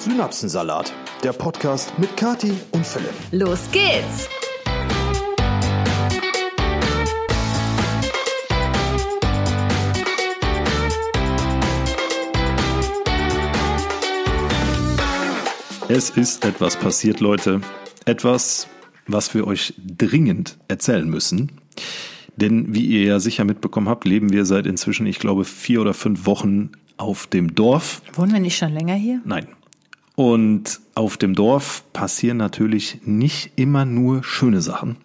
Synapsensalat, 0.00 0.94
der 1.22 1.34
Podcast 1.34 1.92
mit 1.98 2.16
Kati 2.16 2.54
und 2.70 2.86
Philipp. 2.86 3.12
Los 3.32 3.70
geht's! 3.70 4.30
Es 15.90 16.08
ist 16.08 16.46
etwas 16.46 16.76
passiert, 16.76 17.20
Leute. 17.20 17.60
Etwas, 18.06 18.68
was 19.06 19.34
wir 19.34 19.46
euch 19.46 19.74
dringend 19.76 20.56
erzählen 20.68 21.06
müssen. 21.06 21.52
Denn 22.36 22.74
wie 22.74 22.86
ihr 22.86 23.04
ja 23.04 23.20
sicher 23.20 23.44
mitbekommen 23.44 23.90
habt, 23.90 24.06
leben 24.06 24.32
wir 24.32 24.46
seit 24.46 24.64
inzwischen, 24.64 25.04
ich 25.04 25.18
glaube, 25.18 25.44
vier 25.44 25.82
oder 25.82 25.92
fünf 25.92 26.24
Wochen 26.24 26.70
auf 26.96 27.26
dem 27.26 27.54
Dorf. 27.54 28.00
Wohnen 28.14 28.32
wir 28.32 28.40
nicht 28.40 28.56
schon 28.56 28.72
länger 28.72 28.94
hier? 28.94 29.20
Nein. 29.26 29.46
Und 30.20 30.80
auf 30.94 31.16
dem 31.16 31.34
Dorf 31.34 31.82
passieren 31.94 32.36
natürlich 32.36 32.98
nicht 33.06 33.52
immer 33.56 33.86
nur 33.86 34.22
schöne 34.22 34.60
Sachen. 34.60 34.96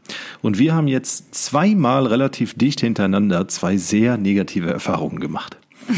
Und 0.42 0.60
wir 0.60 0.76
haben 0.76 0.90
jetzt 0.90 1.34
zweimal 1.34 2.06
relativ 2.06 2.54
dicht 2.56 2.82
hintereinander 2.82 3.48
zwei 3.48 3.78
sehr 3.78 4.18
negative 4.18 4.70
Erfahrungen 4.72 5.22
gemacht. 5.22 5.56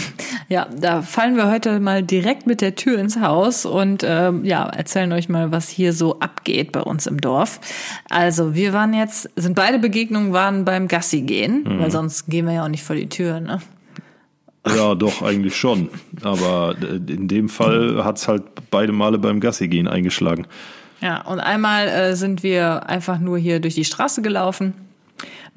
Ja, 0.49 0.65
da 0.79 1.01
fallen 1.01 1.35
wir 1.35 1.51
heute 1.51 1.81
mal 1.81 2.03
direkt 2.03 2.47
mit 2.47 2.61
der 2.61 2.75
Tür 2.75 2.99
ins 2.99 3.19
Haus 3.19 3.65
und 3.65 4.01
ähm, 4.07 4.45
ja, 4.45 4.65
erzählen 4.69 5.11
euch 5.11 5.27
mal, 5.27 5.51
was 5.51 5.67
hier 5.67 5.91
so 5.91 6.21
abgeht 6.21 6.71
bei 6.71 6.79
uns 6.79 7.05
im 7.05 7.19
Dorf. 7.19 7.59
Also 8.09 8.55
wir 8.55 8.71
waren 8.71 8.93
jetzt, 8.93 9.29
sind 9.35 9.57
beide 9.57 9.77
Begegnungen 9.77 10.31
waren 10.31 10.63
beim 10.63 10.87
Gassi 10.87 11.19
gehen, 11.23 11.65
mhm. 11.65 11.79
weil 11.79 11.91
sonst 11.91 12.27
gehen 12.27 12.45
wir 12.45 12.53
ja 12.53 12.63
auch 12.63 12.69
nicht 12.69 12.83
vor 12.83 12.95
die 12.95 13.09
Tür, 13.09 13.41
ne? 13.41 13.59
Ja, 14.75 14.95
doch, 14.95 15.21
eigentlich 15.21 15.55
schon. 15.55 15.89
Aber 16.23 16.75
äh, 16.81 16.95
in 17.11 17.27
dem 17.27 17.49
Fall 17.49 18.03
hat's 18.03 18.27
halt 18.27 18.43
beide 18.71 18.91
Male 18.91 19.17
beim 19.17 19.39
Gassi 19.39 19.67
gehen 19.67 19.87
eingeschlagen. 19.87 20.47
Ja, 21.01 21.21
und 21.21 21.39
einmal 21.39 21.87
äh, 21.87 22.15
sind 22.15 22.43
wir 22.43 22.89
einfach 22.89 23.19
nur 23.19 23.37
hier 23.37 23.59
durch 23.59 23.75
die 23.75 23.85
Straße 23.85 24.21
gelaufen 24.21 24.73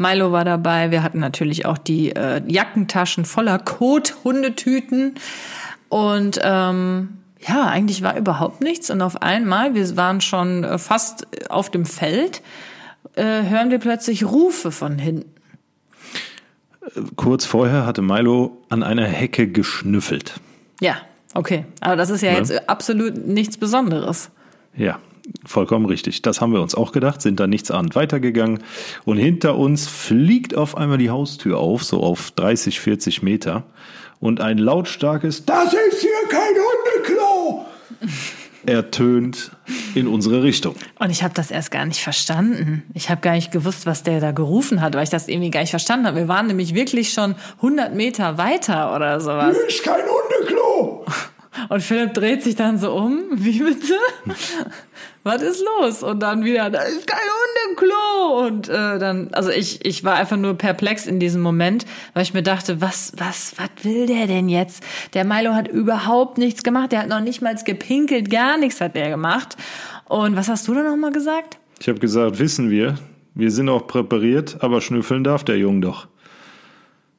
Milo 0.01 0.33
war 0.33 0.47
dabei. 0.47 0.91
Wir 0.91 1.03
hatten 1.03 1.21
natürlich 1.21 1.67
auch 1.67 1.77
die 1.77 2.17
äh, 2.17 2.41
Jackentaschen 2.47 3.27
voller 3.27 3.59
Kot, 3.59 4.17
Hundetüten. 4.25 5.17
Und 5.91 6.41
ähm, 6.43 7.19
ja, 7.47 7.67
eigentlich 7.67 8.03
war 8.03 8.17
überhaupt 8.17 8.63
nichts. 8.63 8.91
Und 8.91 9.03
auf 9.03 9.21
einmal, 9.21 9.75
wir 9.75 9.97
waren 9.97 10.23
schon 10.23 10.65
äh, 10.65 10.79
fast 10.79 11.27
auf 11.51 11.71
dem 11.71 11.85
Feld, 11.85 12.41
äh, 13.15 13.43
hören 13.43 13.71
wir 13.71 13.79
plötzlich 13.79 14.25
Rufe 14.25 14.73
von 14.73 14.99
hinten. 14.99 15.31
Kurz 17.17 17.45
vorher 17.45 17.87
hatte 17.87 18.03
Milo 18.03 18.59
an 18.69 18.83
einer 18.83 19.07
Hecke 19.07 19.49
geschnüffelt. 19.49 20.41
Ja, 20.81 20.97
okay. 21.35 21.65
Aber 21.81 21.97
das 21.97 22.11
ist 22.11 22.23
ja, 22.23 22.33
ja. 22.33 22.39
jetzt 22.39 22.69
absolut 22.69 23.27
nichts 23.27 23.57
Besonderes. 23.57 24.31
Ja, 24.77 24.99
Vollkommen 25.45 25.87
richtig. 25.87 26.23
Das 26.23 26.41
haben 26.41 26.53
wir 26.53 26.61
uns 26.61 26.75
auch 26.75 26.93
gedacht, 26.93 27.23
sind 27.23 27.39
da 27.39 27.47
nichts 27.47 27.71
ahnend 27.71 27.95
weitergegangen. 27.95 28.63
Und 29.05 29.17
hinter 29.17 29.57
uns 29.57 29.87
fliegt 29.87 30.57
auf 30.57 30.77
einmal 30.77 30.99
die 30.99 31.11
Haustür 31.11 31.59
auf, 31.59 31.85
so 31.85 32.01
auf 32.01 32.33
30, 32.33 32.81
40 32.81 33.23
Meter. 33.23 33.65
Und 34.19 34.41
ein 34.41 34.59
lautstarkes, 34.59 35.45
das 35.45 35.73
ist 35.73 36.01
hier 36.01 36.11
kein 36.29 36.55
Hundeklo! 37.07 37.67
ertönt 38.67 39.53
in 39.95 40.07
unsere 40.07 40.43
Richtung. 40.43 40.75
Und 40.99 41.11
ich 41.11 41.23
habe 41.23 41.35
das 41.35 41.51
erst 41.51 41.71
gar 41.71 41.85
nicht 41.85 42.01
verstanden. 42.01 42.83
Ich 42.95 43.11
habe 43.11 43.21
gar 43.21 43.33
nicht 43.33 43.53
gewusst, 43.53 43.87
was 43.87 44.03
der 44.03 44.21
da 44.21 44.33
gerufen 44.33 44.81
hat, 44.81 44.95
weil 44.95 45.05
ich 45.05 45.11
das 45.11 45.29
irgendwie 45.29 45.51
gar 45.51 45.61
nicht 45.61 45.71
verstanden 45.71 46.07
habe. 46.07 46.17
Wir 46.17 46.29
waren 46.29 46.47
nämlich 46.47 46.75
wirklich 46.75 47.13
schon 47.13 47.35
100 47.57 47.95
Meter 47.95 48.39
weiter 48.39 48.95
oder 48.95 49.21
sowas. 49.21 49.57
Hier 49.57 49.69
ist 49.69 49.83
kein 49.83 50.03
Hundeklo! 50.03 50.90
Und 51.69 51.83
Philipp 51.83 52.15
dreht 52.15 52.43
sich 52.43 52.55
dann 52.55 52.79
so 52.79 52.93
um. 52.93 53.23
Wie 53.33 53.59
bitte? 53.59 53.95
Was 55.23 55.43
ist 55.43 55.63
los? 55.79 56.03
Und 56.03 56.21
dann 56.21 56.45
wieder, 56.45 56.71
da 56.71 56.83
ist 56.83 57.07
kein 57.07 57.19
Hundeklo. 57.19 58.47
Und 58.47 58.69
äh, 58.69 58.99
dann, 58.99 59.29
also 59.33 59.51
ich, 59.51 59.85
ich 59.85 60.05
war 60.05 60.15
einfach 60.15 60.37
nur 60.37 60.55
perplex 60.55 61.07
in 61.07 61.21
diesem 61.21 61.43
Moment, 61.43 61.85
weil 62.15 62.23
ich 62.23 62.33
mir 62.33 62.43
dachte, 62.43 62.81
was, 62.81 63.13
was, 63.17 63.55
was 63.57 63.85
will 63.85 64.07
der 64.07 64.27
denn 64.27 64.49
jetzt? 64.49 64.83
Der 65.15 65.25
Milo 65.25 65.55
hat 65.55 65.69
überhaupt 65.69 66.39
nichts 66.39 66.63
gemacht. 66.63 66.93
Der 66.93 67.01
hat 67.01 67.09
noch 67.09 67.21
nicht 67.21 67.43
mal 67.43 67.55
gepinkelt, 67.55 68.31
gar 68.31 68.57
nichts 68.57 68.81
hat 68.81 68.95
der 68.95 69.11
gemacht. 69.11 69.57
Und 70.09 70.37
was 70.37 70.49
hast 70.49 70.67
du 70.69 70.75
da 70.75 70.83
nochmal 70.83 71.13
gesagt? 71.13 71.59
Ich 71.81 71.89
habe 71.89 71.99
gesagt, 71.99 72.39
wissen 72.39 72.71
wir. 72.71 72.97
Wir 73.35 73.51
sind 73.51 73.69
auch 73.69 73.87
präpariert, 73.87 74.59
aber 74.61 74.81
schnüffeln 74.81 75.25
darf 75.25 75.45
der 75.45 75.57
Junge 75.57 75.81
doch. 75.81 76.09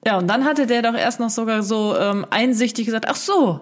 Ja, 0.06 0.18
und 0.18 0.28
dann 0.28 0.46
hatte 0.46 0.66
der 0.68 0.82
doch 0.82 0.96
erst 0.96 1.20
noch 1.20 1.30
sogar 1.30 1.64
so 1.64 1.96
ähm, 1.96 2.26
einsichtig 2.30 2.86
gesagt, 2.86 3.06
ach 3.08 3.16
so, 3.16 3.62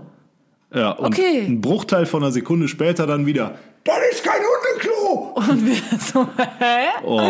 ja, 0.73 0.91
und 0.91 1.07
okay. 1.07 1.45
ein 1.47 1.61
Bruchteil 1.61 2.05
von 2.05 2.23
einer 2.23 2.31
Sekunde 2.31 2.67
später 2.67 3.07
dann 3.07 3.25
wieder, 3.25 3.55
das 3.83 3.97
ist 4.11 4.23
kein 4.23 4.41
Hundeklo! 4.41 5.33
Und 5.35 5.65
wir 5.65 5.99
so, 5.99 6.27
hä? 6.59 6.87
Oh. 7.03 7.21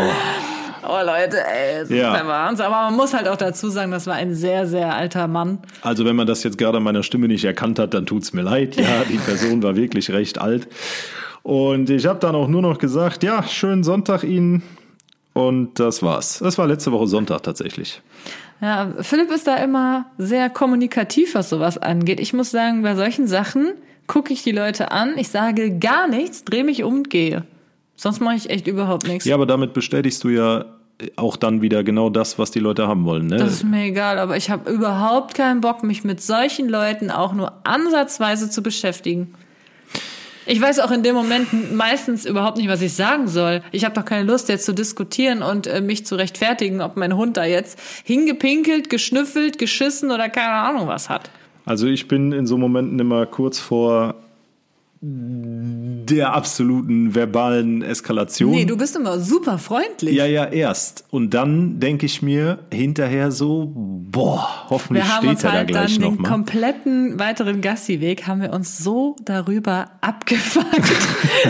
Oh 0.82 1.06
Leute, 1.06 1.38
ey, 1.46 1.82
das 1.82 1.90
ja. 1.90 2.14
ist 2.14 2.22
der 2.22 2.28
Wahnsinn. 2.28 2.66
Aber 2.66 2.90
man 2.90 2.96
muss 2.96 3.14
halt 3.14 3.28
auch 3.28 3.36
dazu 3.36 3.70
sagen, 3.70 3.92
das 3.92 4.08
war 4.08 4.16
ein 4.16 4.34
sehr, 4.34 4.66
sehr 4.66 4.96
alter 4.96 5.28
Mann. 5.28 5.60
Also 5.82 6.06
wenn 6.06 6.16
man 6.16 6.26
das 6.26 6.44
jetzt 6.44 6.58
gerade 6.58 6.78
an 6.78 6.84
meiner 6.84 7.04
Stimme 7.04 7.28
nicht 7.28 7.44
erkannt 7.44 7.80
hat, 7.80 7.94
dann 7.94 8.06
tut's 8.06 8.34
mir 8.34 8.42
leid. 8.42 8.76
Ja, 8.76 9.04
die 9.04 9.18
Person 9.26 9.62
war 9.62 9.76
wirklich 9.76 10.10
recht 10.12 10.40
alt. 10.40 10.68
Und 11.44 11.90
ich 11.90 12.06
habe 12.06 12.20
dann 12.20 12.36
auch 12.36 12.48
nur 12.48 12.62
noch 12.62 12.78
gesagt, 12.78 13.24
ja, 13.24 13.44
schönen 13.44 13.84
Sonntag 13.84 14.24
Ihnen. 14.24 14.64
Und 15.34 15.80
das 15.80 16.02
war's. 16.02 16.40
Das 16.40 16.58
war 16.58 16.68
letzte 16.68 16.92
Woche 16.92 17.08
Sonntag 17.08 17.44
tatsächlich. 17.44 18.02
Ja, 18.62 18.94
Philipp 19.00 19.32
ist 19.32 19.48
da 19.48 19.56
immer 19.56 20.06
sehr 20.18 20.50
kommunikativ, 20.50 21.36
was 21.36 21.50
sowas 21.50 21.78
angeht. 21.78 22.20
Ich 22.20 22.34
muss 22.34 22.52
sagen, 22.52 22.82
bei 22.82 22.96
solchen 22.96 23.28
Sachen 23.28 23.74
gucke 24.08 24.34
ich 24.34 24.44
die 24.44 24.52
Leute 24.52 24.92
an, 24.92 25.18
ich 25.18 25.30
sage 25.30 25.78
gar 25.78 26.08
nichts, 26.08 26.44
drehe 26.44 26.64
mich 26.64 26.84
um 26.84 26.96
und 26.96 27.10
gehe. 27.10 27.46
Sonst 27.96 28.20
mache 28.20 28.36
ich 28.36 28.50
echt 28.50 28.68
überhaupt 28.68 29.08
nichts. 29.08 29.26
Ja, 29.26 29.36
aber 29.36 29.46
damit 29.46 29.74
bestätigst 29.74 30.24
du 30.24 30.30
ja 30.30 30.66
auch 31.16 31.38
dann 31.38 31.62
wieder 31.62 31.84
genau 31.84 32.10
das, 32.10 32.40
was 32.40 32.52
die 32.52 32.60
Leute 32.60 32.88
haben 32.88 33.06
wollen. 33.06 33.28
Ne? 33.28 33.38
Das 33.38 33.54
ist 33.54 33.64
mir 33.64 33.86
egal, 33.86 34.20
aber 34.20 34.36
ich 34.36 34.50
habe 34.50 34.70
überhaupt 34.72 35.34
keinen 35.34 35.62
Bock, 35.62 35.84
mich 35.84 36.04
mit 36.04 36.22
solchen 36.22 36.68
Leuten 36.68 37.10
auch 37.12 37.34
nur 37.34 37.66
ansatzweise 37.66 38.50
zu 38.50 38.62
beschäftigen. 38.62 39.34
Ich 40.52 40.60
weiß 40.60 40.80
auch 40.80 40.90
in 40.90 41.04
dem 41.04 41.14
Moment 41.14 41.76
meistens 41.76 42.26
überhaupt 42.26 42.58
nicht, 42.58 42.70
was 42.70 42.82
ich 42.82 42.94
sagen 42.94 43.28
soll. 43.28 43.62
Ich 43.72 43.86
habe 43.86 43.94
doch 43.94 44.04
keine 44.04 44.24
Lust, 44.24 44.50
jetzt 44.50 44.66
zu 44.66 44.74
diskutieren 44.74 45.44
und 45.44 45.68
äh, 45.68 45.80
mich 45.80 46.08
zu 46.08 46.16
rechtfertigen, 46.16 46.82
ob 46.82 46.98
mein 46.98 47.16
Hund 47.16 47.38
da 47.38 47.46
jetzt 47.46 47.80
hingepinkelt, 48.04 48.90
geschnüffelt, 48.90 49.60
geschissen 49.60 50.10
oder 50.10 50.28
keine 50.28 50.54
Ahnung 50.54 50.88
was 50.88 51.08
hat. 51.08 51.30
Also 51.66 51.86
ich 51.86 52.08
bin 52.08 52.32
in 52.32 52.48
so 52.48 52.58
Momenten 52.58 52.98
immer 52.98 53.28
kurz 53.28 53.60
vor 53.60 54.16
der 56.10 56.34
absoluten 56.34 57.16
verbalen 57.16 57.82
Eskalation. 57.82 58.52
Nee, 58.52 58.66
du 58.66 58.78
bist 58.78 58.96
immer 58.96 59.20
super 59.20 59.58
freundlich. 59.58 60.16
Ja, 60.16 60.26
ja, 60.26 60.46
erst. 60.46 61.06
Und 61.10 61.34
dann 61.34 61.80
denke 61.80 62.06
ich 62.06 62.22
mir 62.22 62.60
hinterher 62.72 63.32
so, 63.32 63.72
boah, 63.76 64.66
hoffentlich 64.70 65.06
wir 65.06 65.12
steht 65.12 65.44
er 65.44 65.52
halt 65.52 65.70
da 65.70 65.72
gleich 65.72 66.00
nochmal. 66.00 66.18
Wir 66.20 66.30
haben 66.30 66.42
uns 66.42 66.50
dann 66.52 66.64
den 66.64 66.64
kompletten 66.64 67.20
weiteren 67.20 67.62
Gassi-Weg 67.62 68.28
haben 68.28 68.42
wir 68.42 68.54
uns 68.54 68.78
so 68.78 69.16
darüber 69.24 69.92
abgefuckt. 70.02 70.68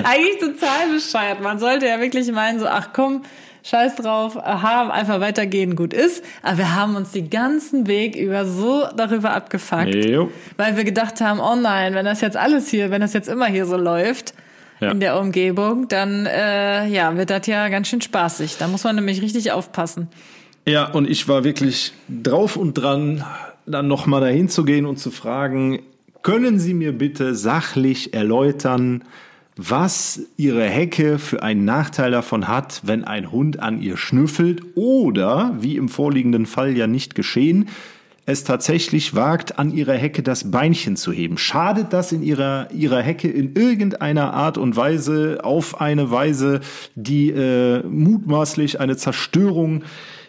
Eigentlich 0.03 0.39
total 0.39 0.93
bescheuert. 0.93 1.41
Man 1.41 1.59
sollte 1.59 1.87
ja 1.87 1.99
wirklich 1.99 2.31
meinen 2.31 2.59
so, 2.59 2.67
ach 2.67 2.89
komm, 2.93 3.23
scheiß 3.63 3.95
drauf, 3.95 4.37
aha, 4.37 4.89
einfach 4.89 5.19
weitergehen, 5.19 5.75
gut 5.75 5.93
ist. 5.93 6.23
Aber 6.41 6.59
wir 6.59 6.75
haben 6.75 6.95
uns 6.95 7.11
den 7.11 7.29
ganzen 7.29 7.87
Weg 7.87 8.15
über 8.15 8.45
so 8.45 8.85
darüber 8.95 9.31
abgefuckt, 9.31 9.93
jo. 9.93 10.31
weil 10.57 10.77
wir 10.77 10.83
gedacht 10.83 11.21
haben, 11.21 11.39
oh 11.39 11.55
nein, 11.55 11.93
wenn 11.93 12.05
das 12.05 12.21
jetzt 12.21 12.37
alles 12.37 12.69
hier, 12.69 12.91
wenn 12.91 13.01
das 13.01 13.13
jetzt 13.13 13.29
immer 13.29 13.47
hier 13.47 13.65
so 13.65 13.77
läuft, 13.77 14.33
ja. 14.79 14.91
in 14.91 14.99
der 14.99 15.19
Umgebung, 15.19 15.87
dann 15.87 16.25
äh, 16.25 16.87
ja, 16.87 17.15
wird 17.15 17.29
das 17.29 17.47
ja 17.47 17.67
ganz 17.69 17.87
schön 17.87 18.01
spaßig. 18.01 18.57
Da 18.57 18.67
muss 18.67 18.83
man 18.83 18.95
nämlich 18.95 19.21
richtig 19.21 19.51
aufpassen. 19.51 20.07
Ja, 20.67 20.91
und 20.91 21.09
ich 21.09 21.27
war 21.27 21.43
wirklich 21.43 21.93
drauf 22.07 22.55
und 22.55 22.73
dran, 22.75 23.23
dann 23.65 23.87
nochmal 23.87 24.21
dahin 24.21 24.49
zu 24.49 24.65
gehen 24.65 24.85
und 24.85 24.97
zu 24.97 25.11
fragen, 25.11 25.79
können 26.21 26.59
Sie 26.59 26.73
mir 26.73 26.91
bitte 26.91 27.33
sachlich 27.33 28.13
erläutern, 28.13 29.03
was 29.55 30.21
ihre 30.37 30.63
Hecke 30.63 31.19
für 31.19 31.43
einen 31.43 31.65
Nachteil 31.65 32.11
davon 32.11 32.47
hat, 32.47 32.81
wenn 32.85 33.03
ein 33.03 33.31
Hund 33.31 33.59
an 33.59 33.81
ihr 33.81 33.97
schnüffelt 33.97 34.61
oder, 34.75 35.55
wie 35.59 35.75
im 35.75 35.89
vorliegenden 35.89 36.45
Fall 36.45 36.77
ja 36.77 36.87
nicht 36.87 37.13
geschehen, 37.13 37.67
es 38.29 38.43
tatsächlich 38.43 39.15
wagt, 39.15 39.59
an 39.59 39.71
ihrer 39.71 39.95
Hecke 39.95 40.23
das 40.23 40.51
Beinchen 40.51 40.95
zu 40.95 41.11
heben. 41.11 41.37
Schadet 41.37 41.93
das 41.93 42.11
in 42.11 42.21
ihrer, 42.21 42.71
ihrer 42.71 43.01
Hecke 43.01 43.27
in 43.27 43.55
irgendeiner 43.55 44.33
Art 44.33 44.57
und 44.57 44.75
Weise 44.75 45.39
auf 45.43 45.81
eine 45.81 46.11
Weise, 46.11 46.61
die 46.95 47.29
äh, 47.29 47.83
mutmaßlich 47.83 48.79
eine 48.79 48.97
Zerstörung 48.97 49.83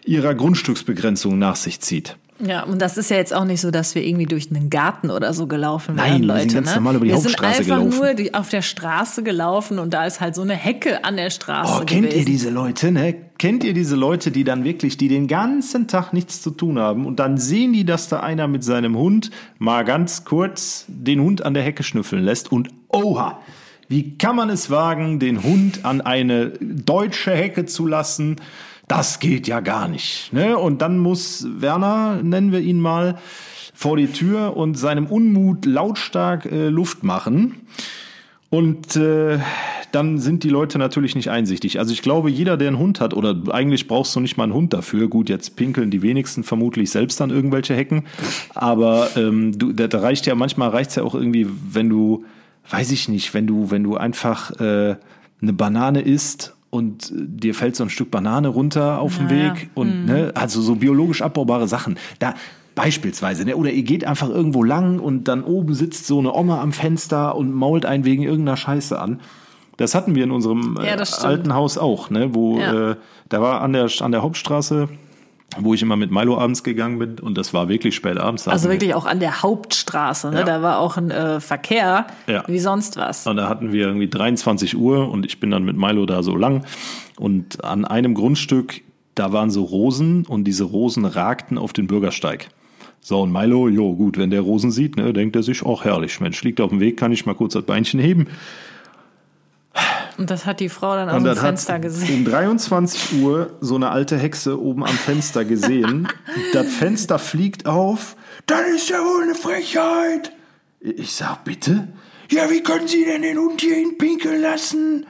ihrer 0.05 0.35
Grundstücksbegrenzung 0.35 1.39
nach 1.39 1.57
sich 1.57 1.81
zieht? 1.81 2.17
Ja, 2.43 2.63
und 2.63 2.81
das 2.81 2.97
ist 2.97 3.11
ja 3.11 3.17
jetzt 3.17 3.35
auch 3.35 3.45
nicht 3.45 3.61
so, 3.61 3.71
dass 3.71 3.95
wir 3.95 4.03
irgendwie 4.03 4.25
durch 4.25 4.51
einen 4.51 4.71
Garten 4.71 5.11
oder 5.11 5.35
so 5.35 5.47
gelaufen 5.47 5.97
Nein, 5.97 6.13
wären, 6.13 6.23
Leute. 6.23 6.39
Wir 6.39 6.51
sind 6.51 6.55
ganz 6.55 6.69
ne? 6.71 6.75
normal 6.77 6.97
über 6.97 7.05
die 7.05 7.11
wir 7.11 7.17
Hauptstraße 7.17 7.65
gelaufen. 7.65 7.85
Wir 7.85 7.93
sind 7.93 8.03
einfach 8.09 8.33
nur 8.33 8.41
auf 8.41 8.49
der 8.49 8.63
Straße 8.63 9.23
gelaufen 9.23 9.79
und 9.79 9.93
da 9.93 10.07
ist 10.07 10.21
halt 10.21 10.35
so 10.35 10.43
eine 10.43 10.55
Hecke 10.55 11.05
an 11.05 11.17
der 11.17 11.31
Straße. 11.31 11.73
Oh, 11.83 11.85
kennt 11.85 12.03
gewesen. 12.03 12.19
ihr 12.19 12.25
diese 12.25 12.51
Leute, 12.51 12.93
ne? 12.93 13.15
Kennt 13.39 13.65
ihr 13.65 13.75
diese 13.75 13.97
Leute, 13.97 14.31
die 14.31 14.45
dann 14.45 14.65
wirklich, 14.65 14.97
die 14.97 15.09
den 15.09 15.29
ganzen 15.29 15.87
Tag 15.87 16.13
nichts 16.13 16.41
zu 16.43 16.51
tun 16.51 16.79
haben 16.79 17.07
und 17.07 17.21
dann 17.21 17.37
sehen 17.37 17.73
die, 17.73 17.85
dass 17.85 18.09
da 18.09 18.21
einer 18.21 18.49
mit 18.49 18.65
seinem 18.65 18.97
Hund 18.97 19.31
mal 19.59 19.85
ganz 19.85 20.25
kurz 20.25 20.87
den 20.89 21.21
Hund 21.21 21.45
an 21.45 21.55
der 21.55 21.63
Hecke 21.63 21.83
schnüffeln 21.83 22.23
lässt 22.23 22.53
und 22.53 22.69
oha, 22.89 23.41
wie 23.89 24.17
kann 24.17 24.37
man 24.37 24.51
es 24.51 24.71
wagen, 24.71 25.19
den 25.19 25.43
Hund 25.43 25.85
an 25.85 26.01
eine 26.01 26.51
deutsche 26.61 27.33
Hecke 27.33 27.67
zu 27.67 27.87
lassen? 27.87 28.37
Das 28.91 29.21
geht 29.21 29.47
ja 29.47 29.61
gar 29.61 29.87
nicht. 29.87 30.33
Ne? 30.33 30.59
Und 30.59 30.83
dann 30.83 30.99
muss 30.99 31.47
Werner, 31.49 32.21
nennen 32.25 32.51
wir 32.51 32.59
ihn 32.59 32.81
mal, 32.81 33.19
vor 33.73 33.97
die 33.97 34.09
Tür 34.09 34.57
und 34.57 34.75
seinem 34.75 35.07
Unmut 35.07 35.65
lautstark 35.65 36.47
äh, 36.47 36.67
Luft 36.71 37.05
machen. 37.05 37.55
Und 38.49 38.97
äh, 38.97 39.39
dann 39.93 40.19
sind 40.19 40.43
die 40.43 40.49
Leute 40.49 40.77
natürlich 40.79 41.15
nicht 41.15 41.31
einsichtig. 41.31 41.79
Also 41.79 41.93
ich 41.93 42.03
glaube, 42.03 42.31
jeder, 42.31 42.57
der 42.57 42.67
einen 42.67 42.81
Hund 42.81 43.01
hat, 43.01 43.15
oder 43.15 43.37
eigentlich 43.53 43.87
brauchst 43.87 44.17
du 44.17 44.19
nicht 44.19 44.37
mal 44.37 44.43
einen 44.43 44.55
Hund 44.55 44.73
dafür. 44.73 45.07
Gut, 45.07 45.29
jetzt 45.29 45.55
pinkeln 45.55 45.93
die 45.93 46.03
wenigsten 46.03 46.43
vermutlich 46.43 46.91
selbst 46.91 47.23
an 47.23 47.31
irgendwelche 47.31 47.77
Hecken. 47.77 48.07
Aber 48.57 49.11
ähm, 49.15 49.57
du, 49.57 49.73
da 49.73 50.01
reicht 50.01 50.27
ja 50.27 50.35
manchmal 50.35 50.71
reicht's 50.71 50.97
ja 50.97 51.05
auch 51.05 51.15
irgendwie, 51.15 51.47
wenn 51.49 51.89
du, 51.89 52.25
weiß 52.69 52.91
ich 52.91 53.09
nicht, 53.09 53.35
wenn 53.35 53.47
du, 53.47 53.71
wenn 53.71 53.85
du 53.85 53.97
einfach 53.97 54.51
äh, 54.59 54.97
eine 55.41 55.53
Banane 55.53 56.01
isst 56.01 56.57
und 56.71 57.11
dir 57.13 57.55
fällt 57.55 57.75
so 57.77 57.85
ein 57.85 57.91
Stück 57.91 58.11
Banane 58.11 58.49
runter 58.49 59.01
auf 59.01 59.17
dem 59.17 59.27
Ja, 59.29 59.31
Weg 59.55 59.71
und 59.75 60.07
ne, 60.07 60.33
also 60.35 60.61
so 60.63 60.77
biologisch 60.77 61.21
abbaubare 61.23 61.67
Sachen. 61.69 61.99
Da 62.21 62.35
beispielsweise, 62.77 63.45
ne, 63.45 63.57
oder 63.57 63.71
ihr 63.71 63.83
geht 63.83 64.05
einfach 64.05 64.29
irgendwo 64.29 64.63
lang 64.63 65.01
und 65.01 65.25
dann 65.25 65.43
oben 65.45 65.75
sitzt 65.75 66.07
so 66.07 66.19
eine 66.21 66.33
Oma 66.33 66.61
am 66.63 66.73
Fenster 66.73 67.35
und 67.37 67.53
mault 67.53 67.85
einen 67.85 68.05
wegen 68.05 68.23
irgendeiner 68.23 68.57
Scheiße 68.57 68.99
an. 68.99 69.21
Das 69.77 69.95
hatten 69.95 70.15
wir 70.15 70.25
in 70.25 70.31
unserem 70.31 70.77
äh, 70.81 70.87
Ja, 70.87 71.05
stimmt. 71.05 71.25
alten 71.25 71.55
Haus 71.55 71.77
auch, 71.79 72.11
ne, 72.11 72.35
wo 72.35 72.59
Ja. 72.59 72.91
äh, 72.93 72.97
da 73.29 73.41
war 73.43 73.61
an 73.63 73.73
der 73.73 73.89
an 74.01 74.13
der 74.13 74.23
Hauptstraße, 74.23 74.89
wo 75.59 75.75
ich 75.75 75.83
immer 75.83 75.97
mit 75.97 76.11
Milo 76.11 76.39
abends 76.39 76.63
gegangen 76.63 76.99
bin 76.99 77.19
und 77.19 77.37
das 77.37 77.53
war 77.53 77.69
wirklich 77.69 77.95
spät 77.97 78.19
abends. 78.19 78.47
Also 78.47 78.53
hatten 78.55 78.65
wir- 78.71 78.71
wirklich 78.81 78.95
auch 78.95 79.07
an 79.07 79.19
der 79.21 79.43
Hauptstraße, 79.43 80.31
ne? 80.31 80.39
Ja. 80.41 80.45
Da 80.45 80.63
war 80.63 80.79
auch 80.79 80.97
ein 80.97 81.11
äh, 81.11 81.41
Verkehr 81.41 82.07
Ja. 82.29 82.45
wie 82.47 82.59
sonst 82.61 82.97
was. 82.97 83.27
Und 83.27 83.37
da 83.37 83.49
hatten 83.49 83.73
wir 83.73 83.87
irgendwie 83.87 84.09
23 84.09 84.77
Uhr 84.77 85.11
und 85.11 85.27
ich 85.27 85.41
bin 85.41 85.51
dann 85.51 85.65
mit 85.65 85.77
Milo 85.77 86.07
da 86.07 86.23
so 86.23 86.37
lang. 86.37 86.65
Und 87.19 87.65
an 87.65 87.85
einem 87.85 88.15
Grundstück, 88.15 88.81
da 89.17 89.33
waren 89.33 89.51
so 89.51 89.65
Rosen 89.65 90.25
und 90.25 90.45
diese 90.45 90.65
Rosen 90.65 91.05
ragten 91.05 91.59
auf 91.59 91.73
den 91.73 91.87
Bürgersteig. 91.89 92.49
So, 93.03 93.21
und 93.23 93.33
Milo, 93.33 93.67
jo, 93.69 93.95
gut, 93.95 94.19
wenn 94.19 94.31
der 94.31 94.43
Rosen 94.43 94.71
sieht, 94.71 94.97
ne, 94.97 95.13
denkt 95.15 95.35
er 95.35 95.43
sich, 95.43 95.63
ach 95.67 95.85
herrlich, 95.85 96.21
Mensch, 96.21 96.43
liegt 96.45 96.61
auf 96.61 96.69
dem 96.71 96.81
Weg, 96.81 96.97
kann 96.99 97.13
ich 97.13 97.25
mal 97.27 97.35
kurz 97.35 97.55
das 97.55 97.65
Beinchen 97.65 97.99
heben. 97.99 98.27
Und 100.21 100.29
das 100.29 100.45
hat 100.45 100.61
die 100.61 100.69
Frau 100.69 100.97
dann 100.97 101.09
aus 101.09 101.23
dem 101.23 101.35
Fenster 101.35 101.79
gesehen. 101.79 102.19
um 102.27 102.31
23 102.31 103.23
Uhr 103.23 103.57
so 103.63 103.75
eine 103.75 103.89
alte 103.89 104.19
Hexe 104.19 104.61
oben 104.61 104.85
am 104.85 104.95
Fenster 104.95 105.47
gesehen. 105.47 106.09
das 106.53 106.67
Fenster 106.67 107.19
fliegt 107.19 107.65
auf. 107.65 108.17
Das 108.45 108.69
ist 108.69 108.91
ja 108.91 108.99
wohl 108.99 109.23
eine 109.23 109.35
Frechheit. 109.35 110.33
Ich 110.79 111.13
sag, 111.13 111.45
bitte? 111.45 111.89
Ja, 112.31 112.51
wie 112.51 112.63
können 112.63 112.87
Sie 112.87 113.07
denn 113.07 113.23
den 113.23 113.39
Hund 113.39 113.63
hier 113.63 113.77
hinpinkeln 113.77 114.43
lassen? 114.43 115.07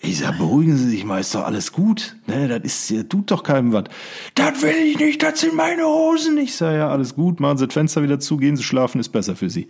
Ich 0.00 0.20
sag, 0.20 0.38
beruhigen 0.38 0.78
Sie 0.78 0.88
sich 0.88 1.04
mal, 1.04 1.20
ist 1.20 1.34
doch 1.34 1.44
alles 1.44 1.70
gut. 1.70 2.16
Ne, 2.26 2.48
das 2.48 2.62
ist, 2.64 2.88
ja, 2.88 3.02
tut 3.02 3.30
doch 3.30 3.42
keinem 3.42 3.74
was. 3.74 3.84
Das 4.34 4.62
will 4.62 4.76
ich 4.76 4.98
nicht, 4.98 5.22
das 5.22 5.40
sind 5.40 5.56
meine 5.56 5.84
Hosen. 5.84 6.38
Ich 6.38 6.54
sag, 6.54 6.72
ja, 6.72 6.88
alles 6.88 7.14
gut, 7.14 7.38
machen 7.38 7.58
Sie 7.58 7.66
das 7.66 7.74
Fenster 7.74 8.02
wieder 8.02 8.18
zu, 8.18 8.38
gehen 8.38 8.56
Sie 8.56 8.64
schlafen, 8.64 8.98
ist 8.98 9.10
besser 9.10 9.36
für 9.36 9.50
Sie. 9.50 9.66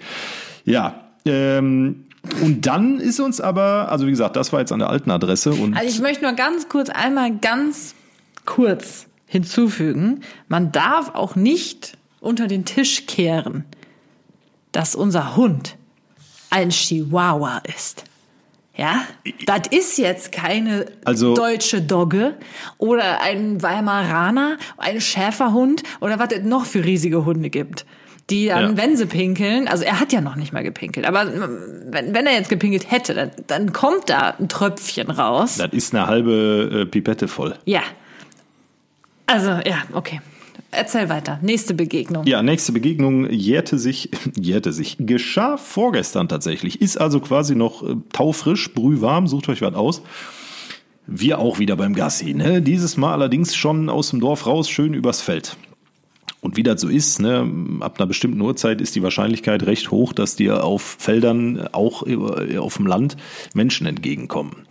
Ja, 0.65 1.09
ähm, 1.25 2.05
und 2.43 2.67
dann 2.67 2.99
ist 3.01 3.21
uns 3.21 3.41
aber, 3.41 3.91
also 3.91 4.07
wie 4.07 4.11
gesagt, 4.11 4.37
das 4.37 4.53
war 4.53 4.61
jetzt 4.61 4.73
an 4.73 4.81
der 4.81 4.91
alten 4.91 5.11
Adresse 5.11 5.53
und 5.53 5.75
Also 5.77 5.89
ich 5.89 6.01
möchte 6.01 6.25
nur 6.25 6.33
ganz 6.35 6.69
kurz 6.69 6.91
einmal 6.91 7.37
ganz 7.37 7.95
kurz 8.45 9.07
hinzufügen, 9.27 10.21
man 10.49 10.73
darf 10.73 11.15
auch 11.15 11.37
nicht 11.37 11.97
unter 12.21 12.47
den 12.47 12.65
Tisch 12.65 13.07
kehren, 13.07 13.65
dass 14.73 14.95
unser 14.95 15.37
Hund 15.37 15.77
ein 16.51 16.71
Chihuahua 16.71 17.59
ist. 17.77 18.05
Ja, 18.77 19.03
das 19.47 19.63
ist 19.71 19.99
jetzt 19.99 20.31
keine 20.33 20.87
Also- 21.05 21.35
deutsche 21.35 21.83
Dogge 21.83 22.37
oder 22.79 23.21
ein 23.21 23.61
Weimaraner, 23.63 24.57
ein 24.77 25.01
Schäferhund 25.01 25.83
oder 26.01 26.19
was 26.21 26.29
es 26.33 26.45
noch 26.45 26.65
für 26.65 26.85
riesige 26.85 27.25
Hunde 27.25 27.51
gibt. 27.51 27.85
Die 28.31 28.47
dann, 28.49 28.77
Ja. 28.77 28.77
wenn 28.77 28.97
sie 28.97 29.07
pinkeln, 29.07 29.69
also 29.69 29.85
er 29.85 30.01
hat 30.01 30.13
ja 30.13 30.21
noch 30.21 30.37
nicht 30.37 30.53
mal 30.53 30.63
gepinkelt, 30.63 31.07
aber 31.07 31.27
wenn, 31.87 32.15
wenn 32.15 32.27
er 32.27 32.35
jetzt 32.35 32.51
gepinkelt 32.51 32.91
hätte, 32.91 33.15
dann, 33.15 33.31
dann 33.47 33.73
kommt 33.73 34.11
da 34.11 34.35
ein 34.39 34.49
Tröpfchen 34.49 35.11
raus. 35.11 35.57
Das 35.57 35.73
ist 35.73 35.95
eine 35.95 36.07
halbe 36.07 36.83
äh, 36.83 36.87
Pipette 36.87 37.27
voll. 37.29 37.55
Ja. 37.65 37.83
Also, 39.27 39.49
ja, 39.51 39.83
okay. 39.93 40.21
Erzähl 40.71 41.09
weiter. 41.09 41.39
Nächste 41.41 41.73
Begegnung. 41.73 42.27
Ja, 42.27 42.43
nächste 42.43 42.73
Begegnung 42.73 43.31
jährte 43.31 43.79
sich, 43.79 44.11
jährte 44.39 44.73
sich, 44.73 44.97
geschah 45.01 45.57
vorgestern 45.57 46.29
tatsächlich. 46.29 46.83
Ist 46.83 46.99
also 47.01 47.21
quasi 47.21 47.55
noch 47.55 47.83
äh, 47.83 47.97
taufrisch, 48.13 48.75
brühwarm, 48.75 49.27
sucht 49.27 49.49
euch 49.49 49.63
was 49.63 49.75
aus. 49.75 50.03
Wir 51.07 51.39
auch 51.39 51.59
wieder 51.59 51.75
beim 51.77 51.95
Gassi, 51.95 52.35
ne? 52.35 52.61
Dieses 52.61 52.99
Mal 52.99 53.15
allerdings 53.15 53.57
schon 53.57 53.89
aus 53.89 54.11
dem 54.11 54.21
Dorf 54.21 54.47
raus, 54.47 54.69
schön 54.69 54.93
übers 54.93 55.23
Feld. 55.23 55.57
Und 56.49 56.57
wie 56.57 56.63
das 56.63 56.81
so 56.81 56.89
ist, 56.89 57.21
ne, 57.21 57.47
ab 57.81 57.99
einer 57.99 58.07
bestimmten 58.07 58.41
Uhrzeit 58.41 58.81
ist 58.81 58.97
die 58.97 59.03
Wahrscheinlichkeit 59.03 59.65
recht 59.65 59.91
hoch, 59.91 60.15
dass 60.15 60.35
dir 60.35 60.65
auf 60.65 60.97
Feldern, 60.99 61.69
auch 61.73 62.07
äh, 62.07 62.57
auf 62.57 62.79
dem 62.79 62.87
Land, 62.87 63.19
Menschen 63.53 63.87
entgegenkommen. 63.87 64.65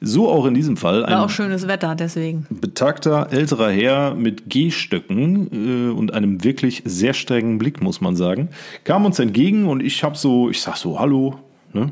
So 0.00 0.28
auch 0.30 0.46
in 0.46 0.54
diesem 0.54 0.76
Fall 0.76 1.04
ein 1.04 1.14
War 1.14 1.24
auch 1.24 1.30
schönes 1.30 1.66
Wetter, 1.66 1.96
deswegen. 1.96 2.46
betagter 2.50 3.32
älterer 3.32 3.68
Herr 3.68 4.14
mit 4.14 4.48
Gehstöcken 4.48 5.90
äh, 5.90 5.92
und 5.92 6.14
einem 6.14 6.44
wirklich 6.44 6.82
sehr 6.84 7.14
strengen 7.14 7.58
Blick, 7.58 7.82
muss 7.82 8.00
man 8.00 8.14
sagen, 8.14 8.50
kam 8.84 9.04
uns 9.04 9.18
entgegen 9.18 9.66
und 9.66 9.82
ich 9.82 10.04
hab 10.04 10.16
so, 10.16 10.50
ich 10.50 10.62
sag 10.62 10.76
so 10.76 11.00
Hallo, 11.00 11.40
ne? 11.72 11.90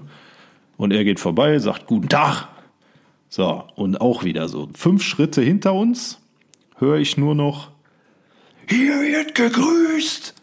Und 0.76 0.92
er 0.92 1.02
geht 1.02 1.18
vorbei, 1.18 1.58
sagt 1.58 1.88
Guten 1.88 2.08
Tag. 2.08 2.46
So, 3.28 3.64
und 3.74 4.00
auch 4.00 4.22
wieder 4.22 4.46
so 4.46 4.68
fünf 4.72 5.02
Schritte 5.02 5.42
hinter 5.42 5.74
uns 5.74 6.20
höre 6.78 6.98
ich 6.98 7.16
nur 7.16 7.34
noch 7.34 7.71
Hier 8.68 9.00
wird 9.00 9.34
gegrüßt. 9.34 10.34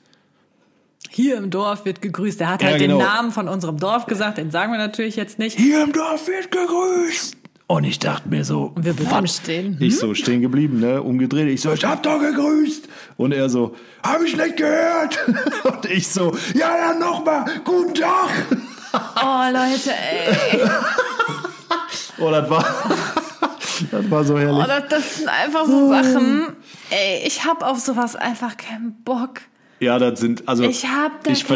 Hier 1.10 1.38
im 1.38 1.50
Dorf 1.50 1.86
wird 1.86 2.02
gegrüßt. 2.02 2.40
Er 2.42 2.50
hat 2.50 2.62
Ja, 2.62 2.70
halt 2.70 2.80
genau. 2.80 2.98
den 2.98 3.06
Namen 3.06 3.32
von 3.32 3.48
unserem 3.48 3.78
Dorf 3.78 4.06
gesagt, 4.06 4.38
den 4.38 4.52
sagen 4.52 4.72
wir 4.72 4.78
natürlich 4.78 5.16
jetzt 5.16 5.40
nicht. 5.40 5.58
Hier 5.58 5.84
im 5.84 5.92
Dorf 5.92 6.28
wird 6.28 6.52
gegrüßt. 6.52 7.36
Und 7.68 7.84
ich 7.84 8.00
dachte 8.00 8.30
mir 8.30 8.44
so, 8.44 8.72
Und 8.76 8.84
wir 8.86 8.94
bleiben 8.94 9.24
was? 9.26 9.38
stehen. 9.38 9.78
Ich 9.80 9.98
so 10.00 10.16
stehen 10.16 10.42
geblieben, 10.42 10.80
ne, 10.80 11.02
umgedreht. 11.04 11.50
Ich 11.50 11.62
so, 11.62 11.72
ich 11.72 11.84
hab 11.86 12.02
doch 12.04 12.20
gegrüßt. 12.20 12.88
Und 13.18 13.32
er 13.32 13.48
so, 13.50 13.76
hab 14.04 14.22
ich 14.24 14.36
nicht 14.36 14.58
gehört. 14.58 15.20
Und 15.64 15.86
ich 15.86 16.08
so, 16.08 16.36
ja, 16.56 16.76
dann 16.78 17.00
nochmal, 17.00 17.46
guten 17.64 17.94
Tag. 17.94 18.30
Oh, 18.94 19.52
Leute, 19.54 19.92
ey. 19.92 20.62
Oh, 22.22 22.30
das 22.32 22.50
war, 22.50 22.66
das 23.92 24.12
war 24.12 24.24
so 24.24 24.38
herrlich. 24.38 24.64
Oh, 24.64 24.68
das, 24.68 24.84
das 24.90 25.16
sind 25.18 25.30
einfach 25.30 25.66
so 25.66 25.90
Sachen. 25.90 26.56
Ey, 26.90 27.24
ich 27.26 27.46
hab 27.46 27.64
auf 27.64 27.80
sowas 27.80 28.16
einfach 28.16 28.58
keinen 28.58 29.04
Bock. 29.04 29.42
Ja, 29.80 29.98
das 29.98 30.20
sind 30.20 30.48
also 30.48 30.64
Ich 30.64 30.86
hab 30.86 31.24
da 31.24 31.32
ich, 31.32 31.50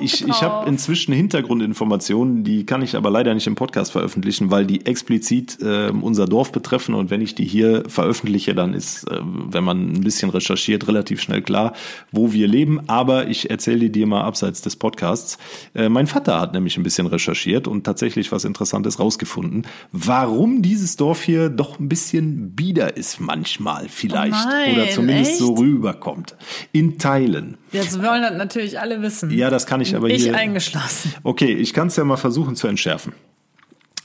ich, 0.00 0.28
ich 0.28 0.42
habe 0.42 0.68
inzwischen 0.68 1.12
Hintergrundinformationen, 1.12 2.44
die 2.44 2.64
kann 2.64 2.82
ich 2.82 2.94
aber 2.94 3.10
leider 3.10 3.34
nicht 3.34 3.46
im 3.46 3.56
Podcast 3.56 3.92
veröffentlichen, 3.92 4.50
weil 4.50 4.64
die 4.64 4.86
explizit 4.86 5.58
äh, 5.60 5.90
unser 5.90 6.26
Dorf 6.26 6.52
betreffen 6.52 6.94
und 6.94 7.10
wenn 7.10 7.20
ich 7.20 7.34
die 7.34 7.44
hier 7.44 7.82
veröffentliche, 7.88 8.54
dann 8.54 8.74
ist, 8.74 9.10
äh, 9.10 9.18
wenn 9.22 9.64
man 9.64 9.92
ein 9.92 10.00
bisschen 10.02 10.30
recherchiert, 10.30 10.86
relativ 10.86 11.20
schnell 11.20 11.42
klar, 11.42 11.72
wo 12.12 12.32
wir 12.32 12.46
leben. 12.46 12.88
Aber 12.88 13.28
ich 13.28 13.50
erzähle 13.50 13.80
die 13.80 13.92
dir 13.92 14.06
mal 14.06 14.22
abseits 14.22 14.62
des 14.62 14.76
Podcasts. 14.76 15.38
Äh, 15.74 15.88
mein 15.88 16.06
Vater 16.06 16.40
hat 16.40 16.52
nämlich 16.52 16.76
ein 16.76 16.84
bisschen 16.84 17.06
recherchiert 17.06 17.66
und 17.66 17.84
tatsächlich 17.84 18.30
was 18.30 18.44
Interessantes 18.44 19.00
rausgefunden, 19.00 19.66
warum 19.90 20.62
dieses 20.62 20.96
Dorf 20.96 21.22
hier 21.22 21.48
doch 21.48 21.80
ein 21.80 21.88
bisschen 21.88 22.54
bieder 22.54 22.96
ist 22.96 23.20
manchmal 23.20 23.88
vielleicht 23.88 24.34
Oh 24.34 24.48
nein, 24.48 24.74
oder 24.74 24.88
zumindest 24.90 25.38
so 25.38 25.52
echt? 25.54 25.60
rüberkommt 25.60 26.36
in 26.72 26.98
Teilen. 26.98 27.58
Jetzt 27.74 28.02
wollen 28.02 28.22
das 28.22 28.36
natürlich 28.36 28.78
alle 28.78 29.02
wissen. 29.02 29.30
Ja, 29.30 29.50
das 29.50 29.66
kann 29.66 29.80
ich 29.80 29.94
aber 29.94 30.08
ich 30.08 30.22
hier. 30.22 30.36
eingeschlossen. 30.36 31.12
Okay, 31.22 31.52
ich 31.52 31.72
kann 31.72 31.88
es 31.88 31.96
ja 31.96 32.04
mal 32.04 32.16
versuchen 32.16 32.56
zu 32.56 32.66
entschärfen. 32.66 33.12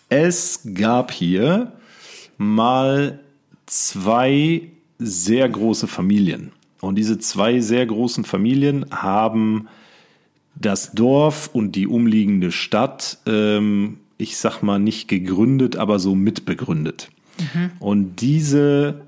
Es 0.10 0.62
gab 0.74 1.12
hier 1.12 1.74
mal 2.38 3.20
zwei 3.68 4.72
sehr 4.98 5.48
große 5.48 5.88
Familien. 5.88 6.52
Und 6.82 6.96
diese 6.96 7.20
zwei 7.20 7.60
sehr 7.60 7.86
großen 7.86 8.26
Familien 8.26 8.86
haben 8.92 9.68
das 10.56 10.92
Dorf 10.94 11.50
und 11.54 11.74
die 11.74 11.88
umliegende 11.88 12.52
Stadt, 12.52 13.20
ähm, 13.26 14.00
ich 14.18 14.38
sag 14.38 14.62
mal 14.62 14.80
nicht 14.80 15.08
gegründet, 15.08 15.78
aber 15.78 16.00
so 16.00 16.16
mitbegründet. 16.16 17.10
Und 17.80 18.18
diese 18.18 19.02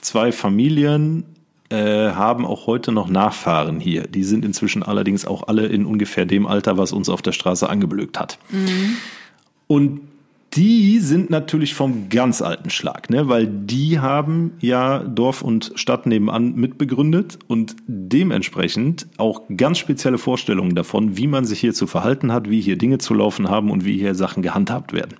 zwei 0.00 0.32
Familien 0.32 1.24
äh, 1.74 2.12
haben 2.12 2.46
auch 2.46 2.66
heute 2.68 2.92
noch 2.92 3.08
Nachfahren 3.08 3.80
hier. 3.80 4.06
Die 4.06 4.22
sind 4.22 4.44
inzwischen 4.44 4.82
allerdings 4.82 5.26
auch 5.26 5.48
alle 5.48 5.66
in 5.66 5.86
ungefähr 5.86 6.24
dem 6.24 6.46
Alter, 6.46 6.78
was 6.78 6.92
uns 6.92 7.08
auf 7.08 7.20
der 7.20 7.32
Straße 7.32 7.68
angeblökt 7.68 8.20
hat. 8.20 8.38
Und 9.66 10.00
die 10.52 11.00
sind 11.00 11.30
natürlich 11.30 11.74
vom 11.74 12.08
ganz 12.10 12.40
alten 12.40 12.70
Schlag, 12.70 13.10
ne? 13.10 13.28
weil 13.28 13.48
die 13.48 13.98
haben 13.98 14.52
ja 14.60 15.00
Dorf 15.00 15.42
und 15.42 15.72
Stadt 15.74 16.06
nebenan 16.06 16.54
mitbegründet 16.54 17.40
und 17.48 17.74
dementsprechend 17.88 19.08
auch 19.16 19.42
ganz 19.56 19.78
spezielle 19.78 20.18
Vorstellungen 20.18 20.76
davon, 20.76 21.16
wie 21.16 21.26
man 21.26 21.44
sich 21.44 21.58
hier 21.58 21.74
zu 21.74 21.88
verhalten 21.88 22.32
hat, 22.32 22.48
wie 22.48 22.60
hier 22.60 22.78
Dinge 22.78 22.98
zu 22.98 23.14
laufen 23.14 23.50
haben 23.50 23.72
und 23.72 23.84
wie 23.84 23.98
hier 23.98 24.14
Sachen 24.14 24.44
gehandhabt 24.44 24.92
werden. 24.92 25.16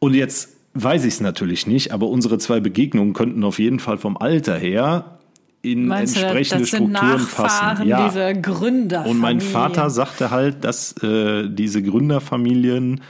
Und 0.00 0.14
jetzt 0.14 0.51
weiß 0.74 1.04
ich 1.04 1.14
es 1.14 1.20
natürlich 1.20 1.66
nicht, 1.66 1.92
aber 1.92 2.08
unsere 2.08 2.38
zwei 2.38 2.60
Begegnungen 2.60 3.12
könnten 3.12 3.44
auf 3.44 3.58
jeden 3.58 3.78
Fall 3.78 3.98
vom 3.98 4.16
Alter 4.16 4.56
her 4.58 5.18
in 5.62 5.86
Meinst 5.86 6.16
du, 6.16 6.20
entsprechende 6.20 6.64
sind 6.64 6.96
Strukturen 6.96 7.26
passen. 7.26 7.86
Ja. 7.86 8.08
dieser 8.08 8.34
Gründer. 8.34 9.06
Und 9.06 9.18
mein 9.18 9.40
Vater 9.40 9.90
sagte 9.90 10.30
halt, 10.30 10.64
dass 10.64 10.92
äh, 11.02 11.48
diese 11.48 11.82
Gründerfamilien 11.82 13.00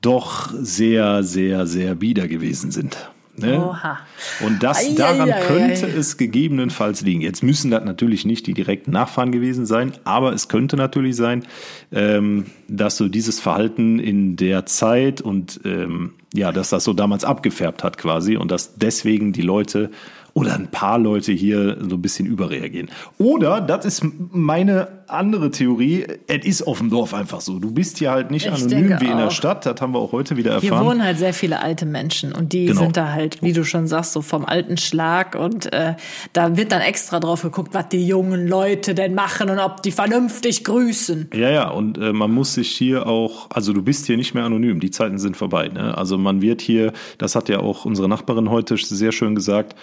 doch 0.00 0.50
sehr, 0.54 1.22
sehr, 1.22 1.66
sehr 1.66 1.94
bieder 1.94 2.28
gewesen 2.28 2.70
sind. 2.70 3.10
Ne? 3.38 3.58
Oha. 3.58 3.98
Und 4.44 4.62
das 4.62 4.78
Ei, 4.78 4.94
daran 4.94 5.30
könnte 5.46 5.86
es 5.86 6.16
gegebenenfalls 6.16 7.02
liegen. 7.02 7.20
Jetzt 7.20 7.42
müssen 7.42 7.70
das 7.70 7.84
natürlich 7.84 8.24
nicht 8.24 8.46
die 8.46 8.54
direkten 8.54 8.90
Nachfahren 8.90 9.32
gewesen 9.32 9.66
sein, 9.66 9.92
aber 10.04 10.32
es 10.32 10.48
könnte 10.48 10.76
natürlich 10.76 11.16
sein, 11.16 11.44
ähm, 11.92 12.46
dass 12.68 12.96
so 12.96 13.08
dieses 13.08 13.40
Verhalten 13.40 13.98
in 13.98 14.36
der 14.36 14.66
Zeit 14.66 15.20
und 15.20 15.60
ähm, 15.64 16.14
ja, 16.32 16.52
dass 16.52 16.70
das 16.70 16.84
so 16.84 16.92
damals 16.92 17.24
abgefärbt 17.24 17.84
hat 17.84 17.98
quasi 17.98 18.36
und 18.36 18.50
dass 18.50 18.74
deswegen 18.76 19.32
die 19.32 19.42
Leute 19.42 19.90
oder 20.36 20.54
ein 20.54 20.68
paar 20.68 20.98
Leute 20.98 21.32
hier 21.32 21.78
so 21.80 21.96
ein 21.96 22.02
bisschen 22.02 22.26
überreagieren. 22.26 22.90
Oder, 23.16 23.62
das 23.62 23.86
ist 23.86 24.04
meine 24.32 24.88
andere 25.08 25.50
Theorie, 25.50 26.06
es 26.26 26.44
ist 26.44 26.62
auf 26.66 26.78
dem 26.78 26.90
Dorf 26.90 27.14
einfach 27.14 27.40
so. 27.40 27.58
Du 27.58 27.70
bist 27.70 27.98
hier 27.98 28.10
halt 28.10 28.30
nicht 28.30 28.46
Ich 28.46 28.52
anonym 28.52 29.00
wie 29.00 29.06
in 29.06 29.16
der 29.16 29.26
auch. 29.28 29.30
Stadt, 29.30 29.64
das 29.66 29.80
haben 29.80 29.92
wir 29.94 29.98
auch 29.98 30.12
heute 30.12 30.36
wieder 30.36 30.58
Hier 30.60 30.70
erfahren. 30.70 30.86
wohnen 30.86 31.04
halt 31.04 31.18
sehr 31.18 31.32
viele 31.34 31.60
alte 31.60 31.86
Menschen 31.86 32.32
und 32.32 32.52
die 32.52 32.66
Genau. 32.66 32.80
sind 32.82 32.96
da 32.96 33.12
halt, 33.12 33.42
wie 33.42 33.52
du 33.52 33.64
schon 33.64 33.86
sagst, 33.86 34.12
so 34.12 34.22
vom 34.22 34.44
alten 34.44 34.76
Schlag 34.76 35.34
und 35.34 35.72
äh, 35.72 35.94
da 36.32 36.56
wird 36.56 36.72
dann 36.72 36.80
extra 36.80 37.20
drauf 37.20 37.42
geguckt, 37.42 37.74
was 37.74 37.88
die 37.88 38.06
jungen 38.06 38.46
Leute 38.48 38.94
denn 38.94 39.14
machen 39.14 39.50
und 39.50 39.58
ob 39.58 39.82
die 39.82 39.92
vernünftig 39.92 40.64
grüßen. 40.64 41.30
Ja, 41.34 41.50
ja, 41.50 41.68
und 41.70 41.98
äh, 41.98 42.12
man 42.12 42.30
muss 42.32 42.54
sich 42.54 42.70
hier 42.70 43.06
auch, 43.06 43.48
also 43.50 43.72
du 43.72 43.82
bist 43.82 44.06
hier 44.06 44.16
nicht 44.16 44.34
mehr 44.34 44.44
anonym, 44.44 44.80
die 44.80 44.90
Zeiten 44.90 45.18
sind 45.18 45.36
vorbei. 45.36 45.68
Ne? 45.68 45.96
Also 45.96 46.18
man 46.18 46.42
wird 46.42 46.60
hier, 46.60 46.92
das 47.18 47.34
hat 47.34 47.48
ja 47.48 47.60
auch 47.60 47.84
unsere 47.84 48.08
Nachbarin 48.08 48.50
heute 48.50 48.76
sehr 48.76 49.12
schön 49.12 49.34
gesagt, 49.34 49.74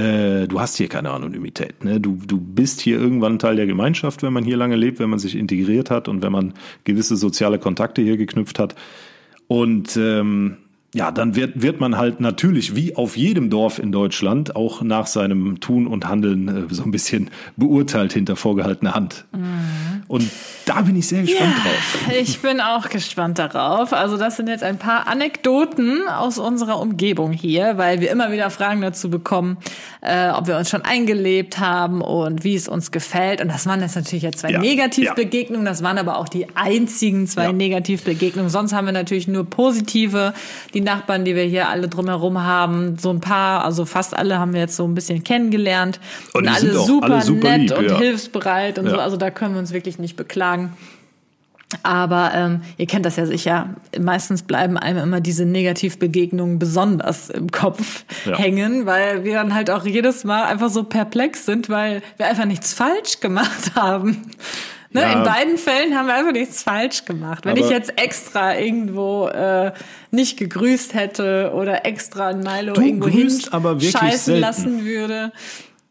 äh, 0.00 0.46
du 0.48 0.60
hast 0.60 0.76
hier 0.76 0.88
keine 0.88 1.10
Anonymität. 1.10 1.84
Ne? 1.84 2.00
Du, 2.00 2.18
du 2.26 2.40
bist 2.40 2.80
hier 2.80 2.98
irgendwann 2.98 3.38
Teil 3.38 3.56
der 3.56 3.66
Gemeinschaft, 3.66 4.22
wenn 4.22 4.32
man 4.32 4.44
hier 4.44 4.56
lange 4.56 4.76
lebt, 4.76 4.98
wenn 4.98 5.10
man 5.10 5.18
sich 5.18 5.36
integriert 5.36 5.90
hat 5.90 6.08
und 6.08 6.22
wenn 6.22 6.32
man 6.32 6.54
gewisse 6.84 7.16
soziale 7.16 7.58
Kontakte 7.58 8.00
hier 8.00 8.16
geknüpft 8.16 8.58
hat. 8.58 8.74
Und 9.46 9.96
ähm, 9.96 10.56
ja, 10.92 11.12
dann 11.12 11.36
wird, 11.36 11.62
wird 11.62 11.78
man 11.80 11.96
halt 11.96 12.18
natürlich, 12.20 12.74
wie 12.74 12.96
auf 12.96 13.16
jedem 13.16 13.48
Dorf 13.48 13.78
in 13.78 13.92
Deutschland, 13.92 14.56
auch 14.56 14.82
nach 14.82 15.06
seinem 15.06 15.60
Tun 15.60 15.86
und 15.86 16.08
Handeln 16.08 16.48
äh, 16.68 16.74
so 16.74 16.82
ein 16.82 16.90
bisschen 16.90 17.30
beurteilt 17.56 18.12
hinter 18.12 18.34
vorgehaltener 18.34 18.94
Hand. 18.94 19.24
Und 20.08 20.28
da 20.66 20.82
bin 20.82 20.96
ich 20.96 21.06
sehr 21.06 21.22
gespannt 21.22 21.54
drauf. 21.62 21.98
Ich 22.20 22.40
bin 22.40 22.60
auch 22.60 22.88
gespannt 22.88 23.38
darauf. 23.38 23.92
Also 23.92 24.16
das 24.16 24.36
sind 24.36 24.48
jetzt 24.48 24.64
ein 24.64 24.78
paar 24.78 25.06
Anekdoten 25.06 26.08
aus 26.08 26.38
unserer 26.38 26.80
Umgebung 26.80 27.30
hier, 27.32 27.78
weil 27.78 28.00
wir 28.00 28.10
immer 28.10 28.32
wieder 28.32 28.50
Fragen 28.50 28.80
dazu 28.80 29.10
bekommen, 29.10 29.58
äh, 30.00 30.30
ob 30.30 30.48
wir 30.48 30.56
uns 30.56 30.70
schon 30.70 30.82
eingelebt 30.82 31.60
haben 31.60 32.00
und 32.00 32.42
wie 32.42 32.56
es 32.56 32.66
uns 32.66 32.90
gefällt. 32.90 33.40
Und 33.40 33.48
das 33.48 33.66
waren 33.66 33.80
jetzt 33.80 33.94
natürlich 33.94 34.24
jetzt 34.24 34.40
zwei 34.40 34.50
Ja, 34.50 34.58
Negativbegegnungen, 34.60 35.64
das 35.64 35.82
waren 35.84 35.98
aber 35.98 36.18
auch 36.18 36.28
die 36.28 36.46
einzigen 36.56 37.28
zwei 37.28 37.44
Ja. 37.44 37.52
Negativbegegnungen. 37.52 38.50
Sonst 38.50 38.72
haben 38.72 38.86
wir 38.86 38.92
natürlich 38.92 39.28
nur 39.28 39.44
positive. 39.48 40.34
Die 40.74 40.79
Nachbarn, 40.80 41.24
die 41.24 41.34
wir 41.36 41.44
hier 41.44 41.68
alle 41.68 41.88
drumherum 41.88 42.42
haben, 42.42 42.96
so 42.98 43.10
ein 43.10 43.20
paar, 43.20 43.64
also 43.64 43.84
fast 43.84 44.16
alle 44.16 44.38
haben 44.38 44.52
wir 44.52 44.60
jetzt 44.60 44.76
so 44.76 44.84
ein 44.86 44.94
bisschen 44.94 45.22
kennengelernt. 45.24 46.00
Und 46.34 46.40
Und 46.40 46.44
die 46.44 46.66
alle 46.66 46.74
super, 46.78 47.14
alle 47.14 47.22
super 47.22 47.48
nett 47.58 47.70
lieb, 47.70 47.78
und 47.78 47.84
ja. 47.86 47.98
hilfsbereit 47.98 48.78
und 48.78 48.86
Ja. 48.86 48.92
so. 48.92 48.98
Also 48.98 49.16
da 49.16 49.30
können 49.30 49.54
wir 49.54 49.58
uns 49.60 49.72
wirklich 49.72 49.98
nicht 49.98 50.16
beklagen. 50.16 50.72
Aber 51.84 52.32
ähm, 52.34 52.62
ihr 52.78 52.86
kennt 52.86 53.06
das 53.06 53.14
ja 53.14 53.26
sicher. 53.26 53.68
Meistens 53.96 54.42
bleiben 54.42 54.76
einem 54.76 55.04
immer 55.04 55.20
diese 55.20 55.44
Negativbegegnungen 55.44 56.58
besonders 56.58 57.30
im 57.30 57.52
Kopf 57.52 58.04
Ja. 58.26 58.36
hängen, 58.36 58.86
weil 58.86 59.22
wir 59.22 59.34
dann 59.34 59.54
halt 59.54 59.70
auch 59.70 59.84
jedes 59.84 60.24
Mal 60.24 60.44
einfach 60.46 60.68
so 60.68 60.82
perplex 60.82 61.46
sind, 61.46 61.68
weil 61.68 62.02
wir 62.16 62.26
einfach 62.26 62.44
nichts 62.46 62.72
falsch 62.74 63.20
gemacht 63.20 63.72
haben. 63.76 64.16
Ne? 64.92 65.02
Ja. 65.02 65.12
In 65.18 65.22
beiden 65.24 65.56
Fällen 65.58 65.94
haben 65.96 66.06
wir 66.08 66.14
einfach 66.14 66.32
nichts 66.32 66.62
falsch 66.64 67.04
gemacht. 67.04 67.44
Wenn 67.44 67.52
Aber- 67.52 67.60
ich 67.64 67.70
jetzt 67.70 67.92
extra 68.00 68.58
irgendwo 68.58 69.28
äh, 69.28 69.72
nicht 70.10 70.36
gegrüßt 70.36 70.94
hätte 70.94 71.52
oder 71.54 71.86
extra 71.86 72.28
ein 72.28 72.40
Milo 72.40 72.74
irgendwo 72.74 73.08
grüßt 73.08 73.52
aber 73.54 73.74
wirklich 73.74 73.92
scheißen 73.92 74.18
selten. 74.34 74.40
lassen 74.40 74.84
würde. 74.84 75.32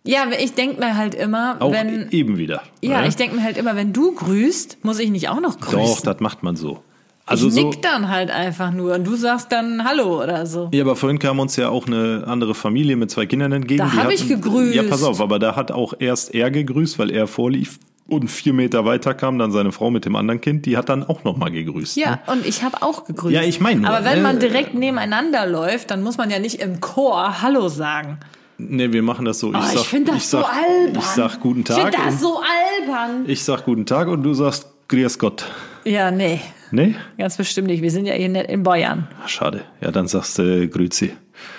Ja, 0.04 0.26
ich 0.38 0.54
denk 0.54 0.80
mir 0.80 0.98
halt 0.98 1.14
immer, 1.16 1.58
Auch 1.60 1.72
wenn 1.72 2.10
eben 2.12 2.38
wieder. 2.38 2.62
ja, 2.82 3.02
ne? 3.02 3.08
ich 3.08 3.16
denke 3.16 3.36
mir 3.38 3.44
halt 3.44 3.58
immer, 3.58 3.76
wenn 3.76 3.94
du 3.94 4.14
grüßt, 4.14 4.80
muss 4.84 5.00
ich 5.00 5.10
nicht 5.12 5.30
auch 5.30 5.40
noch 5.40 5.60
grüßen. 5.60 5.80
Doch, 5.80 6.02
das 6.02 6.20
macht 6.20 6.44
man 6.44 6.56
so. 6.56 6.80
Also 7.26 7.48
ich 7.48 7.54
so, 7.54 7.70
nick 7.70 7.82
dann 7.84 8.10
halt 8.10 8.32
einfach 8.32 8.72
nur 8.72 8.96
und 8.96 9.06
du 9.06 9.16
sagst 9.16 9.52
dann 9.52 9.84
Hallo 9.88 10.22
oder 10.24 10.46
so. 10.48 10.70
Ja, 10.74 10.84
aber 10.84 10.96
vorhin 10.96 11.20
kam 11.20 11.40
uns 11.40 11.56
ja 11.58 11.70
auch 11.70 11.86
eine 11.86 12.24
andere 12.26 12.56
Familie 12.56 12.96
mit 12.96 13.12
zwei 13.12 13.28
Kindern 13.28 13.52
entgegen. 13.52 13.78
Da 13.80 13.90
Die 13.94 13.98
hab 13.98 14.10
ich 14.12 14.28
gegrüßt. 14.28 14.74
Ja, 14.74 14.84
pass 14.84 15.04
auf, 15.04 15.22
aber 15.22 15.38
da 15.38 15.56
hat 15.56 15.72
auch 15.72 15.94
erst 16.00 16.34
er 16.34 16.50
gegrüßt, 16.50 16.98
weil 16.98 17.12
er 17.12 17.28
vorlief 17.28 17.78
und 18.10 18.30
vier 18.30 18.54
Meter 18.54 18.86
weiter 18.86 19.14
kam 19.14 19.38
dann 19.40 19.52
seine 19.52 19.72
Frau 19.72 19.92
mit 19.92 20.06
dem 20.06 20.16
anderen 20.16 20.42
Kind. 20.42 20.66
Die 20.66 20.76
hat 20.78 20.90
dann 20.90 21.04
auch 21.04 21.24
nochmal 21.24 21.52
gegrüßt. 21.52 21.96
Ja, 21.98 22.12
ne? 22.12 22.20
und 22.28 22.46
ich 22.46 22.64
habe 22.64 22.82
auch 22.82 23.06
gegrüßt. 23.06 23.34
Ja, 23.36 23.42
ich 23.42 23.60
meine 23.60 23.88
Aber 23.88 24.04
wenn 24.06 24.18
ne? 24.18 24.24
man 24.24 24.40
direkt 24.40 24.74
nebeneinander 24.74 25.46
läuft, 25.48 25.92
dann 25.92 26.04
muss 26.04 26.18
man 26.18 26.30
ja 26.30 26.40
nicht 26.40 26.56
im 26.62 26.82
Chor 26.82 27.42
Hallo 27.42 27.68
sagen. 27.70 28.18
Nee, 28.58 28.92
wir 28.92 29.04
machen 29.04 29.24
das 29.26 29.40
so. 29.40 29.52
Ich, 29.52 29.58
Oh, 29.58 29.62
ich 29.64 29.78
sag, 29.80 29.86
finde 29.86 30.12
das 30.12 30.24
ich 30.24 30.28
sag, 30.30 30.42
so 30.42 30.48
albern. 30.48 30.98
Ich 31.00 31.06
sag 31.06 31.40
guten 31.40 31.60
Ich 31.62 31.66
Tag. 31.66 31.78
finde 31.94 31.98
das 32.06 32.20
so 32.20 32.40
albern. 32.42 33.24
ich 33.28 33.44
sag 33.44 33.64
guten 33.66 33.86
Tag 33.86 34.08
und 34.10 34.24
du 34.24 34.34
sagst 34.34 34.68
Grüß 34.90 35.18
Gott. 35.20 35.46
Ja, 35.86 36.12
nee, 36.12 36.42
Nee? 36.72 36.96
ganz 37.18 37.38
bestimmt 37.38 37.68
nicht. 37.68 37.82
Wir 37.82 37.90
sind 37.92 38.06
ja 38.06 38.14
hier 38.16 38.28
nicht 38.30 38.50
in 38.50 38.64
Bayern. 38.64 39.08
Schade. 39.28 39.62
Ja, 39.82 39.92
dann 39.92 40.08
sagst 40.08 40.38
du 40.40 40.64
äh, 40.64 40.68
Grüezi. 40.68 41.14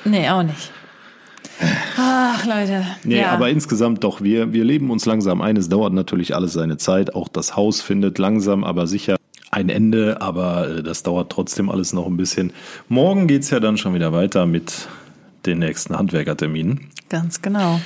Nee, 0.04 0.28
auch 0.28 0.42
nicht. 0.42 0.70
Ach, 1.96 2.44
Leute. 2.46 2.86
Nee, 3.04 3.20
ja. 3.20 3.30
aber 3.30 3.50
insgesamt 3.50 4.04
doch, 4.04 4.20
wir, 4.20 4.52
wir 4.52 4.64
leben 4.64 4.90
uns 4.90 5.06
langsam 5.06 5.40
ein. 5.40 5.56
Es 5.56 5.68
dauert 5.68 5.92
natürlich 5.92 6.34
alles 6.34 6.52
seine 6.52 6.76
Zeit. 6.76 7.14
Auch 7.14 7.28
das 7.28 7.56
Haus 7.56 7.82
findet 7.82 8.18
langsam, 8.18 8.64
aber 8.64 8.86
sicher 8.86 9.16
ein 9.50 9.68
Ende. 9.68 10.20
Aber 10.20 10.68
äh, 10.68 10.82
das 10.82 11.02
dauert 11.02 11.30
trotzdem 11.30 11.68
alles 11.68 11.92
noch 11.92 12.06
ein 12.06 12.16
bisschen. 12.16 12.52
Morgen 12.88 13.26
geht's 13.26 13.50
ja 13.50 13.60
dann 13.60 13.76
schon 13.76 13.94
wieder 13.94 14.12
weiter 14.12 14.46
mit 14.46 14.88
den 15.46 15.58
nächsten 15.58 15.96
Handwerkerterminen. 15.96 16.88
Ganz 17.08 17.42
genau. 17.42 17.80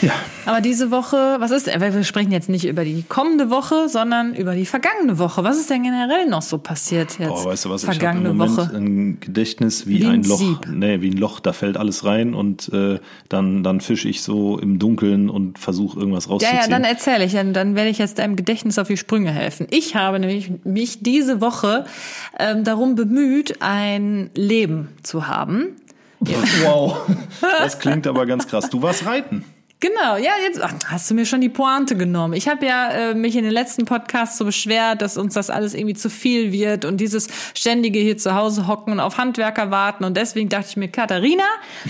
Ja. 0.00 0.12
Aber 0.46 0.60
diese 0.60 0.90
Woche, 0.90 1.36
was 1.38 1.50
ist, 1.50 1.66
weil 1.80 1.94
wir 1.94 2.04
sprechen 2.04 2.32
jetzt 2.32 2.48
nicht 2.48 2.66
über 2.66 2.84
die 2.84 3.02
kommende 3.08 3.50
Woche, 3.50 3.88
sondern 3.88 4.34
über 4.34 4.54
die 4.54 4.66
vergangene 4.66 5.18
Woche. 5.18 5.44
Was 5.44 5.58
ist 5.58 5.70
denn 5.70 5.82
generell 5.82 6.26
noch 6.26 6.42
so 6.42 6.58
passiert 6.58 7.18
jetzt? 7.18 7.28
Boah, 7.28 7.44
weißt 7.46 7.64
du 7.66 7.70
was, 7.70 7.82
ich 7.84 7.90
Vergangene 7.90 8.32
Moment 8.34 8.56
Woche. 8.56 8.76
ein 8.76 9.20
Gedächtnis 9.20 9.86
wie, 9.86 10.00
Wie 10.00 10.06
ein 10.06 10.12
ein 10.20 10.22
Loch. 10.24 10.38
Sieb. 10.38 10.58
Nee, 10.70 11.00
wie 11.00 11.10
ein 11.10 11.16
Loch, 11.16 11.40
da 11.40 11.52
fällt 11.52 11.76
alles 11.76 12.04
rein 12.04 12.34
und 12.34 12.70
äh, 12.72 12.98
dann, 13.28 13.62
dann 13.62 13.80
fische 13.80 14.08
ich 14.08 14.22
so 14.22 14.58
im 14.58 14.78
Dunkeln 14.78 15.28
und 15.30 15.58
versuche 15.58 15.98
irgendwas 15.98 16.26
Ja, 16.26 16.32
rauszuziehen. 16.32 16.58
ja, 16.60 16.68
dann 16.68 16.84
erzähle 16.84 17.24
ich, 17.24 17.32
dann, 17.32 17.52
dann 17.52 17.74
werde 17.74 17.90
ich 17.90 17.98
jetzt 17.98 18.18
deinem 18.18 18.36
Gedächtnis 18.36 18.78
auf 18.78 18.88
die 18.88 18.96
Sprünge 18.96 19.30
helfen. 19.30 19.66
Ich 19.70 19.96
habe 19.96 20.18
nämlich 20.18 20.50
mich 20.64 21.02
diese 21.02 21.40
Woche 21.40 21.84
ähm, 22.38 22.64
darum 22.64 22.94
bemüht, 22.94 23.56
ein 23.60 24.30
Leben 24.34 24.88
zu 25.02 25.28
haben. 25.28 25.68
Wow, 26.62 26.96
das 27.58 27.78
klingt 27.78 28.06
aber 28.06 28.24
ganz 28.24 28.46
krass. 28.46 28.70
Du 28.70 28.80
warst 28.82 29.04
reiten. 29.04 29.44
Genau, 29.80 30.16
ja, 30.16 30.30
jetzt 30.42 30.62
ach, 30.62 30.72
hast 30.86 31.10
du 31.10 31.14
mir 31.14 31.26
schon 31.26 31.42
die 31.42 31.50
Pointe 31.50 31.94
genommen. 31.96 32.32
Ich 32.32 32.48
habe 32.48 32.64
ja 32.64 32.88
äh, 32.90 33.14
mich 33.14 33.36
in 33.36 33.44
den 33.44 33.52
letzten 33.52 33.84
Podcasts 33.84 34.38
so 34.38 34.46
beschwert, 34.46 35.02
dass 35.02 35.18
uns 35.18 35.34
das 35.34 35.50
alles 35.50 35.74
irgendwie 35.74 35.94
zu 35.94 36.08
viel 36.08 36.52
wird 36.52 36.86
und 36.86 36.98
dieses 36.98 37.28
ständige 37.54 37.98
hier 37.98 38.16
zu 38.16 38.34
Hause 38.34 38.66
hocken 38.66 38.94
und 38.94 39.00
auf 39.00 39.18
Handwerker 39.18 39.70
warten. 39.70 40.04
Und 40.04 40.16
deswegen 40.16 40.48
dachte 40.48 40.68
ich 40.70 40.76
mir, 40.78 40.88
Katharina, 40.88 41.44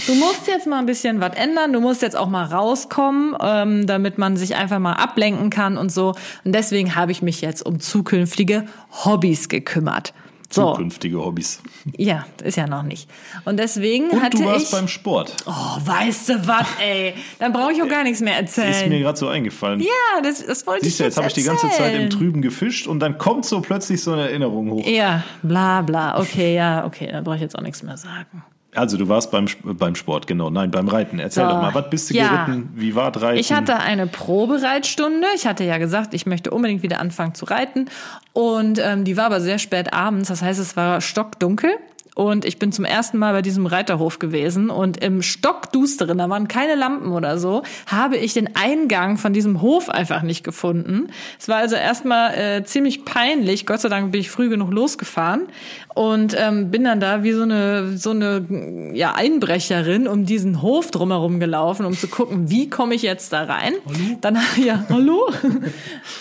du 0.07 0.14
musst 0.14 0.49
jetzt 0.49 0.67
mal 0.67 0.79
ein 0.79 0.87
bisschen 0.87 1.21
was 1.21 1.37
ändern. 1.37 1.73
Du 1.73 1.81
musst 1.81 2.03
jetzt 2.03 2.17
auch 2.17 2.29
mal 2.29 2.45
rauskommen, 2.45 3.37
ähm, 3.41 3.87
damit 3.87 4.19
man 4.19 4.37
sich 4.37 4.57
einfach 4.57 4.81
mal 4.81 4.95
ablenken 4.95 5.50
kann 5.50 5.79
und 5.79 5.93
so. 5.93 6.14
Und 6.45 6.53
deswegen 6.53 6.97
habe 6.97 7.12
ich 7.12 7.23
mich 7.23 7.43
jetzt 7.43 7.64
um 7.64 7.79
zukünftige 7.79 8.64
Hobbys 9.05 9.49
gekümmert. 9.49 10.14
So, 10.54 10.70
Zukünftige 10.73 11.18
Hobbys. 11.25 11.61
ja, 11.96 12.26
ist 12.42 12.56
ja 12.56 12.66
noch 12.66 12.82
nicht. 12.82 13.08
Und 13.44 13.58
deswegen 13.58 14.11
Und 14.11 14.23
hatte 14.23 14.38
du 14.38 14.44
warst 14.44 14.66
ich. 14.66 14.70
beim 14.70 14.88
Sport. 14.88 15.34
oh, 15.46 15.50
weißt 15.84 16.28
du 16.28 16.46
was, 16.46 16.66
ey? 16.80 17.14
Dann 17.38 17.52
brauche 17.52 17.73
ich 17.73 17.82
auch 17.82 17.88
gar 17.88 18.04
nichts 18.04 18.20
mehr 18.20 18.37
erzählen. 18.37 18.70
Ist 18.70 18.87
mir 18.88 19.00
gerade 19.00 19.18
so 19.18 19.28
eingefallen. 19.28 19.80
Ja, 19.80 20.20
das, 20.23 20.44
das 20.46 20.66
wollte 20.66 20.84
Siehst 20.84 20.94
ich 20.94 20.99
du, 20.99 21.04
jetzt 21.04 21.16
habe 21.16 21.26
ich 21.26 21.34
die 21.34 21.42
ganze 21.42 21.68
Zeit 21.70 21.94
im. 21.94 22.11
Trüben 22.11 22.40
gefischt 22.42 22.87
und 22.87 23.00
dann 23.00 23.18
kommt 23.18 23.44
so 23.44 23.61
plötzlich 23.61 24.02
so 24.02 24.12
eine 24.12 24.23
Erinnerung 24.28 24.70
hoch. 24.70 24.87
Ja, 24.87 25.25
bla 25.42 25.82
bla. 25.82 26.20
Okay, 26.20 26.54
ja, 26.54 26.84
okay, 26.87 27.08
dann 27.11 27.25
brauche 27.25 27.37
ich 27.37 27.42
jetzt 27.42 27.58
auch 27.58 27.62
nichts 27.62 27.82
mehr 27.82 27.96
sagen. 27.96 28.44
Also 28.75 28.97
du 28.97 29.09
warst 29.09 29.31
beim, 29.31 29.47
beim 29.62 29.95
Sport, 29.95 30.26
genau. 30.26 30.50
Nein, 30.50 30.71
beim 30.71 30.88
Reiten. 30.88 31.19
Erzähl 31.19 31.45
So, 31.45 31.50
doch 31.50 31.62
mal, 31.62 31.75
was 31.75 31.90
bist 31.90 32.11
du 32.11 32.14
ja. 32.14 32.45
geritten? 32.45 32.71
Wie 32.75 32.95
war 32.95 33.14
Reiten? 33.16 33.38
Ich 33.38 33.52
hatte 33.52 33.76
eine 33.76 34.07
Probereitstunde. 34.07 35.26
Ich 35.35 35.47
hatte 35.47 35.64
ja 35.64 35.78
gesagt, 35.78 36.14
ich 36.14 36.26
möchte 36.26 36.50
unbedingt 36.50 36.83
wieder 36.83 37.00
anfangen 37.00 37.35
zu 37.35 37.45
reiten. 37.45 37.87
Und 38.33 38.81
ähm, 38.83 39.04
die 39.04 39.16
war 39.16 39.26
aber 39.26 39.40
sehr 39.40 39.59
spät 39.59 39.93
abends. 39.93 40.28
Das 40.28 40.43
heißt, 40.43 40.61
es 40.61 40.76
war 40.76 41.00
stockdunkel. 41.00 41.71
Und 42.14 42.45
ich 42.45 42.59
bin 42.61 42.71
zum 42.71 42.85
ersten 42.85 43.19
Mal 43.19 43.33
bei 43.33 43.43
diesem 43.43 43.66
Reiterhof 43.66 44.21
gewesen 44.21 44.71
und 44.71 45.02
im 45.02 45.21
Stockdusteren, 45.21 46.19
da 46.19 46.31
waren 46.31 46.47
keine 46.47 46.76
Lampen 46.76 47.11
oder 47.11 47.38
so, 47.38 47.64
habe 47.87 48.16
ich 48.16 48.35
den 48.35 48.54
Eingang 48.54 49.16
von 49.16 49.33
diesem 49.33 49.61
Hof 49.61 49.90
einfach 49.90 50.23
nicht 50.23 50.45
gefunden. 50.45 51.09
Es 51.40 51.49
war 51.49 51.57
also 51.57 51.75
erstmal 51.75 52.35
äh, 52.35 52.64
ziemlich 52.64 53.04
peinlich. 53.04 53.66
Gott 53.66 53.81
sei 53.81 53.88
Dank 53.88 54.12
bin 54.12 54.21
ich 54.21 54.31
früh 54.31 54.49
genug 54.49 54.73
losgefahren 54.73 55.49
und 55.95 56.37
ähm, 56.37 56.73
bin 56.73 56.85
dann 56.85 56.99
da 56.99 57.23
wie 57.23 57.33
so 57.33 57.43
eine 57.43 57.97
so 57.97 58.11
eine 58.11 58.91
ja 58.95 59.15
Einbrecherin 59.15 60.09
um 60.09 60.27
diesen 60.27 60.61
Hof 60.61 60.91
drumherum 60.91 61.39
gelaufen, 61.39 61.87
um 61.87 61.97
zu 61.97 62.09
gucken, 62.09 62.51
wie 62.51 62.69
komme 62.69 62.97
ich 62.97 63.03
jetzt 63.03 63.33
da 63.33 63.45
rein. 63.45 63.75
Hallo? 63.87 64.19
Dann 64.21 64.39
ja, 64.65 64.85
hallo. 64.91 65.31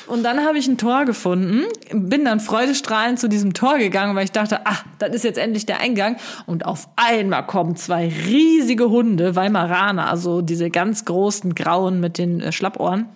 Und 0.07 0.23
dann 0.23 0.45
habe 0.45 0.59
ich 0.59 0.67
ein 0.67 0.77
Tor 0.77 1.05
gefunden, 1.05 1.63
bin 1.91 2.23
dann 2.23 2.39
freudestrahlend 2.39 3.19
zu 3.19 3.27
diesem 3.27 3.53
Tor 3.53 3.79
gegangen, 3.79 4.15
weil 4.15 4.25
ich 4.25 4.31
dachte, 4.31 4.65
ah, 4.65 4.77
das 4.99 5.15
ist 5.15 5.23
jetzt 5.23 5.39
endlich 5.39 5.65
der 5.65 5.79
Eingang. 5.79 6.17
Und 6.45 6.65
auf 6.65 6.87
einmal 6.95 7.45
kommen 7.47 7.75
zwei 7.75 8.11
riesige 8.27 8.89
Hunde, 8.89 9.35
Weimaraner, 9.35 10.09
also 10.09 10.41
diese 10.41 10.69
ganz 10.69 11.05
großen 11.05 11.55
Grauen 11.55 11.99
mit 11.99 12.19
den 12.19 12.41
äh, 12.41 12.51
Schlappohren 12.51 13.07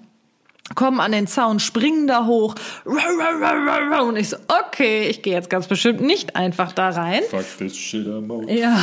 kommen 0.75 0.99
an 0.99 1.11
den 1.11 1.27
Zaun, 1.27 1.59
springen 1.59 2.07
da 2.07 2.25
hoch. 2.25 2.55
Und 2.85 4.15
ich 4.17 4.29
so, 4.29 4.37
okay, 4.47 5.07
ich 5.07 5.21
gehe 5.21 5.33
jetzt 5.33 5.49
ganz 5.49 5.67
bestimmt 5.67 6.01
nicht 6.01 6.35
einfach 6.35 6.71
da 6.71 6.89
rein. 6.89 7.23
Fuck 7.29 7.45
this 7.57 7.75
shit, 7.75 8.05
I'm 8.05 8.31
out. 8.31 8.49
Ja. 8.49 8.77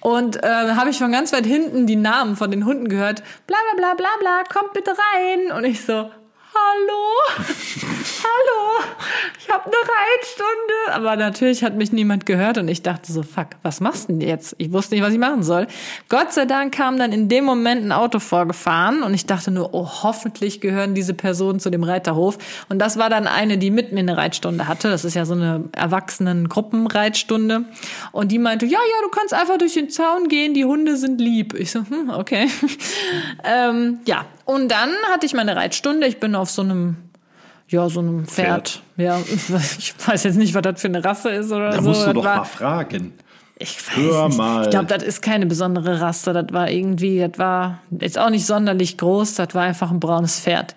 Und 0.00 0.42
äh, 0.42 0.48
habe 0.48 0.90
ich 0.90 0.98
von 0.98 1.12
ganz 1.12 1.32
weit 1.32 1.46
hinten 1.46 1.86
die 1.86 1.96
Namen 1.96 2.36
von 2.36 2.50
den 2.50 2.64
Hunden 2.64 2.88
gehört. 2.88 3.22
Bla 3.46 3.56
bla 3.74 3.76
bla 3.76 3.94
bla 3.94 4.08
bla, 4.20 4.42
kommt 4.52 4.72
bitte 4.72 4.90
rein. 4.90 5.52
Und 5.56 5.64
ich 5.64 5.84
so, 5.84 5.92
hallo, 5.92 6.10
hallo, 7.38 8.84
ich 9.38 9.48
habe 9.50 9.64
eine 9.64 9.74
Reitstunde. 9.74 10.71
Aber 10.92 11.16
natürlich 11.16 11.62
hat 11.64 11.76
mich 11.76 11.92
niemand 11.92 12.26
gehört 12.26 12.58
und 12.58 12.68
ich 12.68 12.82
dachte 12.82 13.12
so, 13.12 13.22
fuck, 13.22 13.48
was 13.62 13.80
machst 13.80 14.08
du 14.08 14.14
denn 14.14 14.20
jetzt? 14.20 14.54
Ich 14.58 14.72
wusste 14.72 14.94
nicht, 14.94 15.04
was 15.04 15.12
ich 15.12 15.18
machen 15.18 15.42
soll. 15.42 15.66
Gott 16.08 16.32
sei 16.32 16.44
Dank 16.44 16.74
kam 16.74 16.98
dann 16.98 17.12
in 17.12 17.28
dem 17.28 17.44
Moment 17.44 17.84
ein 17.84 17.92
Auto 17.92 18.18
vorgefahren 18.18 19.02
und 19.02 19.14
ich 19.14 19.26
dachte 19.26 19.50
nur, 19.50 19.74
oh, 19.74 19.88
hoffentlich 20.02 20.60
gehören 20.60 20.94
diese 20.94 21.14
Personen 21.14 21.60
zu 21.60 21.70
dem 21.70 21.84
Reiterhof. 21.84 22.38
Und 22.68 22.78
das 22.78 22.98
war 22.98 23.10
dann 23.10 23.26
eine, 23.26 23.58
die 23.58 23.70
mit 23.70 23.92
mir 23.92 24.00
eine 24.00 24.16
Reitstunde 24.16 24.68
hatte. 24.68 24.90
Das 24.90 25.04
ist 25.04 25.14
ja 25.14 25.24
so 25.24 25.34
eine 25.34 25.64
Erwachsenen-Gruppenreitstunde. 25.72 27.64
Und 28.12 28.32
die 28.32 28.38
meinte, 28.38 28.66
ja, 28.66 28.78
ja, 28.78 29.02
du 29.02 29.08
kannst 29.08 29.34
einfach 29.34 29.58
durch 29.58 29.74
den 29.74 29.90
Zaun 29.90 30.28
gehen, 30.28 30.54
die 30.54 30.64
Hunde 30.64 30.96
sind 30.96 31.20
lieb. 31.20 31.54
Ich 31.54 31.70
so, 31.70 31.80
hm, 31.80 32.10
okay. 32.10 32.48
ähm, 33.44 34.00
ja, 34.06 34.26
und 34.44 34.70
dann 34.70 34.90
hatte 35.12 35.26
ich 35.26 35.34
meine 35.34 35.56
Reitstunde. 35.56 36.06
Ich 36.06 36.18
bin 36.18 36.34
auf 36.34 36.50
so 36.50 36.62
einem, 36.62 36.96
ja, 37.72 37.88
so 37.88 38.00
einem 38.00 38.26
Pferd. 38.26 38.82
Ja, 38.96 39.18
ich 39.78 39.94
weiß 40.06 40.22
jetzt 40.24 40.36
nicht, 40.36 40.54
was 40.54 40.62
das 40.62 40.80
für 40.80 40.88
eine 40.88 41.04
Rasse 41.04 41.30
ist 41.30 41.50
oder 41.50 41.70
Da 41.70 41.82
so. 41.82 41.88
musst 41.88 42.02
du 42.02 42.06
Das 42.06 42.14
doch 42.14 42.24
mal 42.24 42.44
fragen. 42.44 43.14
ich 43.58 43.76
weiß 43.88 43.96
Hör 43.96 44.28
nicht. 44.28 44.38
mal. 44.38 44.62
Ich 44.64 44.70
glaube, 44.70 44.86
das 44.86 45.02
ist 45.02 45.22
keine 45.22 45.46
besondere 45.46 46.00
Rasse. 46.00 46.32
Das 46.32 46.46
war 46.52 46.70
irgendwie, 46.70 47.18
das 47.18 47.38
war 47.38 47.80
jetzt 47.98 48.18
auch 48.18 48.30
nicht 48.30 48.46
sonderlich 48.46 48.96
groß. 48.98 49.34
Das 49.34 49.54
war 49.54 49.62
einfach 49.62 49.90
ein 49.90 49.98
braunes 50.00 50.38
Pferd. 50.40 50.76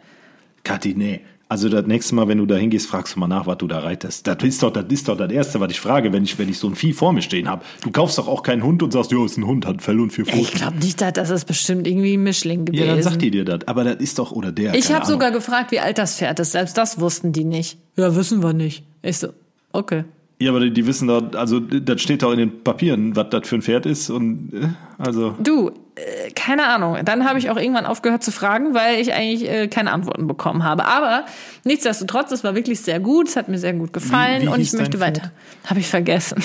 Kathi, 0.64 0.94
nee. 0.96 1.22
Also 1.48 1.70
das 1.70 1.86
nächste 1.86 2.16
Mal, 2.16 2.28
wenn 2.28 2.40
du 2.40 2.48
da 2.48 2.56
hingehst, 2.56 2.88
fragst 2.88 3.16
du 3.16 3.20
mal 3.20 3.28
nach, 3.28 3.46
was 3.46 3.60
du 3.60 3.68
da 3.68 3.80
reitest. 3.80 4.26
Das 4.26 4.38
ist 4.42 4.64
doch 4.64 4.72
das, 4.72 4.86
ist 4.90 5.08
doch 5.08 5.16
das 5.16 5.32
Erste, 5.32 5.60
was 5.60 5.70
ich 5.72 5.80
frage, 5.80 6.12
wenn 6.12 6.24
ich, 6.24 6.40
wenn 6.40 6.50
ich 6.50 6.58
so 6.58 6.68
ein 6.68 6.76
Vieh 6.76 6.92
vor 6.92 7.14
mir 7.14 7.22
stehen 7.22 7.48
habe. 7.48 7.64
Du 7.84 7.92
kaufst 7.92 8.18
doch 8.18 8.28
auch 8.28 8.42
keinen 8.42 8.64
Hund 8.64 8.82
und 8.82 8.92
sagst, 8.92 9.12
ja, 9.12 9.24
ist 9.24 9.38
ein 9.38 9.46
Hund, 9.46 9.68
hat 9.68 9.84
Fell 9.84 10.00
und 10.00 10.12
vier 10.12 10.26
Pfoten. 10.26 10.42
Ich 10.42 10.54
glaube 10.54 10.78
nicht, 10.78 11.00
dass 11.02 11.14
das 11.14 11.30
ist 11.30 11.46
bestimmt 11.46 11.86
irgendwie 11.86 12.16
ein 12.18 12.24
Mischling 12.24 12.66
gewesen. 12.66 12.84
ja, 12.84 12.94
dann 12.94 13.04
sagt 13.04 13.22
die 13.22 13.30
dir 13.30 13.46
das. 13.46 13.68
Aber 13.68 13.84
das 13.84 13.98
ist 13.98 14.18
doch, 14.18 14.32
oder 14.32 14.52
der. 14.52 14.74
ich 14.74 14.92
habe 14.92 15.06
sogar 15.06 15.30
gefragt, 15.32 15.72
wie 15.72 15.80
alt 15.80 16.00
das 16.00 16.18
Pferd 16.18 16.40
ist. 16.40 16.54
Selbst 16.54 16.78
das 16.80 17.00
wussten 17.00 17.32
die 17.32 17.44
nicht. 17.44 17.78
Ja, 17.96 18.16
wissen 18.16 18.42
wir 18.42 18.54
nicht. 18.54 18.84
Ich 19.04 19.20
so, 19.20 19.28
okay. 19.72 20.04
Ja, 20.40 20.50
aber 20.50 20.62
die, 20.62 20.72
die 20.72 20.86
wissen 20.88 21.08
doch, 21.08 21.34
also 21.36 21.60
das 21.60 22.02
steht 22.02 22.24
doch 22.24 22.32
in 22.32 22.40
den 22.40 22.64
Papieren, 22.64 23.16
was 23.16 23.30
das 23.30 23.48
für 23.48 23.56
ein 23.56 23.62
Pferd 23.62 23.86
ist. 23.86 24.10
Und 24.10 24.52
äh, 24.52 24.68
also. 24.98 25.36
Du, 25.42 25.72
äh, 25.96 26.32
keine 26.32 26.68
Ahnung. 26.68 26.98
Dann 27.04 27.26
habe 27.28 27.40
ich 27.40 27.50
auch 27.50 27.58
irgendwann 27.58 27.86
aufgehört 27.86 28.24
zu 28.24 28.32
fragen, 28.32 28.74
weil 28.74 29.00
ich 29.00 29.14
eigentlich 29.14 29.50
äh, 29.50 29.68
keine 29.68 29.92
Antworten 29.92 30.28
bekommen 30.28 30.64
habe. 30.64 30.86
Aber 30.86 31.26
nichtsdestotrotz, 31.64 32.32
es 32.32 32.44
war 32.44 32.56
wirklich 32.56 32.82
sehr 32.82 33.00
gut, 33.00 33.28
es 33.30 33.36
hat 33.36 33.48
mir 33.48 33.58
sehr 33.58 33.74
gut 33.74 33.94
gefallen 33.94 34.42
Wie- 34.42 34.46
wie 34.48 34.50
und 34.50 34.60
ich 34.62 34.74
möchte 34.74 35.00
weiter. 35.00 35.32
Habe 35.66 35.80
ich 35.80 35.88
vergessen. 35.88 36.42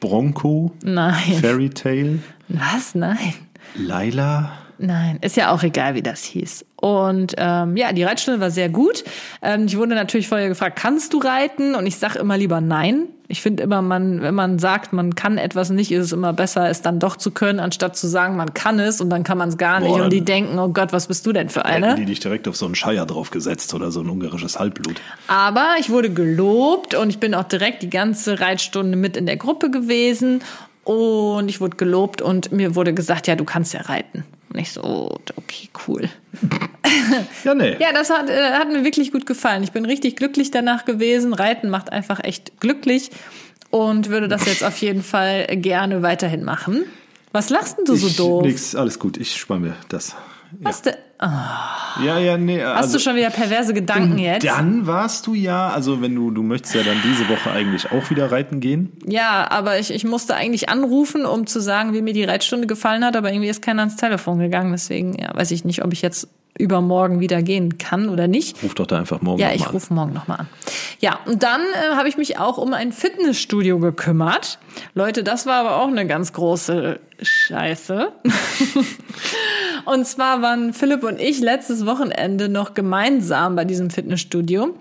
Bronco, 0.00 0.72
Nein. 0.82 1.34
Fairy 1.40 1.70
Tale, 1.70 2.18
Was? 2.48 2.94
Nein. 2.94 3.34
Laila. 3.76 4.52
Nein, 4.82 5.18
ist 5.20 5.36
ja 5.36 5.52
auch 5.52 5.62
egal, 5.62 5.94
wie 5.94 6.02
das 6.02 6.24
hieß. 6.24 6.64
Und 6.76 7.34
ähm, 7.36 7.76
ja, 7.76 7.92
die 7.92 8.02
Reitstunde 8.02 8.40
war 8.40 8.50
sehr 8.50 8.70
gut. 8.70 9.04
Ähm, 9.42 9.66
ich 9.66 9.76
wurde 9.76 9.94
natürlich 9.94 10.26
vorher 10.26 10.48
gefragt, 10.48 10.78
kannst 10.78 11.12
du 11.12 11.18
reiten? 11.18 11.74
Und 11.74 11.86
ich 11.86 11.98
sage 11.98 12.18
immer 12.18 12.38
lieber 12.38 12.62
nein. 12.62 13.04
Ich 13.28 13.42
finde 13.42 13.62
immer, 13.62 13.82
man, 13.82 14.22
wenn 14.22 14.34
man 14.34 14.58
sagt, 14.58 14.94
man 14.94 15.14
kann 15.14 15.36
etwas 15.36 15.68
nicht, 15.68 15.92
ist 15.92 16.06
es 16.06 16.12
immer 16.12 16.32
besser, 16.32 16.70
es 16.70 16.80
dann 16.80 16.98
doch 16.98 17.16
zu 17.16 17.30
können, 17.30 17.60
anstatt 17.60 17.94
zu 17.94 18.08
sagen, 18.08 18.36
man 18.36 18.54
kann 18.54 18.80
es 18.80 19.02
und 19.02 19.10
dann 19.10 19.22
kann 19.22 19.36
man 19.36 19.50
es 19.50 19.58
gar 19.58 19.80
nicht. 19.80 19.90
Boah, 19.90 20.04
und 20.04 20.12
die 20.12 20.24
denken, 20.24 20.58
oh 20.58 20.68
Gott, 20.68 20.94
was 20.94 21.08
bist 21.08 21.26
du 21.26 21.32
denn 21.32 21.50
für 21.50 21.60
Hätten 21.60 21.84
eine? 21.84 21.94
die 21.96 22.06
dich 22.06 22.20
direkt 22.20 22.48
auf 22.48 22.56
so 22.56 22.64
einen 22.64 22.74
Scheier 22.74 23.04
draufgesetzt 23.04 23.74
oder 23.74 23.90
so 23.90 24.00
ein 24.00 24.08
ungarisches 24.08 24.58
Halbblut. 24.58 25.00
Aber 25.28 25.74
ich 25.78 25.90
wurde 25.90 26.10
gelobt 26.10 26.94
und 26.94 27.10
ich 27.10 27.18
bin 27.18 27.34
auch 27.34 27.44
direkt 27.44 27.82
die 27.82 27.90
ganze 27.90 28.40
Reitstunde 28.40 28.96
mit 28.96 29.18
in 29.18 29.26
der 29.26 29.36
Gruppe 29.36 29.70
gewesen. 29.70 30.40
Und 30.84 31.50
ich 31.50 31.60
wurde 31.60 31.76
gelobt 31.76 32.22
und 32.22 32.50
mir 32.50 32.74
wurde 32.74 32.94
gesagt, 32.94 33.26
ja, 33.26 33.36
du 33.36 33.44
kannst 33.44 33.74
ja 33.74 33.82
reiten. 33.82 34.24
Und 34.52 34.58
ich 34.58 34.72
so, 34.72 35.18
okay, 35.36 35.68
cool. 35.86 36.08
Ja, 37.44 37.54
nee. 37.54 37.76
Ja, 37.78 37.92
das 37.92 38.10
hat, 38.10 38.28
äh, 38.28 38.52
hat 38.52 38.68
mir 38.68 38.84
wirklich 38.84 39.12
gut 39.12 39.26
gefallen. 39.26 39.62
Ich 39.62 39.72
bin 39.72 39.84
richtig 39.84 40.16
glücklich 40.16 40.50
danach 40.50 40.84
gewesen. 40.84 41.34
Reiten 41.34 41.68
macht 41.68 41.92
einfach 41.92 42.22
echt 42.24 42.60
glücklich 42.60 43.10
und 43.70 44.08
würde 44.08 44.28
das 44.28 44.46
jetzt 44.46 44.64
auf 44.64 44.76
jeden 44.78 45.02
Fall 45.02 45.46
gerne 45.56 46.02
weiterhin 46.02 46.42
machen. 46.42 46.84
Was 47.32 47.50
lachst 47.50 47.78
denn 47.78 47.84
du 47.84 47.94
so 47.94 48.08
ich, 48.08 48.16
doof? 48.16 48.42
Nix, 48.42 48.74
alles 48.74 48.98
gut, 48.98 49.16
ich 49.16 49.36
spare 49.36 49.60
mir 49.60 49.76
das. 49.88 50.16
Hast, 50.64 50.86
du, 50.86 50.98
ah, 51.20 52.02
Ja, 52.04 52.18
ja, 52.18 52.36
nee. 52.36 52.62
hast 52.62 52.76
also, 52.76 52.98
du 52.98 53.04
schon 53.04 53.16
wieder 53.16 53.30
perverse 53.30 53.74
Gedanken 53.74 54.18
jetzt? 54.18 54.46
Dann 54.46 54.86
warst 54.86 55.26
du 55.26 55.34
ja, 55.34 55.68
also 55.68 56.00
wenn 56.02 56.14
du, 56.14 56.30
du 56.30 56.42
möchtest 56.42 56.74
ja 56.74 56.82
dann 56.82 56.96
diese 57.04 57.28
Woche 57.28 57.50
eigentlich 57.50 57.90
auch 57.92 58.10
wieder 58.10 58.32
reiten 58.32 58.60
gehen. 58.60 58.92
Ja, 59.06 59.50
aber 59.50 59.78
ich, 59.78 59.92
ich 59.92 60.04
musste 60.04 60.34
eigentlich 60.34 60.68
anrufen, 60.68 61.26
um 61.26 61.46
zu 61.46 61.60
sagen, 61.60 61.92
wie 61.92 62.02
mir 62.02 62.14
die 62.14 62.24
Reitstunde 62.24 62.66
gefallen 62.66 63.04
hat, 63.04 63.16
aber 63.16 63.32
irgendwie 63.32 63.48
ist 63.48 63.62
keiner 63.62 63.82
ans 63.82 63.96
Telefon 63.96 64.38
gegangen. 64.38 64.72
Deswegen 64.72 65.14
ja, 65.18 65.34
weiß 65.34 65.50
ich 65.50 65.64
nicht, 65.64 65.84
ob 65.84 65.92
ich 65.92 66.02
jetzt 66.02 66.28
übermorgen 66.58 67.20
wieder 67.20 67.42
gehen 67.42 67.78
kann 67.78 68.08
oder 68.08 68.28
nicht. 68.28 68.62
Ruf 68.62 68.74
doch 68.74 68.86
da 68.86 68.98
einfach 68.98 69.22
morgen 69.22 69.40
Ja, 69.40 69.52
ich 69.52 69.72
rufe 69.72 69.92
morgen 69.94 70.12
nochmal 70.12 70.40
an. 70.40 70.48
Ja, 71.00 71.18
und 71.26 71.42
dann 71.42 71.60
äh, 71.60 71.94
habe 71.96 72.08
ich 72.08 72.16
mich 72.16 72.38
auch 72.38 72.58
um 72.58 72.74
ein 72.74 72.92
Fitnessstudio 72.92 73.78
gekümmert. 73.78 74.58
Leute, 74.94 75.24
das 75.24 75.46
war 75.46 75.54
aber 75.54 75.76
auch 75.76 75.88
eine 75.88 76.06
ganz 76.06 76.32
große 76.32 77.00
Scheiße. 77.22 78.12
und 79.84 80.06
zwar 80.06 80.42
waren 80.42 80.72
Philipp 80.72 81.02
und 81.02 81.20
ich 81.20 81.40
letztes 81.40 81.86
Wochenende 81.86 82.48
noch 82.48 82.74
gemeinsam 82.74 83.56
bei 83.56 83.64
diesem 83.64 83.90
Fitnessstudio 83.90 84.74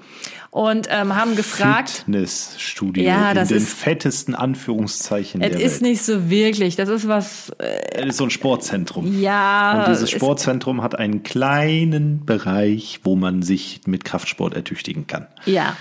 und 0.52 0.88
ähm, 0.90 1.16
haben 1.16 1.36
gefragt, 1.36 1.90
Fitnessstudio 2.06 3.04
Ja, 3.04 3.30
in 3.30 3.36
das 3.36 3.50
den 3.50 3.58
ist- 3.58 3.74
fetesten 3.74 4.34
Anführungszeichen 4.36 5.42
es 5.42 5.56
ist 5.56 5.82
Welt. 5.82 5.82
nicht 5.82 6.02
so 6.04 6.30
wirklich, 6.30 6.76
das 6.76 6.90
ist 6.90 7.08
was, 7.08 7.50
äh, 7.60 8.00
Es 8.02 8.06
ist 8.10 8.18
so 8.18 8.24
ein 8.24 8.30
Sportzentrum. 8.30 9.22
ja. 9.22 9.80
Und 9.80 9.88
dieses 9.90 10.04
es- 10.04 10.12
Sportzentrum 10.12 10.82
hat 10.82 10.98
einen 10.98 11.24
kleinen 11.24 12.26
Bereich, 12.26 13.02
wo 13.04 13.16
man 13.16 13.42
sich 13.42 13.82
mit 13.86 14.04
Kraftsport 14.06 14.54
ertüchtigen 14.56 15.08
kann. 15.08 15.28
Ja. 15.46 15.76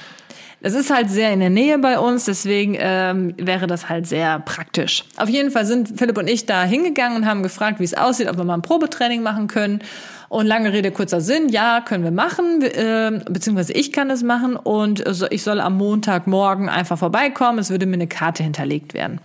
Es 0.60 0.74
ist 0.74 0.92
halt 0.92 1.08
sehr 1.08 1.32
in 1.32 1.38
der 1.38 1.50
Nähe 1.50 1.78
bei 1.78 2.00
uns, 2.00 2.24
deswegen 2.24 2.76
ähm, 2.80 3.32
wäre 3.38 3.68
das 3.68 3.88
halt 3.88 4.08
sehr 4.08 4.40
praktisch. 4.40 5.04
Auf 5.16 5.28
jeden 5.28 5.52
Fall 5.52 5.64
sind 5.64 5.96
Philipp 6.00 6.18
und 6.18 6.28
ich 6.28 6.46
da 6.46 6.64
hingegangen 6.64 7.16
und 7.16 7.26
haben 7.26 7.44
gefragt, 7.44 7.78
wie 7.78 7.84
es 7.84 7.94
aussieht, 7.94 8.28
ob 8.28 8.36
wir 8.38 8.42
mal 8.44 8.54
ein 8.54 8.62
Probetraining 8.62 9.22
machen 9.22 9.46
können. 9.46 9.80
Und 10.28 10.46
lange 10.46 10.72
Rede, 10.72 10.90
kurzer 10.90 11.20
Sinn, 11.20 11.48
ja, 11.48 11.80
können 11.80 12.04
wir 12.04 12.10
machen, 12.10 12.60
äh, 12.62 13.20
beziehungsweise 13.30 13.72
ich 13.72 13.92
kann 13.92 14.10
es 14.10 14.22
machen. 14.22 14.56
Und 14.56 15.04
ich 15.30 15.42
soll 15.42 15.60
am 15.60 15.76
Montagmorgen 15.78 16.68
einfach 16.68 16.98
vorbeikommen, 16.98 17.58
es 17.58 17.70
würde 17.70 17.86
mir 17.86 17.94
eine 17.94 18.06
Karte 18.06 18.42
hinterlegt 18.42 18.92
werden. 18.94 19.20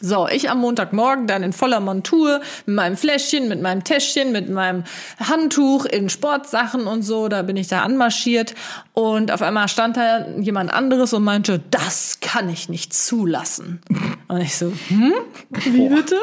So, 0.00 0.26
ich 0.26 0.50
am 0.50 0.60
Montagmorgen 0.60 1.26
dann 1.26 1.42
in 1.42 1.52
voller 1.52 1.80
Montur, 1.80 2.40
mit 2.66 2.76
meinem 2.76 2.96
Fläschchen, 2.96 3.48
mit 3.48 3.60
meinem 3.60 3.84
Täschchen, 3.84 4.32
mit 4.32 4.48
meinem 4.48 4.84
Handtuch 5.20 5.84
in 5.84 6.08
Sportsachen 6.08 6.86
und 6.86 7.02
so, 7.02 7.28
da 7.28 7.42
bin 7.42 7.56
ich 7.56 7.68
da 7.68 7.82
anmarschiert 7.82 8.54
und 8.94 9.30
auf 9.30 9.42
einmal 9.42 9.68
stand 9.68 9.96
da 9.96 10.26
jemand 10.38 10.72
anderes 10.72 11.12
und 11.12 11.22
meinte, 11.22 11.60
das 11.70 12.18
kann 12.20 12.48
ich 12.48 12.68
nicht 12.68 12.94
zulassen. 12.94 13.80
Und 14.28 14.40
ich 14.40 14.56
so, 14.56 14.72
hm? 14.88 15.12
Wie 15.50 15.88
bitte? 15.88 16.16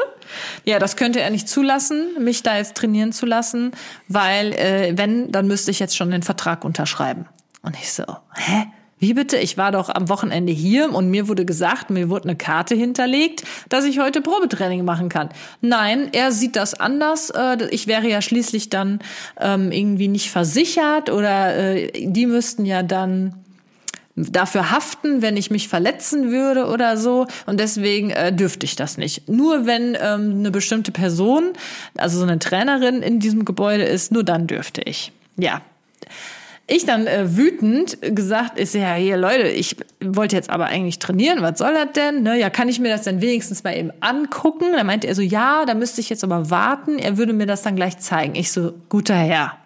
Ja, 0.64 0.78
das 0.78 0.96
könnte 0.96 1.20
er 1.20 1.30
nicht 1.30 1.48
zulassen, 1.48 2.08
mich 2.18 2.42
da 2.42 2.56
jetzt 2.56 2.76
trainieren 2.76 3.12
zu 3.12 3.24
lassen, 3.24 3.72
weil 4.08 4.52
äh, 4.54 4.92
wenn, 4.96 5.30
dann 5.32 5.46
müsste 5.46 5.70
ich 5.70 5.78
jetzt 5.78 5.96
schon 5.96 6.10
den 6.10 6.22
Vertrag 6.22 6.64
unterschreiben. 6.64 7.26
Und 7.62 7.76
ich 7.76 7.92
so, 7.92 8.04
hä? 8.34 8.66
Wie 9.00 9.14
bitte? 9.14 9.38
Ich 9.38 9.56
war 9.56 9.72
doch 9.72 9.88
am 9.88 10.10
Wochenende 10.10 10.52
hier 10.52 10.92
und 10.94 11.10
mir 11.10 11.26
wurde 11.26 11.46
gesagt, 11.46 11.88
mir 11.88 12.10
wurde 12.10 12.28
eine 12.28 12.36
Karte 12.36 12.74
hinterlegt, 12.74 13.42
dass 13.70 13.86
ich 13.86 13.98
heute 13.98 14.20
Probetraining 14.20 14.84
machen 14.84 15.08
kann. 15.08 15.30
Nein, 15.62 16.10
er 16.12 16.32
sieht 16.32 16.54
das 16.54 16.74
anders. 16.74 17.30
Äh, 17.30 17.66
ich 17.70 17.86
wäre 17.86 18.08
ja 18.08 18.20
schließlich 18.20 18.68
dann 18.68 19.00
ähm, 19.40 19.72
irgendwie 19.72 20.08
nicht 20.08 20.30
versichert 20.30 21.08
oder 21.10 21.56
äh, 21.56 21.90
die 22.06 22.26
müssten 22.26 22.66
ja 22.66 22.82
dann 22.82 23.34
dafür 24.16 24.70
haften, 24.70 25.22
wenn 25.22 25.38
ich 25.38 25.50
mich 25.50 25.68
verletzen 25.68 26.30
würde 26.30 26.66
oder 26.66 26.98
so. 26.98 27.26
Und 27.46 27.58
deswegen 27.58 28.10
äh, 28.10 28.34
dürfte 28.34 28.66
ich 28.66 28.76
das 28.76 28.98
nicht. 28.98 29.28
Nur 29.30 29.64
wenn 29.64 29.96
ähm, 29.98 30.40
eine 30.40 30.50
bestimmte 30.50 30.92
Person, 30.92 31.52
also 31.96 32.18
so 32.18 32.24
eine 32.24 32.38
Trainerin 32.38 33.02
in 33.02 33.18
diesem 33.18 33.46
Gebäude 33.46 33.84
ist, 33.84 34.12
nur 34.12 34.24
dann 34.24 34.46
dürfte 34.46 34.82
ich. 34.82 35.12
Ja. 35.38 35.62
Ich 36.72 36.86
dann 36.86 37.08
äh, 37.08 37.36
wütend 37.36 37.98
gesagt, 38.00 38.56
ist 38.56 38.74
ja 38.74 38.94
hier 38.94 39.16
Leute, 39.16 39.48
ich 39.48 39.74
wollte 40.00 40.36
jetzt 40.36 40.50
aber 40.50 40.66
eigentlich 40.66 41.00
trainieren, 41.00 41.42
was 41.42 41.58
soll 41.58 41.74
das 41.74 41.94
denn? 41.96 42.22
Ne? 42.22 42.38
Ja, 42.38 42.48
kann 42.48 42.68
ich 42.68 42.78
mir 42.78 42.90
das 42.90 43.02
dann 43.02 43.20
wenigstens 43.20 43.64
mal 43.64 43.76
eben 43.76 43.90
angucken? 43.98 44.66
Da 44.76 44.84
meinte 44.84 45.08
er 45.08 45.16
so, 45.16 45.22
ja, 45.22 45.64
da 45.66 45.74
müsste 45.74 46.00
ich 46.00 46.08
jetzt 46.10 46.22
aber 46.22 46.48
warten. 46.48 47.00
Er 47.00 47.16
würde 47.16 47.32
mir 47.32 47.46
das 47.46 47.62
dann 47.62 47.74
gleich 47.74 47.98
zeigen. 47.98 48.36
Ich 48.36 48.52
so, 48.52 48.72
guter 48.88 49.16
Herr. 49.16 49.58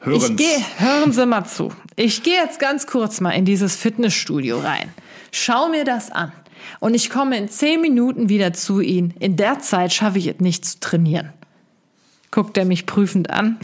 Hören's. 0.00 0.30
Ich 0.30 0.36
gehe, 0.36 0.58
hören 0.78 1.12
Sie 1.12 1.24
mal 1.24 1.44
zu. 1.44 1.72
Ich 1.94 2.24
gehe 2.24 2.34
jetzt 2.34 2.58
ganz 2.58 2.88
kurz 2.88 3.20
mal 3.20 3.30
in 3.30 3.44
dieses 3.44 3.76
Fitnessstudio 3.76 4.58
rein. 4.58 4.88
Schau 5.30 5.68
mir 5.68 5.84
das 5.84 6.10
an. 6.10 6.32
Und 6.80 6.94
ich 6.94 7.08
komme 7.08 7.36
in 7.36 7.48
zehn 7.48 7.80
Minuten 7.80 8.28
wieder 8.28 8.52
zu 8.52 8.80
Ihnen. 8.80 9.14
In 9.20 9.36
der 9.36 9.60
Zeit 9.60 9.92
schaffe 9.92 10.18
ich 10.18 10.26
es 10.26 10.40
nicht 10.40 10.64
zu 10.64 10.80
trainieren. 10.80 11.32
Guckt 12.32 12.58
er 12.58 12.64
mich 12.64 12.86
prüfend 12.86 13.30
an 13.30 13.60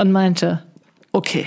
und 0.00 0.12
meinte, 0.12 0.62
okay. 1.12 1.46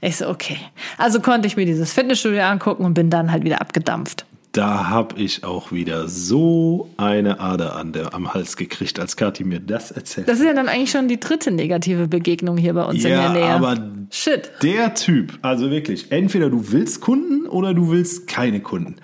Ich 0.00 0.16
so, 0.16 0.28
okay. 0.28 0.58
Also 0.98 1.20
konnte 1.20 1.46
ich 1.46 1.56
mir 1.56 1.64
dieses 1.64 1.92
Fitnessstudio 1.92 2.42
angucken 2.42 2.84
und 2.84 2.94
bin 2.94 3.10
dann 3.10 3.30
halt 3.30 3.44
wieder 3.44 3.60
abgedampft. 3.60 4.26
Da 4.52 4.88
habe 4.88 5.20
ich 5.20 5.44
auch 5.44 5.72
wieder 5.72 6.08
so 6.08 6.90
eine 6.96 7.38
Ader 7.38 7.76
an 7.76 7.92
der, 7.92 8.14
am 8.14 8.32
Hals 8.32 8.56
gekriegt, 8.56 8.98
als 8.98 9.16
Kathi 9.16 9.44
mir 9.44 9.60
das 9.60 9.90
erzählt. 9.90 10.28
Das 10.28 10.40
ist 10.40 10.46
ja 10.46 10.54
dann 10.54 10.68
eigentlich 10.68 10.90
schon 10.90 11.06
die 11.06 11.20
dritte 11.20 11.50
negative 11.50 12.08
Begegnung 12.08 12.56
hier 12.56 12.74
bei 12.74 12.84
uns 12.84 12.96
in 12.96 13.10
der 13.10 13.10
ja, 13.10 13.32
Nähe. 13.32 13.44
aber 13.44 13.76
Shit. 14.10 14.50
der 14.62 14.94
Typ, 14.94 15.38
also 15.42 15.70
wirklich, 15.70 16.10
entweder 16.10 16.50
du 16.50 16.72
willst 16.72 17.00
Kunden 17.00 17.46
oder 17.46 17.74
du 17.74 17.90
willst 17.90 18.26
keine 18.26 18.60
Kunden. 18.60 18.96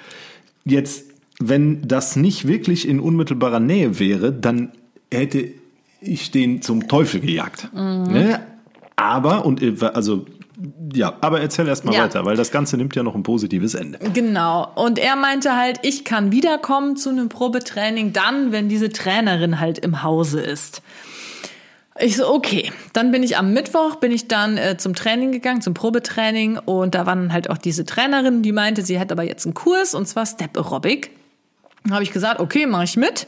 Jetzt, 0.64 1.04
wenn 1.38 1.86
das 1.86 2.16
nicht 2.16 2.48
wirklich 2.48 2.88
in 2.88 2.98
unmittelbarer 2.98 3.60
Nähe 3.60 3.98
wäre, 3.98 4.32
dann 4.32 4.72
hätte 5.12 5.50
ich 6.00 6.30
den 6.30 6.62
zum 6.62 6.88
Teufel 6.88 7.20
gejagt. 7.20 7.68
Mhm. 7.72 8.12
Ne? 8.12 8.40
Aber, 8.96 9.44
und 9.44 9.62
äh, 9.62 9.74
also, 9.92 10.24
ja, 10.94 11.14
aber 11.20 11.40
erzähl 11.40 11.66
erst 11.66 11.84
mal 11.84 11.94
Ja. 11.94 12.04
weiter, 12.04 12.24
weil 12.24 12.36
das 12.36 12.50
Ganze 12.50 12.76
nimmt 12.76 12.94
ja 12.94 13.02
noch 13.02 13.14
ein 13.14 13.22
positives 13.24 13.74
Ende. 13.74 13.98
Genau. 14.12 14.68
Und 14.76 14.98
er 14.98 15.16
meinte 15.16 15.56
halt, 15.56 15.80
ich 15.82 16.04
kann 16.04 16.30
wiederkommen 16.30 16.96
zu 16.96 17.10
einem 17.10 17.28
Probetraining 17.28 18.12
dann, 18.12 18.52
wenn 18.52 18.68
diese 18.68 18.90
Trainerin 18.90 19.58
halt 19.60 19.78
im 19.78 20.02
Hause 20.02 20.40
ist. 20.40 20.82
Ich 22.00 22.16
so, 22.16 22.28
okay. 22.32 22.72
Dann 22.92 23.12
bin 23.12 23.22
ich 23.22 23.36
am 23.36 23.52
Mittwoch, 23.52 23.96
bin 23.96 24.10
ich 24.12 24.26
dann 24.26 24.56
äh, 24.56 24.76
zum 24.76 24.94
Training 24.94 25.32
gegangen, 25.32 25.60
zum 25.60 25.74
Probetraining. 25.74 26.58
Und 26.58 26.94
da 26.94 27.06
waren 27.06 27.32
halt 27.32 27.50
auch 27.50 27.58
diese 27.58 27.84
Trainerin, 27.84 28.42
die 28.42 28.52
meinte, 28.52 28.82
sie 28.82 28.98
hätte 28.98 29.14
aber 29.14 29.22
jetzt 29.22 29.44
einen 29.46 29.54
Kurs, 29.54 29.94
und 29.94 30.06
zwar 30.06 30.26
Step 30.26 30.56
Aerobic. 30.56 31.10
Habe 31.90 32.02
ich 32.02 32.12
gesagt, 32.12 32.40
okay, 32.40 32.66
mache 32.66 32.84
ich 32.84 32.96
mit. 32.96 33.26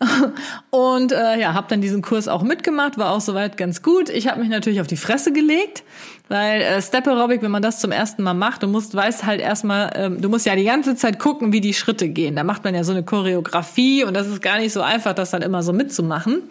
Und 0.70 1.12
äh, 1.12 1.38
ja, 1.38 1.54
habe 1.54 1.68
dann 1.70 1.80
diesen 1.80 2.02
Kurs 2.02 2.26
auch 2.26 2.42
mitgemacht, 2.42 2.98
war 2.98 3.12
auch 3.12 3.20
soweit 3.20 3.56
ganz 3.56 3.80
gut. 3.80 4.08
Ich 4.08 4.26
habe 4.26 4.40
mich 4.40 4.48
natürlich 4.48 4.80
auf 4.80 4.88
die 4.88 4.96
Fresse 4.96 5.32
gelegt, 5.32 5.84
weil 6.28 6.62
äh, 6.62 6.82
Step 6.82 7.06
Aerobic, 7.06 7.42
wenn 7.42 7.52
man 7.52 7.62
das 7.62 7.78
zum 7.78 7.92
ersten 7.92 8.24
Mal 8.24 8.34
macht, 8.34 8.64
du 8.64 8.66
musst 8.66 8.96
weißt 8.96 9.24
halt 9.24 9.40
erstmal, 9.40 9.92
ähm, 9.94 10.20
du 10.20 10.28
musst 10.28 10.46
ja 10.46 10.56
die 10.56 10.64
ganze 10.64 10.96
Zeit 10.96 11.20
gucken, 11.20 11.52
wie 11.52 11.60
die 11.60 11.74
Schritte 11.74 12.08
gehen. 12.08 12.34
Da 12.34 12.42
macht 12.42 12.64
man 12.64 12.74
ja 12.74 12.82
so 12.82 12.90
eine 12.90 13.04
Choreografie 13.04 14.02
und 14.02 14.14
das 14.14 14.26
ist 14.26 14.42
gar 14.42 14.58
nicht 14.58 14.72
so 14.72 14.82
einfach, 14.82 15.12
das 15.12 15.30
dann 15.30 15.42
immer 15.42 15.62
so 15.62 15.72
mitzumachen. 15.72 16.42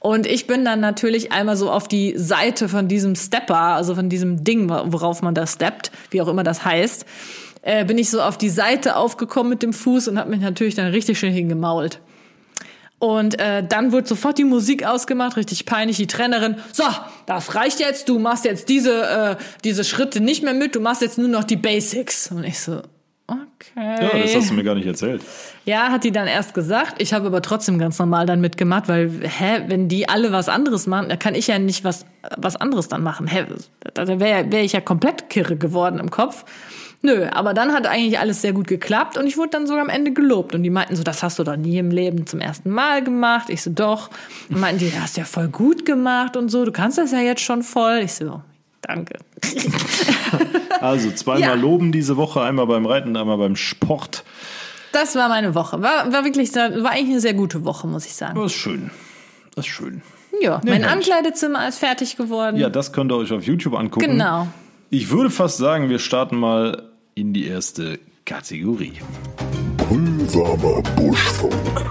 Und 0.00 0.26
ich 0.26 0.46
bin 0.46 0.66
dann 0.66 0.80
natürlich 0.80 1.32
einmal 1.32 1.56
so 1.56 1.70
auf 1.70 1.88
die 1.88 2.14
Seite 2.16 2.68
von 2.68 2.88
diesem 2.88 3.14
Stepper, 3.14 3.56
also 3.56 3.94
von 3.94 4.10
diesem 4.10 4.44
Ding, 4.44 4.68
worauf 4.68 5.22
man 5.22 5.34
da 5.34 5.46
steppt, 5.46 5.92
wie 6.10 6.20
auch 6.20 6.28
immer 6.28 6.42
das 6.42 6.64
heißt, 6.64 7.06
äh, 7.62 7.84
bin 7.84 7.98
ich 7.98 8.10
so 8.10 8.20
auf 8.20 8.38
die 8.38 8.48
Seite 8.48 8.96
aufgekommen 8.96 9.50
mit 9.50 9.62
dem 9.62 9.72
Fuß 9.72 10.08
und 10.08 10.18
habe 10.18 10.30
mich 10.30 10.40
natürlich 10.40 10.74
dann 10.74 10.90
richtig 10.90 11.18
schön 11.18 11.32
hingemault. 11.32 12.00
Und 13.00 13.40
äh, 13.40 13.64
dann 13.66 13.92
wurde 13.92 14.06
sofort 14.06 14.36
die 14.36 14.44
Musik 14.44 14.84
ausgemacht, 14.84 15.38
richtig 15.38 15.64
peinlich. 15.64 15.96
Die 15.96 16.06
Trainerin, 16.06 16.56
so, 16.70 16.84
das 17.24 17.54
reicht 17.54 17.80
jetzt, 17.80 18.10
du 18.10 18.18
machst 18.18 18.44
jetzt 18.44 18.68
diese, 18.68 19.36
äh, 19.38 19.42
diese 19.64 19.84
Schritte 19.84 20.20
nicht 20.20 20.42
mehr 20.42 20.52
mit, 20.52 20.74
du 20.74 20.80
machst 20.80 21.00
jetzt 21.00 21.16
nur 21.16 21.28
noch 21.28 21.44
die 21.44 21.56
Basics. 21.56 22.30
Und 22.30 22.44
ich 22.44 22.60
so, 22.60 22.82
okay. 23.26 23.40
Ja, 23.74 24.18
das 24.18 24.34
hast 24.34 24.50
du 24.50 24.54
mir 24.54 24.64
gar 24.64 24.74
nicht 24.74 24.86
erzählt. 24.86 25.22
Ja, 25.64 25.90
hat 25.90 26.04
die 26.04 26.12
dann 26.12 26.26
erst 26.26 26.52
gesagt. 26.52 27.00
Ich 27.00 27.14
habe 27.14 27.28
aber 27.28 27.40
trotzdem 27.40 27.78
ganz 27.78 27.98
normal 27.98 28.26
dann 28.26 28.42
mitgemacht, 28.42 28.86
weil, 28.86 29.10
hä, 29.22 29.62
wenn 29.68 29.88
die 29.88 30.06
alle 30.06 30.30
was 30.30 30.50
anderes 30.50 30.86
machen, 30.86 31.08
dann 31.08 31.18
kann 31.18 31.34
ich 31.34 31.46
ja 31.46 31.58
nicht 31.58 31.84
was, 31.84 32.04
was 32.36 32.56
anderes 32.56 32.88
dann 32.88 33.02
machen. 33.02 33.26
Hä, 33.26 33.46
da 33.94 34.20
wäre 34.20 34.52
wär 34.52 34.62
ich 34.62 34.72
ja 34.72 34.82
komplett 34.82 35.30
kirre 35.30 35.56
geworden 35.56 35.98
im 35.98 36.10
Kopf. 36.10 36.44
Nö, 37.02 37.26
aber 37.30 37.54
dann 37.54 37.72
hat 37.72 37.86
eigentlich 37.86 38.18
alles 38.18 38.42
sehr 38.42 38.52
gut 38.52 38.66
geklappt 38.68 39.16
und 39.16 39.26
ich 39.26 39.38
wurde 39.38 39.50
dann 39.52 39.66
sogar 39.66 39.82
am 39.82 39.88
Ende 39.88 40.12
gelobt. 40.12 40.54
Und 40.54 40.62
die 40.62 40.68
meinten 40.70 40.96
so, 40.96 41.02
das 41.02 41.22
hast 41.22 41.38
du 41.38 41.44
doch 41.44 41.56
nie 41.56 41.78
im 41.78 41.90
Leben 41.90 42.26
zum 42.26 42.40
ersten 42.40 42.68
Mal 42.70 43.02
gemacht. 43.02 43.48
Ich 43.48 43.62
so, 43.62 43.70
doch. 43.70 44.10
Und 44.50 44.60
meinten 44.60 44.80
die, 44.80 44.90
das 44.90 45.00
hast 45.00 45.16
du 45.16 45.22
ja 45.22 45.26
voll 45.26 45.48
gut 45.48 45.86
gemacht 45.86 46.36
und 46.36 46.50
so. 46.50 46.64
Du 46.66 46.72
kannst 46.72 46.98
das 46.98 47.12
ja 47.12 47.20
jetzt 47.20 47.40
schon 47.40 47.62
voll. 47.62 48.00
Ich 48.04 48.12
so, 48.14 48.42
danke. 48.82 49.18
Also 50.80 51.10
zweimal 51.10 51.40
Ja. 51.40 51.54
loben 51.54 51.92
diese 51.92 52.16
Woche, 52.16 52.40
einmal 52.42 52.66
beim 52.66 52.86
Reiten, 52.86 53.16
einmal 53.16 53.36
beim 53.36 53.56
Sport. 53.56 54.24
Das 54.92 55.14
war 55.14 55.28
meine 55.28 55.54
Woche. 55.54 55.82
War, 55.82 56.12
war 56.12 56.24
wirklich, 56.24 56.54
war 56.54 56.90
eigentlich 56.90 57.10
eine 57.10 57.20
sehr 57.20 57.34
gute 57.34 57.64
Woche, 57.64 57.86
muss 57.86 58.06
ich 58.06 58.14
sagen. 58.14 58.34
Das 58.40 58.52
ist 58.52 58.58
schön. 58.58 58.90
Das 59.54 59.66
ist 59.66 59.72
schön. 59.72 60.02
Ja, 60.40 60.60
mein 60.64 60.82
herrlich. 60.82 60.90
Ankleidezimmer 61.12 61.68
ist 61.68 61.78
fertig 61.78 62.16
geworden. 62.16 62.56
Ja, 62.56 62.70
das 62.70 62.92
könnt 62.92 63.12
ihr 63.12 63.16
euch 63.16 63.32
auf 63.32 63.42
YouTube 63.44 63.74
angucken. 63.74 64.06
Genau. 64.12 64.48
Ich 64.88 65.10
würde 65.10 65.30
fast 65.30 65.58
sagen, 65.58 65.88
wir 65.90 65.98
starten 65.98 66.36
mal 66.36 66.89
in 67.20 67.34
die 67.34 67.46
erste 67.46 68.00
Kategorie. 68.24 68.94
Pulsamer 69.76 70.80
Buschfunk. 70.96 71.84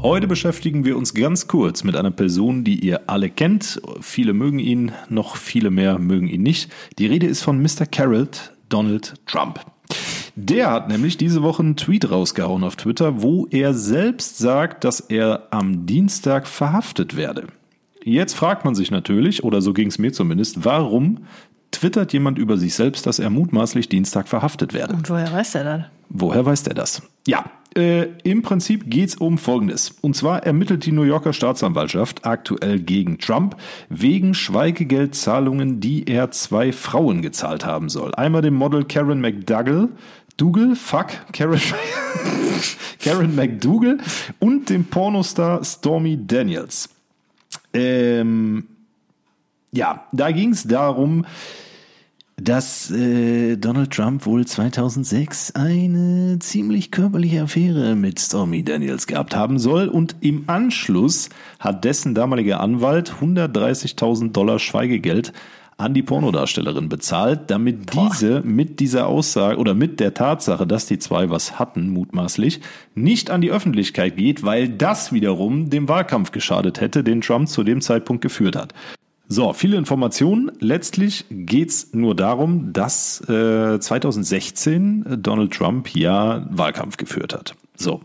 Heute 0.00 0.28
beschäftigen 0.28 0.84
wir 0.84 0.96
uns 0.96 1.14
ganz 1.14 1.48
kurz 1.48 1.82
mit 1.82 1.96
einer 1.96 2.12
Person, 2.12 2.62
die 2.62 2.78
ihr 2.78 3.10
alle 3.10 3.28
kennt. 3.28 3.82
Viele 4.00 4.34
mögen 4.34 4.60
ihn, 4.60 4.92
noch 5.08 5.34
viele 5.34 5.70
mehr 5.70 5.98
mögen 5.98 6.28
ihn 6.28 6.44
nicht. 6.44 6.70
Die 7.00 7.06
Rede 7.06 7.26
ist 7.26 7.42
von 7.42 7.60
Mr. 7.60 7.86
Carroll 7.90 8.28
Donald 8.68 9.14
Trump. 9.26 9.66
Der 10.36 10.70
hat 10.70 10.88
nämlich 10.88 11.16
diese 11.16 11.42
Woche 11.42 11.64
einen 11.64 11.74
Tweet 11.74 12.12
rausgehauen 12.12 12.62
auf 12.62 12.76
Twitter, 12.76 13.20
wo 13.20 13.48
er 13.50 13.74
selbst 13.74 14.38
sagt, 14.38 14.84
dass 14.84 15.00
er 15.00 15.48
am 15.50 15.86
Dienstag 15.86 16.46
verhaftet 16.46 17.16
werde. 17.16 17.48
Jetzt 18.04 18.34
fragt 18.34 18.64
man 18.64 18.74
sich 18.74 18.90
natürlich, 18.90 19.44
oder 19.44 19.60
so 19.60 19.74
ging 19.74 19.88
es 19.88 19.98
mir 19.98 20.12
zumindest, 20.12 20.64
warum 20.64 21.26
twittert 21.70 22.12
jemand 22.12 22.38
über 22.38 22.56
sich 22.56 22.74
selbst, 22.74 23.06
dass 23.06 23.18
er 23.18 23.30
mutmaßlich 23.30 23.88
Dienstag 23.88 24.28
verhaftet 24.28 24.74
werde? 24.74 24.94
Und 24.94 25.08
woher 25.10 25.32
weiß 25.32 25.52
der 25.52 25.64
dann? 25.64 25.86
Woher 26.08 26.46
weiß 26.46 26.62
der 26.62 26.74
das? 26.74 27.02
Ja, 27.26 27.44
äh, 27.76 28.08
im 28.24 28.42
Prinzip 28.42 28.90
geht's 28.90 29.14
um 29.16 29.38
Folgendes. 29.38 29.90
Und 30.00 30.16
zwar 30.16 30.44
ermittelt 30.44 30.86
die 30.86 30.92
New 30.92 31.02
Yorker 31.02 31.32
Staatsanwaltschaft 31.32 32.24
aktuell 32.24 32.80
gegen 32.80 33.18
Trump 33.18 33.56
wegen 33.88 34.34
Schweigegeldzahlungen, 34.34 35.80
die 35.80 36.06
er 36.08 36.30
zwei 36.30 36.72
Frauen 36.72 37.22
gezahlt 37.22 37.66
haben 37.66 37.88
soll. 37.88 38.14
Einmal 38.14 38.42
dem 38.42 38.54
Model 38.54 38.84
Karen 38.84 39.20
McDougall, 39.20 39.90
Dougal, 40.38 40.76
fuck, 40.76 41.08
Karen, 41.32 41.60
Karen 43.00 43.34
McDougal 43.34 43.98
und 44.38 44.70
dem 44.70 44.84
Pornostar 44.84 45.62
Stormy 45.64 46.18
Daniels. 46.26 46.88
Ähm, 47.74 48.68
ja, 49.72 50.06
da 50.12 50.30
ging 50.30 50.50
es 50.50 50.64
darum, 50.64 51.24
dass 52.40 52.90
äh, 52.90 53.56
Donald 53.56 53.90
Trump 53.90 54.24
wohl 54.24 54.46
2006 54.46 55.56
eine 55.56 56.38
ziemlich 56.38 56.90
körperliche 56.90 57.42
Affäre 57.42 57.96
mit 57.96 58.20
Stormy 58.20 58.62
Daniels 58.62 59.06
gehabt 59.08 59.34
haben 59.34 59.58
soll 59.58 59.88
und 59.88 60.16
im 60.20 60.44
Anschluss 60.46 61.30
hat 61.58 61.84
dessen 61.84 62.14
damaliger 62.14 62.60
Anwalt 62.60 63.14
130.000 63.20 64.30
Dollar 64.30 64.60
Schweigegeld 64.60 65.32
an 65.78 65.94
die 65.94 66.02
Pornodarstellerin 66.02 66.88
bezahlt, 66.88 67.50
damit 67.50 67.92
diese 67.94 68.40
mit 68.42 68.80
dieser 68.80 69.06
Aussage 69.06 69.58
oder 69.58 69.74
mit 69.74 70.00
der 70.00 70.12
Tatsache, 70.12 70.66
dass 70.66 70.86
die 70.86 70.98
zwei 70.98 71.30
was 71.30 71.58
hatten, 71.58 71.88
mutmaßlich, 71.90 72.60
nicht 72.96 73.30
an 73.30 73.40
die 73.40 73.52
Öffentlichkeit 73.52 74.16
geht, 74.16 74.42
weil 74.42 74.68
das 74.68 75.12
wiederum 75.12 75.70
dem 75.70 75.88
Wahlkampf 75.88 76.32
geschadet 76.32 76.80
hätte, 76.80 77.04
den 77.04 77.20
Trump 77.20 77.48
zu 77.48 77.62
dem 77.62 77.80
Zeitpunkt 77.80 78.22
geführt 78.22 78.56
hat. 78.56 78.74
So, 79.30 79.52
viele 79.52 79.76
Informationen. 79.76 80.50
Letztlich 80.58 81.26
geht's 81.28 81.90
nur 81.92 82.14
darum, 82.14 82.72
dass 82.72 83.20
äh, 83.28 83.78
2016 83.78 85.18
Donald 85.22 85.52
Trump 85.52 85.94
ja 85.94 86.46
Wahlkampf 86.50 86.96
geführt 86.96 87.34
hat. 87.34 87.54
So, 87.76 88.00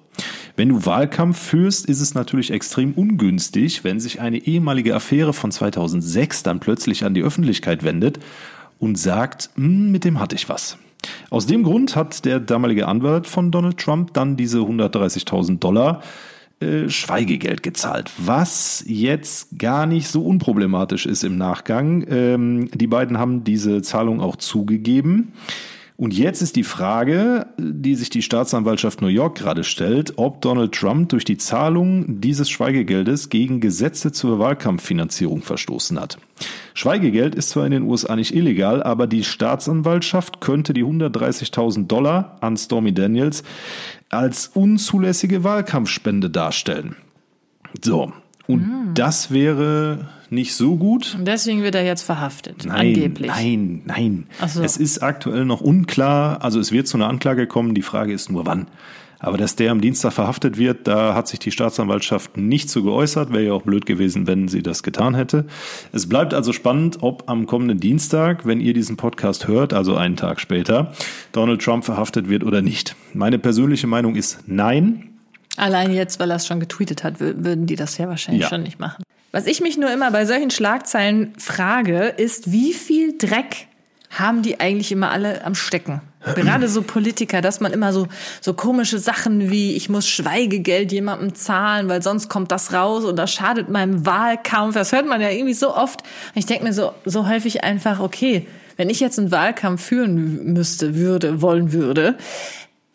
wenn 0.57 0.67
du 0.67 0.85
Wahlkampf 0.85 1.39
führst, 1.39 1.85
ist 1.85 2.01
es 2.01 2.13
natürlich 2.13 2.51
extrem 2.51 2.93
ungünstig, 2.93 3.85
wenn 3.85 4.01
sich 4.01 4.19
eine 4.19 4.37
ehemalige 4.37 4.93
Affäre 4.93 5.31
von 5.31 5.49
2006 5.49 6.43
dann 6.43 6.59
plötzlich 6.59 7.05
an 7.05 7.13
die 7.13 7.23
Öffentlichkeit 7.23 7.83
wendet 7.83 8.19
und 8.77 8.97
sagt, 8.97 9.49
"Hm, 9.55 9.93
mit 9.93 10.03
dem 10.03 10.19
hatte 10.19 10.35
ich 10.35 10.49
was. 10.49 10.77
Aus 11.29 11.47
dem 11.47 11.63
Grund 11.63 11.95
hat 11.95 12.25
der 12.25 12.41
damalige 12.41 12.87
Anwalt 12.87 13.27
von 13.27 13.49
Donald 13.49 13.77
Trump 13.77 14.13
dann 14.13 14.35
diese 14.35 14.59
130.000 14.59 15.63
Dollar 15.63 16.01
äh, 16.63 16.89
Schweigegeld 16.89 17.63
gezahlt, 17.63 18.11
was 18.17 18.83
jetzt 18.87 19.59
gar 19.59 19.85
nicht 19.85 20.07
so 20.07 20.25
unproblematisch 20.25 21.05
ist 21.05 21.23
im 21.23 21.37
Nachgang. 21.37 22.05
Ähm, 22.09 22.69
die 22.73 22.87
beiden 22.87 23.17
haben 23.17 23.43
diese 23.43 23.81
Zahlung 23.81 24.21
auch 24.21 24.37
zugegeben. 24.37 25.33
Und 25.95 26.17
jetzt 26.17 26.41
ist 26.41 26.55
die 26.55 26.63
Frage, 26.63 27.47
die 27.57 27.95
sich 27.95 28.09
die 28.09 28.23
Staatsanwaltschaft 28.23 29.01
New 29.01 29.07
York 29.07 29.37
gerade 29.37 29.63
stellt, 29.63 30.13
ob 30.17 30.41
Donald 30.41 30.73
Trump 30.73 31.09
durch 31.09 31.23
die 31.23 31.37
Zahlung 31.37 32.19
dieses 32.19 32.49
Schweigegeldes 32.49 33.29
gegen 33.29 33.59
Gesetze 33.59 34.11
zur 34.11 34.39
Wahlkampffinanzierung 34.39 35.41
verstoßen 35.41 35.99
hat. 35.99 36.17
Schweigegeld 36.73 37.35
ist 37.35 37.51
zwar 37.51 37.65
in 37.65 37.71
den 37.71 37.83
USA 37.83 38.15
nicht 38.15 38.33
illegal, 38.33 38.81
aber 38.81 39.05
die 39.05 39.23
Staatsanwaltschaft 39.23 40.41
könnte 40.41 40.73
die 40.73 40.83
130.000 40.83 41.85
Dollar 41.85 42.37
an 42.41 42.57
Stormy 42.57 42.93
Daniels 42.93 43.43
als 44.09 44.47
unzulässige 44.47 45.43
Wahlkampfspende 45.43 46.29
darstellen. 46.29 46.95
So. 47.81 48.13
Und 48.47 48.93
das 48.95 49.31
wäre 49.31 50.09
nicht 50.33 50.55
so 50.55 50.75
gut. 50.77 51.15
Und 51.17 51.25
deswegen 51.27 51.61
wird 51.63 51.75
er 51.75 51.85
jetzt 51.85 52.03
verhaftet. 52.03 52.65
Nein, 52.65 52.95
angeblich. 52.95 53.27
nein, 53.31 53.81
nein. 53.85 54.25
Ach 54.41 54.49
so. 54.49 54.61
Es 54.63 54.77
ist 54.77 55.01
aktuell 55.03 55.45
noch 55.45 55.61
unklar. 55.61 56.43
Also 56.43 56.59
es 56.59 56.71
wird 56.71 56.87
zu 56.87 56.97
einer 56.97 57.07
Anklage 57.07 57.47
kommen. 57.47 57.73
Die 57.75 57.81
Frage 57.81 58.13
ist 58.13 58.31
nur 58.31 58.45
wann. 58.45 58.67
Aber 59.19 59.37
dass 59.37 59.55
der 59.55 59.71
am 59.71 59.79
Dienstag 59.79 60.11
verhaftet 60.11 60.57
wird, 60.57 60.85
da 60.85 61.15
hat 61.15 61.29
sich 61.29 61.39
die 61.39 61.51
Staatsanwaltschaft 61.51 62.35
nicht 62.35 62.69
zu 62.69 62.83
geäußert. 62.83 63.31
Wäre 63.31 63.45
ja 63.45 63.53
auch 63.53 63.61
blöd 63.61 63.85
gewesen, 63.85 64.27
wenn 64.27 64.49
sie 64.49 64.61
das 64.61 64.83
getan 64.83 65.15
hätte. 65.15 65.45
Es 65.93 66.09
bleibt 66.09 66.33
also 66.33 66.51
spannend, 66.51 66.97
ob 67.01 67.29
am 67.29 67.45
kommenden 67.45 67.79
Dienstag, 67.79 68.45
wenn 68.45 68.59
ihr 68.59 68.73
diesen 68.73 68.97
Podcast 68.97 69.47
hört, 69.47 69.71
also 69.73 69.95
einen 69.95 70.17
Tag 70.17 70.41
später, 70.41 70.91
Donald 71.31 71.61
Trump 71.61 71.85
verhaftet 71.85 72.27
wird 72.27 72.43
oder 72.43 72.61
nicht. 72.61 72.97
Meine 73.13 73.39
persönliche 73.39 73.87
Meinung 73.87 74.15
ist 74.15 74.39
nein. 74.45 75.11
Allein 75.55 75.93
jetzt, 75.93 76.19
weil 76.19 76.29
er 76.29 76.35
es 76.35 76.45
schon 76.47 76.59
getweetet 76.59 77.05
hat, 77.05 77.21
wür- 77.21 77.45
würden 77.45 77.65
die 77.65 77.77
das 77.77 77.97
ja 77.97 78.09
wahrscheinlich 78.09 78.41
Ja. 78.43 78.49
schon 78.49 78.63
nicht 78.63 78.79
machen. 78.81 79.03
Was 79.33 79.47
ich 79.47 79.61
mich 79.61 79.79
nur 79.79 79.91
immer 79.91 80.11
bei 80.11 80.27
solchen 80.27 80.51
Schlagzeilen 80.51 81.33
frage, 81.39 82.13
ist, 82.17 82.51
wie 82.51 82.71
viel 82.71 83.17
Dreck 83.17 83.65
haben 84.11 84.43
die 84.43 84.59
eigentlich 84.59 84.91
immer 84.91 85.09
alle 85.09 85.43
am 85.43 85.55
Stecken? 85.55 86.01
Gerade 86.35 86.69
so 86.69 86.83
Politiker, 86.83 87.41
dass 87.41 87.59
man 87.59 87.73
immer 87.73 87.93
so, 87.93 88.07
so 88.41 88.53
komische 88.53 88.99
Sachen 88.99 89.49
wie, 89.49 89.75
ich 89.75 89.89
muss 89.89 90.07
Schweigegeld 90.07 90.91
jemandem 90.91 91.33
zahlen, 91.33 91.89
weil 91.89 92.03
sonst 92.03 92.29
kommt 92.29 92.51
das 92.51 92.73
raus 92.73 93.05
und 93.05 93.15
das 93.15 93.33
schadet 93.33 93.69
meinem 93.69 94.05
Wahlkampf. 94.05 94.75
Das 94.75 94.91
hört 94.91 95.07
man 95.07 95.19
ja 95.19 95.31
irgendwie 95.31 95.55
so 95.55 95.75
oft. 95.75 96.03
Ich 96.35 96.45
denke 96.45 96.65
mir 96.65 96.73
so, 96.73 96.93
so 97.03 97.27
häufig 97.27 97.63
einfach, 97.63 98.01
okay, 98.01 98.45
wenn 98.77 98.91
ich 98.91 98.99
jetzt 98.99 99.17
einen 99.17 99.31
Wahlkampf 99.31 99.83
führen 99.83 100.53
müsste, 100.53 100.93
würde, 100.93 101.41
wollen 101.41 101.73
würde, 101.73 102.19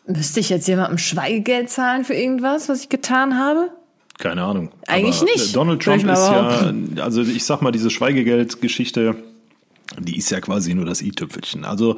müsste 0.07 0.39
ich 0.39 0.49
jetzt 0.49 0.69
jemandem 0.69 0.99
Schweigegeld 0.99 1.69
zahlen 1.69 2.05
für 2.05 2.13
irgendwas, 2.13 2.69
was 2.69 2.79
ich 2.79 2.87
getan 2.87 3.37
habe? 3.37 3.71
Keine 4.19 4.43
Ahnung. 4.43 4.69
Eigentlich 4.85 5.21
Aber 5.21 5.31
nicht, 5.31 5.55
Donald 5.55 5.81
Trump 5.81 6.03
ist 6.03 6.05
ja, 6.05 6.73
also 7.01 7.21
ich 7.21 7.45
sag 7.45 7.61
mal, 7.61 7.71
diese 7.71 7.89
Schweigegeldgeschichte, 7.89 9.15
die 9.97 10.17
ist 10.17 10.29
ja 10.29 10.41
quasi 10.41 10.73
nur 10.73 10.85
das 10.85 11.01
i-Tüpfelchen. 11.01 11.63
Also 11.63 11.97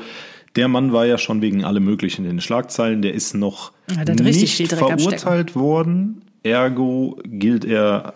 der 0.55 0.67
Mann 0.67 0.93
war 0.93 1.05
ja 1.05 1.17
schon 1.17 1.41
wegen 1.41 1.65
allem 1.65 1.83
Möglichen 1.83 2.23
in 2.25 2.31
den 2.31 2.41
Schlagzeilen. 2.41 3.01
Der 3.01 3.13
ist 3.15 3.33
noch 3.33 3.71
Ja, 3.89 4.03
nicht 4.13 4.71
verurteilt 4.71 5.55
worden. 5.55 6.21
Ergo 6.43 7.19
gilt 7.25 7.65
er 7.65 8.13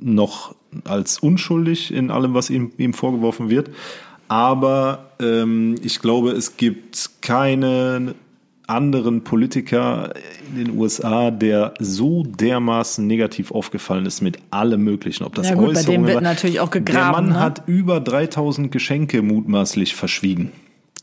noch 0.00 0.54
als 0.84 1.18
unschuldig 1.18 1.92
in 1.92 2.10
allem, 2.10 2.32
was 2.32 2.48
ihm, 2.48 2.72
ihm 2.78 2.94
vorgeworfen 2.94 3.50
wird. 3.50 3.70
Aber 4.28 5.10
ähm, 5.20 5.74
ich 5.82 6.00
glaube, 6.00 6.30
es 6.30 6.56
gibt 6.56 7.10
keinen 7.20 8.14
anderen 8.72 9.22
Politiker 9.24 10.12
in 10.50 10.64
den 10.64 10.78
USA, 10.78 11.30
der 11.30 11.74
so 11.78 12.24
dermaßen 12.24 13.06
negativ 13.06 13.50
aufgefallen 13.52 14.06
ist 14.06 14.20
mit 14.22 14.38
allem 14.50 14.82
Möglichen. 14.82 15.24
Ob 15.24 15.34
das 15.34 15.48
Ja 15.48 15.54
gut, 15.54 15.74
bei 15.74 15.82
dem 15.82 16.04
wird 16.06 16.16
war. 16.16 16.22
natürlich 16.22 16.60
auch 16.60 16.70
Der 16.70 16.80
gegraben, 16.80 17.12
Mann 17.12 17.28
ne? 17.34 17.40
hat 17.40 17.62
über 17.66 18.00
3000 18.00 18.72
Geschenke 18.72 19.22
mutmaßlich 19.22 19.94
verschwiegen. 19.94 20.52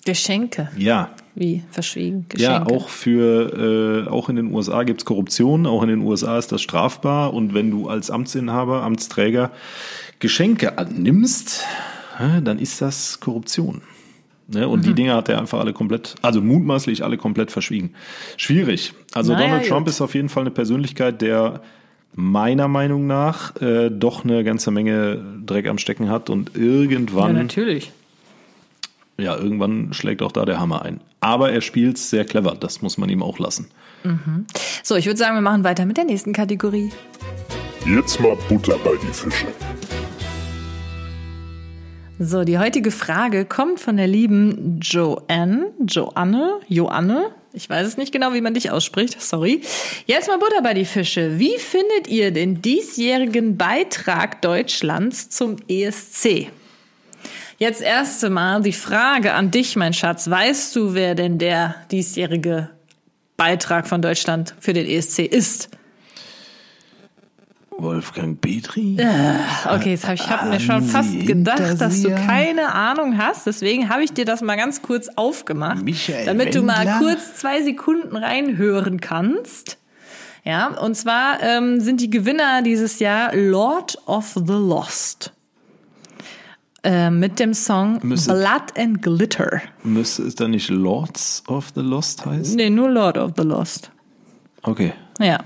Geschenke. 0.05 0.69
Ja, 0.77 1.09
Wie 1.35 1.63
verschwiegen? 1.71 2.25
Geschenke. 2.29 2.51
ja, 2.53 2.65
auch 2.65 2.89
für 2.89 4.05
äh, 4.07 4.09
auch 4.09 4.29
in 4.29 4.37
den 4.37 4.53
USA 4.53 4.83
gibt's 4.83 5.05
Korruption, 5.05 5.65
auch 5.65 5.83
in 5.83 5.89
den 5.89 6.01
USA 6.01 6.37
ist 6.37 6.51
das 6.51 6.61
strafbar 6.61 7.33
und 7.33 7.53
wenn 7.53 7.69
du 7.69 7.87
als 7.89 8.09
Amtsinhaber, 8.09 8.81
Amtsträger 8.83 9.51
Geschenke 10.19 10.77
annimmst, 10.77 11.63
dann 12.43 12.59
ist 12.59 12.81
das 12.81 13.19
Korruption. 13.19 13.81
Ne? 14.51 14.67
Und 14.67 14.79
Mhm. 14.79 14.83
die 14.83 14.93
Dinge 14.93 15.13
hat 15.15 15.29
er 15.29 15.39
einfach 15.39 15.59
alle 15.59 15.73
komplett, 15.73 16.15
also 16.21 16.41
mutmaßlich 16.41 17.03
alle 17.03 17.17
komplett 17.17 17.51
verschwiegen. 17.51 17.93
Schwierig. 18.37 18.93
Also 19.13 19.33
Naja, 19.33 19.45
Donald 19.47 19.67
Trump 19.67 19.85
gut. 19.85 19.89
ist 19.93 20.01
auf 20.01 20.15
jeden 20.15 20.29
Fall 20.29 20.41
eine 20.43 20.51
Persönlichkeit, 20.51 21.21
der 21.21 21.61
meiner 22.15 22.67
Meinung 22.67 23.05
nach 23.05 23.55
äh, 23.61 23.89
doch 23.91 24.23
eine 24.23 24.43
ganze 24.43 24.71
Menge 24.71 25.23
Dreck 25.45 25.67
am 25.67 25.77
Stecken 25.77 26.09
hat 26.09 26.29
und 26.31 26.51
Ja, 26.55 26.61
irgendwann 26.63 27.33
natürlich. 27.35 27.91
ja, 29.17 29.37
irgendwann 29.37 29.93
schlägt 29.93 30.21
auch 30.23 30.31
da 30.31 30.45
der 30.45 30.59
Hammer 30.59 30.81
ein. 30.81 30.99
Aber 31.21 31.51
er 31.51 31.61
spielt 31.61 31.97
sehr 31.97 32.25
clever, 32.25 32.55
das 32.59 32.81
muss 32.81 32.97
man 32.97 33.09
ihm 33.09 33.21
auch 33.21 33.37
lassen. 33.39 33.67
So, 34.81 34.95
ich 34.95 35.05
würde 35.05 35.17
sagen, 35.17 35.35
wir 35.35 35.41
machen 35.41 35.63
weiter 35.65 35.85
mit 35.85 35.97
der 35.97 36.05
nächsten 36.05 36.31
Kategorie. 36.33 36.89
Jetzt 37.85 38.19
mal 38.21 38.37
Butter 38.47 38.77
bei 38.83 38.91
die 39.01 39.13
Fische. 39.13 39.47
So, 42.21 42.43
die 42.43 42.59
heutige 42.59 42.91
Frage 42.91 43.45
kommt 43.45 43.79
von 43.79 43.95
der 43.95 44.07
lieben 44.07 44.81
Joanne, 44.81 45.71
Joanne, 45.87 46.59
Joanne. 46.67 47.31
Ich 47.53 47.69
weiß 47.69 47.87
es 47.87 47.95
nicht 47.95 48.11
genau, 48.11 48.33
wie 48.33 48.41
man 48.41 48.53
dich 48.53 48.71
ausspricht. 48.71 49.21
Sorry. 49.21 49.61
Jetzt 50.05 50.27
mal 50.27 50.37
Butter 50.37 50.61
bei 50.61 50.73
die 50.73 50.83
Fische. 50.83 51.39
Wie 51.39 51.57
findet 51.57 52.09
ihr 52.09 52.31
den 52.31 52.61
diesjährigen 52.61 53.55
Beitrag 53.55 54.41
Deutschlands 54.41 55.29
zum 55.29 55.55
ESC? 55.69 56.49
Jetzt 57.57 57.81
erste 57.81 58.29
Mal 58.29 58.63
die 58.63 58.73
Frage 58.73 59.33
an 59.33 59.49
dich, 59.49 59.77
mein 59.77 59.93
Schatz. 59.93 60.29
Weißt 60.29 60.75
du, 60.75 60.93
wer 60.93 61.15
denn 61.15 61.37
der 61.37 61.75
diesjährige 61.89 62.69
Beitrag 63.37 63.87
von 63.87 64.01
Deutschland 64.01 64.55
für 64.59 64.73
den 64.73 64.85
ESC 64.85 65.19
ist? 65.19 65.69
Wolfgang 67.81 68.39
Petri? 68.39 68.97
Okay, 69.65 69.91
jetzt 69.91 70.07
hab 70.07 70.13
ich 70.15 70.29
habe 70.29 70.49
mir 70.49 70.59
schon 70.59 70.83
fast 70.83 71.13
gedacht, 71.25 71.79
dass 71.79 72.01
du 72.01 72.09
keine 72.13 72.73
Ahnung 72.73 73.17
hast. 73.17 73.45
Deswegen 73.47 73.89
habe 73.89 74.03
ich 74.03 74.13
dir 74.13 74.25
das 74.25 74.41
mal 74.41 74.55
ganz 74.57 74.81
kurz 74.81 75.09
aufgemacht, 75.15 75.83
Michael 75.83 76.25
damit 76.25 76.55
du 76.55 76.61
mal 76.63 76.79
Wendler? 76.85 76.97
kurz 76.99 77.35
zwei 77.35 77.61
Sekunden 77.63 78.15
reinhören 78.15 78.99
kannst. 78.99 79.77
Ja, 80.43 80.67
und 80.67 80.95
zwar 80.95 81.41
ähm, 81.43 81.79
sind 81.81 82.01
die 82.01 82.09
Gewinner 82.09 82.61
dieses 82.61 82.99
Jahr 82.99 83.35
Lord 83.35 83.97
of 84.07 84.33
the 84.35 84.53
Lost. 84.53 85.33
Äh, 86.81 87.09
mit 87.09 87.39
dem 87.39 87.53
Song 87.53 87.99
Müsste- 88.03 88.33
Blood 88.33 88.77
and 88.77 89.01
Glitter. 89.01 89.61
Müsste 89.83 90.23
es 90.23 90.35
dann 90.35 90.51
nicht 90.51 90.69
Lords 90.69 91.43
of 91.47 91.67
the 91.75 91.81
Lost 91.81 92.25
heißen? 92.25 92.55
Nee, 92.55 92.69
nur 92.69 92.89
Lord 92.89 93.17
of 93.17 93.33
the 93.37 93.43
Lost. 93.43 93.91
Okay. 94.63 94.93
Ja, 95.19 95.39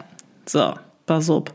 so, 0.45 0.75
pass 1.07 1.29
auf. 1.31 1.45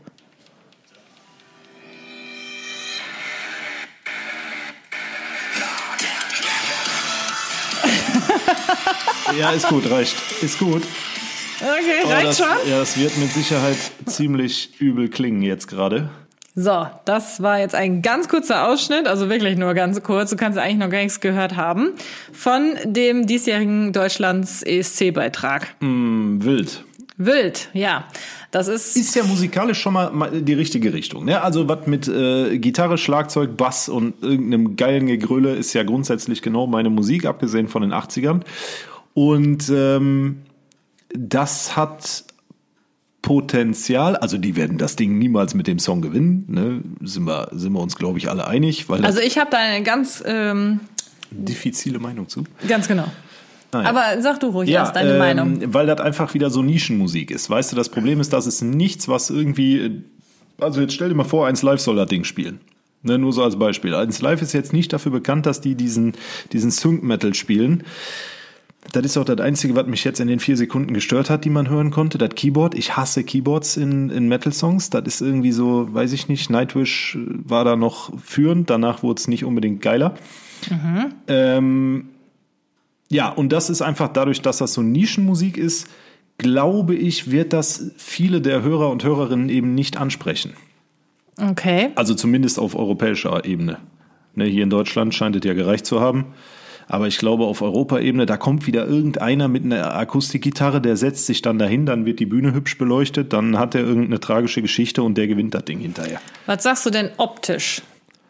Ja, 9.37 9.51
ist 9.51 9.67
gut, 9.67 9.89
reicht. 9.89 10.15
Ist 10.41 10.59
gut. 10.59 10.83
Okay, 11.61 12.03
Aber 12.03 12.13
reicht 12.13 12.27
das, 12.27 12.37
schon? 12.37 12.69
Ja, 12.69 12.79
das 12.79 12.97
wird 12.97 13.17
mit 13.17 13.31
Sicherheit 13.31 13.77
ziemlich 14.05 14.79
übel 14.79 15.09
klingen 15.09 15.41
jetzt 15.41 15.67
gerade. 15.67 16.09
So, 16.55 16.87
das 17.05 17.41
war 17.41 17.59
jetzt 17.59 17.75
ein 17.75 18.01
ganz 18.01 18.27
kurzer 18.27 18.67
Ausschnitt, 18.67 19.07
also 19.07 19.29
wirklich 19.29 19.57
nur 19.57 19.73
ganz 19.73 20.01
kurz. 20.03 20.29
Du 20.31 20.35
kannst 20.35 20.57
eigentlich 20.57 20.77
noch 20.77 20.89
gar 20.89 20.99
nichts 20.99 21.19
gehört 21.19 21.55
haben 21.55 21.91
von 22.33 22.75
dem 22.85 23.27
diesjährigen 23.27 23.93
Deutschlands 23.93 24.63
ESC-Beitrag. 24.63 25.75
Hm, 25.79 26.43
wild. 26.43 26.83
Wild, 27.17 27.69
ja. 27.73 28.05
Das 28.51 28.67
ist, 28.67 28.97
Ist 28.97 29.15
ja 29.15 29.23
musikalisch 29.23 29.79
schon 29.79 29.93
mal 29.93 30.09
mal 30.11 30.41
die 30.41 30.53
richtige 30.53 30.91
Richtung. 30.91 31.25
Ne? 31.25 31.41
Also 31.41 31.67
was 31.69 31.85
mit 31.85 32.07
äh, 32.07 32.57
Gitarre, 32.57 32.97
Schlagzeug, 32.97 33.57
Bass 33.57 33.89
und 33.89 34.23
irgendeinem 34.23 34.75
geilen 34.75 35.05
Gegröle 35.05 35.53
ist 35.53 35.73
ja 35.73 35.83
grundsätzlich 35.83 36.41
genau 36.41 36.65
meine 36.65 36.89
Musik, 36.89 37.25
abgesehen 37.25 37.67
von 37.67 37.83
den 37.83 37.93
80ern. 37.93 38.41
Und 39.19 39.69
ähm, 39.69 40.37
das 41.09 41.75
hat 41.75 42.23
Potenzial, 43.21 44.15
also 44.15 44.37
die 44.37 44.55
werden 44.55 44.77
das 44.77 44.95
Ding 44.95 45.19
niemals 45.19 45.53
mit 45.53 45.67
dem 45.67 45.77
Song 45.77 46.01
gewinnen, 46.01 46.45
ne? 46.47 46.81
sind, 47.05 47.25
wir, 47.25 47.49
sind 47.51 47.73
wir 47.73 47.81
uns, 47.81 47.97
glaube 47.97 48.17
ich, 48.17 48.29
alle 48.29 48.47
einig, 48.47 48.87
weil 48.87 49.03
also 49.03 49.19
ich 49.19 49.37
habe 49.37 49.51
da 49.51 49.57
eine 49.57 49.83
ganz, 49.83 50.23
ähm, 50.25 50.79
diffizile 51.31 51.99
Meinung 51.99 52.29
zu. 52.29 52.45
ganz 52.65 52.87
genau. 52.87 53.11
Ah, 53.73 53.81
ja. 53.81 53.89
Aber 53.89 54.21
sag 54.21 54.39
du 54.39 54.47
ruhig 54.47 54.69
erst 54.69 54.95
deine 54.95 55.11
ähm, 55.11 55.17
Meinung. 55.17 55.73
Weil 55.73 55.87
das 55.87 55.99
einfach 55.99 56.33
wieder 56.33 56.49
so 56.49 56.61
Nischenmusik 56.61 57.29
ist. 57.29 57.49
Weißt 57.49 57.73
du, 57.73 57.75
das 57.75 57.89
Problem 57.89 58.21
ist, 58.21 58.31
dass 58.31 58.45
es 58.45 58.61
nichts, 58.61 59.09
was 59.09 59.29
irgendwie. 59.29 60.01
Also 60.61 60.79
jetzt 60.79 60.93
stell 60.93 61.09
dir 61.09 61.15
mal 61.15 61.25
vor, 61.25 61.45
eins 61.45 61.61
live 61.61 61.81
soll 61.81 61.97
das 61.97 62.07
Ding 62.07 62.23
spielen. 62.23 62.61
Ne, 63.03 63.17
nur 63.17 63.33
so 63.33 63.43
als 63.43 63.59
Beispiel. 63.59 63.95
Eins 63.95 64.21
Live 64.21 64.41
ist 64.41 64.53
jetzt 64.53 64.73
nicht 64.73 64.91
dafür 64.91 65.11
bekannt, 65.11 65.45
dass 65.45 65.61
die 65.61 65.75
diesen, 65.75 66.13
diesen 66.51 66.71
Sync-Metal 66.71 67.33
spielen. 67.33 67.83
Das 68.91 69.03
ist 69.03 69.17
auch 69.17 69.25
das 69.25 69.39
Einzige, 69.39 69.75
was 69.75 69.87
mich 69.87 70.03
jetzt 70.03 70.19
in 70.19 70.27
den 70.27 70.39
vier 70.39 70.55
Sekunden 70.55 70.93
gestört 70.93 71.29
hat, 71.29 71.43
die 71.45 71.49
man 71.49 71.69
hören 71.69 71.91
konnte. 71.91 72.17
Das 72.17 72.29
Keyboard. 72.33 72.75
Ich 72.75 72.95
hasse 72.95 73.23
Keyboards 73.23 73.77
in, 73.77 74.09
in 74.09 74.27
Metal-Songs. 74.27 74.89
Das 74.89 75.03
ist 75.05 75.21
irgendwie 75.21 75.51
so, 75.51 75.93
weiß 75.93 76.13
ich 76.13 76.27
nicht, 76.29 76.49
Nightwish 76.49 77.17
war 77.25 77.65
da 77.65 77.75
noch 77.75 78.17
führend. 78.19 78.69
Danach 78.69 79.03
wurde 79.03 79.19
es 79.19 79.27
nicht 79.27 79.43
unbedingt 79.43 79.81
geiler. 79.81 80.15
Ähm, 81.27 82.09
ja, 83.09 83.29
und 83.29 83.51
das 83.51 83.69
ist 83.69 83.81
einfach 83.81 84.07
dadurch, 84.07 84.41
dass 84.41 84.57
das 84.57 84.73
so 84.73 84.81
Nischenmusik 84.81 85.57
ist, 85.57 85.89
glaube 86.37 86.95
ich, 86.95 87.31
wird 87.31 87.53
das 87.53 87.91
viele 87.97 88.39
der 88.41 88.61
Hörer 88.63 88.89
und 88.89 89.03
Hörerinnen 89.03 89.49
eben 89.49 89.75
nicht 89.75 89.97
ansprechen. 89.97 90.53
Okay. 91.37 91.89
Also 91.95 92.15
zumindest 92.15 92.59
auf 92.59 92.75
europäischer 92.75 93.45
Ebene. 93.45 93.77
Ne, 94.35 94.45
hier 94.45 94.63
in 94.63 94.69
Deutschland 94.69 95.13
scheint 95.13 95.35
es 95.35 95.43
ja 95.43 95.53
gereicht 95.53 95.85
zu 95.85 95.99
haben. 95.99 96.27
Aber 96.89 97.07
ich 97.07 97.19
glaube, 97.19 97.45
auf 97.45 97.61
Europaebene, 97.61 98.25
da 98.25 98.35
kommt 98.35 98.65
wieder 98.65 98.87
irgendeiner 98.87 99.47
mit 99.47 99.63
einer 99.63 99.95
Akustikgitarre, 99.95 100.81
der 100.81 100.97
setzt 100.97 101.27
sich 101.27 101.43
dann 101.43 101.59
dahin, 101.59 101.85
dann 101.85 102.05
wird 102.05 102.19
die 102.19 102.25
Bühne 102.25 102.51
hübsch 102.51 102.79
beleuchtet, 102.79 103.31
dann 103.31 103.59
hat 103.59 103.75
er 103.75 103.81
irgendeine 103.81 104.19
tragische 104.19 104.63
Geschichte 104.63 105.03
und 105.03 105.15
der 105.15 105.27
gewinnt 105.27 105.53
das 105.53 105.65
Ding 105.65 105.79
hinterher. 105.79 106.19
Was 106.47 106.63
sagst 106.63 106.87
du 106.87 106.89
denn 106.89 107.11
optisch 107.17 107.83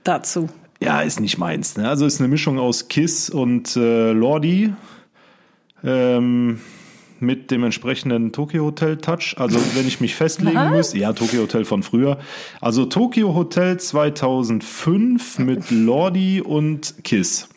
dazu? 0.03 0.49
Ja, 0.81 0.99
ist 0.99 1.21
nicht 1.21 1.37
meins. 1.37 1.77
Ne? 1.77 1.87
Also 1.87 2.05
ist 2.05 2.19
eine 2.19 2.27
Mischung 2.27 2.59
aus 2.59 2.89
Kiss 2.89 3.29
und 3.29 3.77
äh, 3.77 4.11
Lordi 4.11 4.73
ähm, 5.81 6.59
mit 7.21 7.51
dem 7.51 7.63
entsprechenden 7.63 8.33
Tokyo 8.33 8.65
Hotel 8.65 8.97
Touch. 8.97 9.35
Also 9.37 9.57
wenn 9.73 9.87
ich 9.87 10.01
mich 10.01 10.15
festlegen 10.15 10.71
müsste, 10.71 10.97
ja, 10.97 11.13
Tokyo 11.13 11.43
Hotel 11.43 11.63
von 11.63 11.81
früher. 11.81 12.19
Also 12.59 12.85
Tokyo 12.85 13.35
Hotel 13.35 13.79
2005 13.79 15.39
mit 15.39 15.71
Lordi 15.71 16.41
und 16.41 16.95
Kiss. 17.05 17.47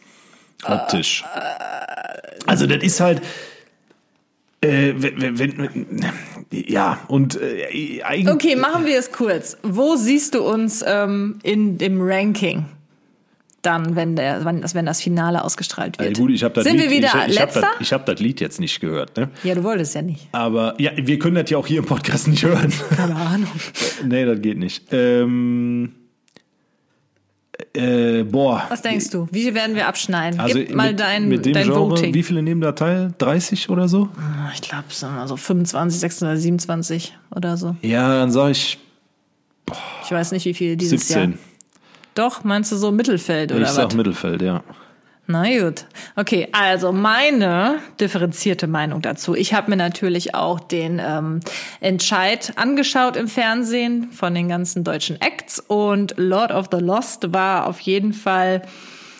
Optisch. 0.64 1.24
Also 2.46 2.66
das 2.66 2.82
ist 2.82 3.00
halt... 3.00 3.22
Äh, 4.60 4.94
wenn, 4.96 5.38
wenn, 5.38 6.06
ja, 6.52 7.00
und 7.08 7.40
äh, 7.40 8.02
eigentlich... 8.04 8.32
Okay, 8.32 8.54
machen 8.54 8.86
wir 8.86 8.96
es 8.96 9.10
kurz. 9.10 9.56
Wo 9.62 9.96
siehst 9.96 10.34
du 10.34 10.42
uns 10.42 10.84
ähm, 10.86 11.40
in 11.42 11.78
dem 11.78 12.00
Ranking? 12.00 12.66
Dann, 13.62 13.96
wenn, 13.96 14.16
der, 14.16 14.44
wenn, 14.44 14.60
das, 14.60 14.74
wenn 14.74 14.86
das 14.86 15.00
Finale 15.00 15.42
ausgestrahlt 15.44 15.98
wird. 15.98 16.16
Ja, 16.16 16.22
gut, 16.22 16.32
ich 16.32 16.44
hab 16.44 16.54
das 16.54 16.64
Sind 16.64 16.78
Lied, 16.78 16.90
wir 16.90 16.96
wieder 16.96 17.08
ich, 17.08 17.32
ich 17.32 17.40
hab 17.40 17.46
letzter? 17.46 17.60
das, 17.60 17.70
ich 17.80 17.92
habe 17.92 18.04
das 18.12 18.20
Lied 18.20 18.40
jetzt 18.40 18.60
nicht 18.60 18.80
gehört. 18.80 19.16
Ne? 19.16 19.30
ja, 19.44 19.54
du 19.54 19.62
wolltest 19.64 19.94
ja 19.94 20.02
nicht. 20.02 20.28
Aber 20.32 20.74
ja, 20.80 20.90
wir 20.96 21.18
können 21.18 21.36
das 21.36 21.48
ja 21.50 21.58
auch 21.58 21.66
hier 21.66 21.78
im 21.78 21.86
Podcast 21.86 22.28
nicht 22.28 22.44
hören. 22.44 22.72
Keine 22.96 23.16
Ahnung. 23.16 23.50
nee, 24.04 24.24
das 24.24 24.40
geht 24.40 24.58
nicht. 24.58 24.86
Ähm, 24.92 25.92
äh, 27.74 28.22
boah. 28.24 28.64
Was 28.68 28.82
denkst 28.82 29.10
du? 29.10 29.28
Wie 29.30 29.54
werden 29.54 29.74
wir 29.74 29.86
abschneiden? 29.88 30.40
Also 30.40 30.58
Gib 30.58 30.74
mal 30.74 30.90
mit, 30.90 31.00
dein, 31.00 31.28
mit 31.28 31.46
dein 31.46 31.64
Genre, 31.64 31.90
Voting. 31.90 32.12
wie 32.14 32.22
viele 32.22 32.42
nehmen 32.42 32.60
da 32.60 32.72
teil? 32.72 33.14
30 33.18 33.70
oder 33.70 33.88
so? 33.88 34.08
Ich 34.54 34.60
glaube, 34.62 34.84
es 34.90 35.00
sind 35.00 35.10
so 35.26 35.36
25, 35.36 36.00
26, 36.00 36.42
27 36.42 37.18
oder 37.34 37.56
so. 37.56 37.76
Ja, 37.82 38.08
dann 38.18 38.30
sage 38.30 38.52
ich 38.52 38.78
Ich 40.04 40.10
weiß 40.10 40.32
nicht, 40.32 40.44
wie 40.44 40.54
viele 40.54 40.76
dieses 40.76 41.08
17. 41.08 41.30
Jahr. 41.30 41.38
Doch, 42.14 42.44
meinst 42.44 42.70
du 42.72 42.76
so 42.76 42.92
Mittelfeld 42.92 43.52
oder 43.52 43.62
ich 43.62 43.68
was? 43.68 43.74
sag 43.76 43.94
Mittelfeld, 43.94 44.42
ja. 44.42 44.62
Na 45.26 45.44
gut. 45.44 45.86
Okay, 46.16 46.48
also 46.52 46.92
meine 46.92 47.78
differenzierte 48.00 48.66
Meinung 48.66 49.02
dazu. 49.02 49.36
Ich 49.36 49.54
habe 49.54 49.70
mir 49.70 49.76
natürlich 49.76 50.34
auch 50.34 50.58
den 50.58 51.00
ähm, 51.02 51.40
Entscheid 51.80 52.52
angeschaut 52.56 53.16
im 53.16 53.28
Fernsehen 53.28 54.10
von 54.10 54.34
den 54.34 54.48
ganzen 54.48 54.82
deutschen 54.82 55.20
Acts 55.20 55.60
und 55.60 56.14
Lord 56.16 56.50
of 56.50 56.68
the 56.72 56.78
Lost 56.78 57.32
war 57.32 57.66
auf 57.68 57.78
jeden 57.80 58.12
Fall 58.12 58.62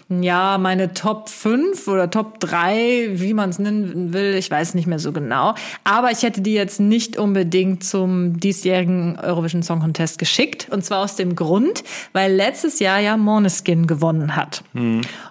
ja, 0.09 0.59
meine 0.59 0.95
Top 0.95 1.29
5 1.29 1.89
oder 1.89 2.11
Top 2.11 2.41
3, 2.41 3.11
wie 3.15 3.35
man 3.35 3.51
es 3.51 3.59
nennen 3.59 4.13
will, 4.13 4.35
ich 4.35 4.51
weiß 4.51 4.75
nicht 4.75 4.87
mehr 4.87 4.99
so 4.99 5.13
genau. 5.13 5.55
Aber 5.85 6.11
ich 6.11 6.23
hätte 6.23 6.41
die 6.41 6.55
jetzt 6.55 6.81
nicht 6.81 7.17
unbedingt 7.17 7.85
zum 7.85 8.39
diesjährigen 8.39 9.19
Eurovision 9.19 9.63
Song 9.63 9.81
Contest 9.81 10.19
geschickt. 10.19 10.69
Und 10.71 10.85
zwar 10.85 11.01
aus 11.05 11.17
dem 11.17 11.37
Grund, 11.37 11.85
weil 12.13 12.33
letztes 12.33 12.79
Jahr 12.79 13.01
ja 13.01 13.17
Måneskin 13.17 13.87
gewonnen 13.87 14.37
hat. 14.37 14.65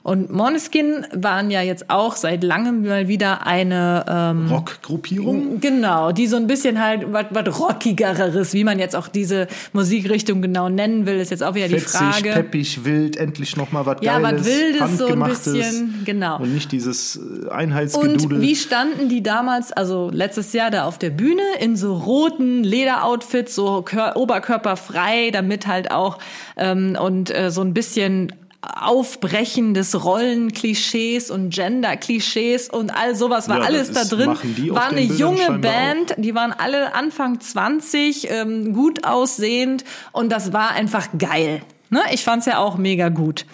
Und 0.03 0.31
Måneskin 0.31 1.05
waren 1.13 1.51
ja 1.51 1.61
jetzt 1.61 1.89
auch 1.89 2.15
seit 2.15 2.43
langem 2.43 2.83
mal 2.83 3.07
wieder 3.07 3.45
eine 3.45 4.05
ähm, 4.07 4.47
Rockgruppierung? 4.49 5.59
Genau, 5.59 6.11
die 6.11 6.27
so 6.27 6.37
ein 6.37 6.47
bisschen 6.47 6.81
halt 6.81 7.05
was 7.11 7.59
rockigeres, 7.59 8.53
wie 8.53 8.63
man 8.63 8.79
jetzt 8.79 8.95
auch 8.95 9.07
diese 9.07 9.47
Musikrichtung 9.73 10.41
genau 10.41 10.69
nennen 10.69 11.05
will, 11.05 11.19
ist 11.19 11.31
jetzt 11.31 11.43
auch 11.43 11.55
wieder 11.55 11.67
die 11.67 11.79
Fetzig, 11.79 11.99
Frage. 11.99 12.31
peppig, 12.31 12.85
wild, 12.85 13.17
endlich 13.17 13.55
noch 13.57 13.71
mal 13.71 13.85
was 13.85 13.97
Ja, 14.01 14.21
was 14.21 14.45
Wildes, 14.73 14.97
so 14.97 15.07
ein 15.07 15.23
bisschen, 15.23 16.01
genau. 16.05 16.39
Und 16.39 16.53
nicht 16.53 16.71
dieses 16.71 17.15
äh, 17.15 17.19
Und 17.19 17.49
Einheitsgedudel. 17.51 18.41
wie 18.41 18.55
standen 18.55 19.09
die 19.09 19.23
damals, 19.23 19.71
also 19.71 20.09
letztes 20.11 20.53
Jahr 20.53 20.71
da 20.71 20.85
auf 20.85 20.97
der 20.97 21.09
Bühne 21.09 21.43
in 21.59 21.75
so 21.75 21.95
roten 21.95 22.63
Lederoutfits, 22.63 23.55
so 23.55 23.81
kör 23.81 24.15
oberkörperfrei, 24.17 25.31
damit 25.31 25.67
halt 25.67 25.91
auch 25.91 26.17
ähm, 26.57 26.97
und 27.01 27.29
äh, 27.35 27.51
so 27.51 27.61
ein 27.61 27.73
bisschen 27.73 28.33
Aufbrechen 28.63 29.73
des 29.73 30.03
Rollenklischees 30.05 31.31
und 31.31 31.49
Gender-Klischees 31.51 32.69
und 32.69 32.91
all 32.95 33.15
sowas 33.15 33.49
war 33.49 33.59
Ja, 33.59 33.63
alles 33.65 33.91
da 33.91 34.03
drin. 34.03 34.27
war 34.69 34.87
eine 34.89 35.01
junge 35.01 35.57
Band, 35.59 36.13
die 36.17 36.35
waren 36.35 36.53
alle 36.55 36.93
Anfang 36.93 37.39
20, 37.39 38.29
ähm, 38.29 38.73
gut 38.73 39.03
aussehend 39.03 39.83
und 40.11 40.31
das 40.31 40.53
war 40.53 40.71
einfach 40.71 41.07
geil. 41.17 41.61
Ne? 41.89 42.01
Ich 42.13 42.23
fand's 42.23 42.45
ja 42.45 42.59
auch 42.59 42.77
mega 42.77 43.09
gut. 43.09 43.45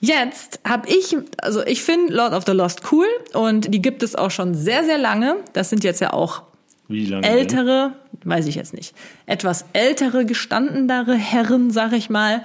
Jetzt 0.00 0.60
habe 0.66 0.88
ich, 0.88 1.16
also 1.38 1.64
ich 1.64 1.82
finde 1.82 2.14
Lord 2.14 2.32
of 2.32 2.44
the 2.46 2.52
Lost 2.52 2.92
cool 2.92 3.06
und 3.32 3.72
die 3.72 3.82
gibt 3.82 4.02
es 4.02 4.14
auch 4.14 4.30
schon 4.30 4.54
sehr, 4.54 4.84
sehr 4.84 4.98
lange. 4.98 5.36
Das 5.52 5.70
sind 5.70 5.82
jetzt 5.82 6.00
ja 6.00 6.12
auch 6.12 6.42
lange 6.88 7.22
denn? 7.22 7.38
ältere, 7.38 7.92
weiß 8.24 8.46
ich 8.46 8.54
jetzt 8.54 8.74
nicht, 8.74 8.94
etwas 9.26 9.64
ältere, 9.72 10.24
gestandenere 10.24 11.14
Herren, 11.14 11.70
sag 11.70 11.92
ich 11.92 12.10
mal. 12.10 12.44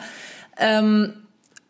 Ähm, 0.57 1.13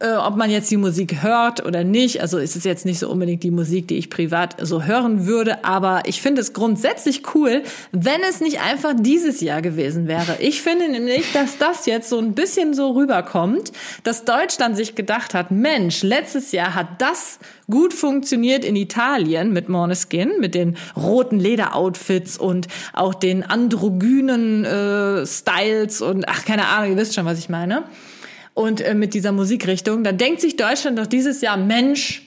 äh, 0.03 0.17
ob 0.17 0.35
man 0.35 0.49
jetzt 0.49 0.69
die 0.69 0.77
Musik 0.77 1.23
hört 1.23 1.65
oder 1.65 1.85
nicht, 1.85 2.21
also 2.21 2.37
ist 2.37 2.57
es 2.57 2.65
jetzt 2.65 2.85
nicht 2.85 2.99
so 2.99 3.09
unbedingt 3.09 3.41
die 3.41 3.51
Musik, 3.51 3.87
die 3.87 3.95
ich 3.95 4.09
privat 4.09 4.57
so 4.61 4.83
hören 4.83 5.25
würde, 5.25 5.63
aber 5.63 6.01
ich 6.05 6.21
finde 6.21 6.41
es 6.41 6.51
grundsätzlich 6.51 7.33
cool, 7.33 7.63
wenn 7.93 8.21
es 8.29 8.41
nicht 8.41 8.59
einfach 8.59 8.93
dieses 8.97 9.39
Jahr 9.39 9.61
gewesen 9.61 10.07
wäre. 10.07 10.35
Ich 10.39 10.61
finde 10.61 10.89
nämlich, 10.89 11.31
dass 11.31 11.57
das 11.57 11.85
jetzt 11.85 12.09
so 12.09 12.19
ein 12.19 12.33
bisschen 12.33 12.73
so 12.73 12.91
rüberkommt, 12.91 13.71
dass 14.03 14.25
Deutschland 14.25 14.75
sich 14.75 14.95
gedacht 14.95 15.33
hat, 15.33 15.51
Mensch, 15.51 16.03
letztes 16.03 16.51
Jahr 16.51 16.75
hat 16.75 17.01
das 17.01 17.39
gut 17.71 17.93
funktioniert 17.93 18.65
in 18.65 18.75
Italien 18.75 19.53
mit 19.53 19.69
Måneskin, 19.69 20.33
mit 20.41 20.53
den 20.53 20.75
roten 20.97 21.39
Lederoutfits 21.39 22.37
und 22.37 22.67
auch 22.91 23.13
den 23.13 23.43
androgynen 23.43 24.65
äh, 24.65 25.25
Styles 25.25 26.01
und 26.01 26.27
ach, 26.27 26.43
keine 26.43 26.67
Ahnung, 26.67 26.91
ihr 26.91 26.97
wisst 26.97 27.15
schon, 27.15 27.25
was 27.25 27.39
ich 27.39 27.47
meine 27.47 27.85
und 28.53 28.81
äh, 28.81 28.93
mit 28.93 29.13
dieser 29.13 29.31
Musikrichtung, 29.31 30.03
dann 30.03 30.17
denkt 30.17 30.41
sich 30.41 30.55
Deutschland 30.55 30.97
doch 30.99 31.07
dieses 31.07 31.41
Jahr, 31.41 31.57
Mensch, 31.57 32.23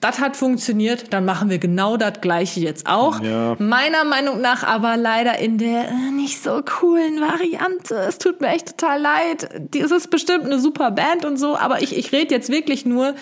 das 0.00 0.20
hat 0.20 0.36
funktioniert, 0.36 1.12
dann 1.14 1.24
machen 1.24 1.48
wir 1.48 1.58
genau 1.58 1.96
das 1.96 2.20
gleiche 2.20 2.60
jetzt 2.60 2.86
auch. 2.86 3.22
Ja. 3.22 3.56
Meiner 3.58 4.04
Meinung 4.04 4.42
nach 4.42 4.62
aber 4.62 4.96
leider 4.98 5.38
in 5.38 5.56
der 5.56 5.88
äh, 5.88 6.10
nicht 6.14 6.42
so 6.42 6.60
coolen 6.62 7.20
Variante. 7.20 7.94
Es 8.06 8.18
tut 8.18 8.40
mir 8.42 8.48
echt 8.48 8.76
total 8.78 9.00
leid. 9.00 9.48
Die- 9.72 9.80
Es 9.80 9.90
ist 9.90 10.10
bestimmt 10.10 10.44
eine 10.44 10.58
super 10.58 10.90
Band 10.90 11.24
und 11.24 11.38
so, 11.38 11.56
aber 11.56 11.80
ich, 11.82 11.96
ich 11.96 12.12
rede 12.12 12.34
jetzt 12.34 12.50
wirklich 12.50 12.84
nur 12.84 13.14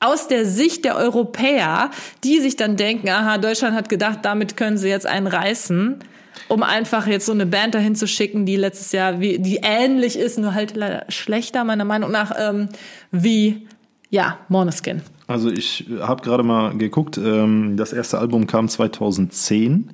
aus 0.00 0.26
der 0.28 0.44
Sicht 0.44 0.84
der 0.84 0.96
Europäer, 0.96 1.90
die 2.24 2.40
sich 2.40 2.56
dann 2.56 2.76
denken, 2.76 3.08
aha, 3.08 3.38
Deutschland 3.38 3.76
hat 3.76 3.88
gedacht, 3.88 4.18
damit 4.22 4.56
können 4.56 4.76
sie 4.78 4.88
jetzt 4.88 5.06
einen 5.06 5.28
reißen 5.28 6.00
um 6.48 6.62
einfach 6.62 7.06
jetzt 7.06 7.26
so 7.26 7.32
eine 7.32 7.46
Band 7.46 7.74
dahin 7.74 7.94
zu 7.94 8.06
schicken, 8.06 8.46
die 8.46 8.56
letztes 8.56 8.92
Jahr, 8.92 9.20
wie, 9.20 9.38
die 9.38 9.60
ähnlich 9.62 10.18
ist, 10.18 10.38
nur 10.38 10.54
halt 10.54 10.76
leider 10.76 11.04
schlechter, 11.08 11.64
meiner 11.64 11.84
Meinung 11.84 12.10
nach, 12.10 12.32
ähm, 12.38 12.68
wie, 13.10 13.66
ja, 14.10 14.38
Måneskin. 14.48 15.02
Also 15.26 15.50
ich 15.50 15.86
habe 16.00 16.22
gerade 16.22 16.42
mal 16.42 16.76
geguckt, 16.76 17.18
ähm, 17.18 17.76
das 17.76 17.92
erste 17.92 18.18
Album 18.18 18.46
kam 18.46 18.68
2010 18.68 19.90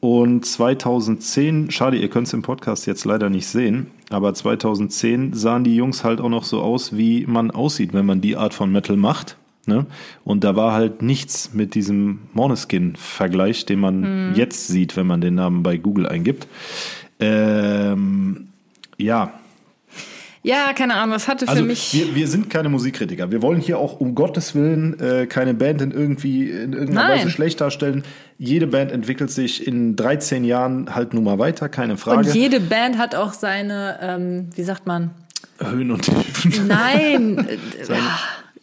und 0.00 0.44
2010, 0.44 1.70
schade, 1.70 1.96
ihr 1.96 2.08
könnt 2.08 2.26
es 2.26 2.32
im 2.32 2.42
Podcast 2.42 2.86
jetzt 2.86 3.04
leider 3.04 3.30
nicht 3.30 3.46
sehen, 3.46 3.90
aber 4.10 4.34
2010 4.34 5.34
sahen 5.34 5.64
die 5.64 5.76
Jungs 5.76 6.04
halt 6.04 6.20
auch 6.20 6.28
noch 6.28 6.44
so 6.44 6.60
aus, 6.60 6.96
wie 6.96 7.26
man 7.26 7.50
aussieht, 7.50 7.92
wenn 7.94 8.06
man 8.06 8.20
die 8.20 8.36
Art 8.36 8.54
von 8.54 8.70
Metal 8.72 8.96
macht. 8.96 9.36
Ne? 9.66 9.86
Und 10.24 10.42
da 10.44 10.56
war 10.56 10.72
halt 10.72 11.02
nichts 11.02 11.52
mit 11.52 11.74
diesem 11.74 12.20
Måneskin-Vergleich, 12.32 13.66
den 13.66 13.80
man 13.80 14.34
jetzt 14.34 14.68
sieht, 14.68 14.96
wenn 14.96 15.06
man 15.06 15.20
den 15.20 15.34
Namen 15.34 15.62
bei 15.62 15.76
Google 15.76 16.06
eingibt. 16.06 16.46
Ähm, 17.20 18.48
ja, 18.96 19.32
Ja, 20.42 20.72
keine 20.72 20.94
Ahnung, 20.94 21.12
das 21.12 21.28
hatte 21.28 21.44
für 21.44 21.52
also 21.52 21.64
mich. 21.64 21.92
wir, 21.92 22.14
wir 22.14 22.26
sind 22.26 22.48
keine 22.48 22.70
Musikkritiker. 22.70 23.30
Wir 23.30 23.42
wollen 23.42 23.60
hier 23.60 23.78
auch 23.78 24.00
um 24.00 24.14
Gottes 24.14 24.54
Willen 24.54 24.98
äh, 24.98 25.26
keine 25.26 25.52
Band 25.52 25.82
in 25.82 25.90
irgendwie 25.90 26.48
in 26.48 26.72
irgendeiner 26.72 27.08
Nein. 27.08 27.18
Weise 27.18 27.30
schlecht 27.30 27.60
darstellen. 27.60 28.04
Jede 28.38 28.66
Band 28.66 28.90
entwickelt 28.90 29.30
sich 29.30 29.66
in 29.66 29.96
13 29.96 30.44
Jahren 30.44 30.94
halt 30.94 31.12
nun 31.12 31.24
mal 31.24 31.38
weiter, 31.38 31.68
keine 31.68 31.98
Frage. 31.98 32.28
und 32.28 32.34
jede 32.34 32.58
Band 32.60 32.96
hat 32.96 33.14
auch 33.14 33.34
seine, 33.34 33.98
ähm, 34.00 34.48
wie 34.54 34.62
sagt 34.62 34.86
man, 34.86 35.10
Höhen 35.58 35.90
und 35.90 36.02
Tiefen. 36.02 36.68
Nein, 36.68 37.38
äh, 37.48 37.56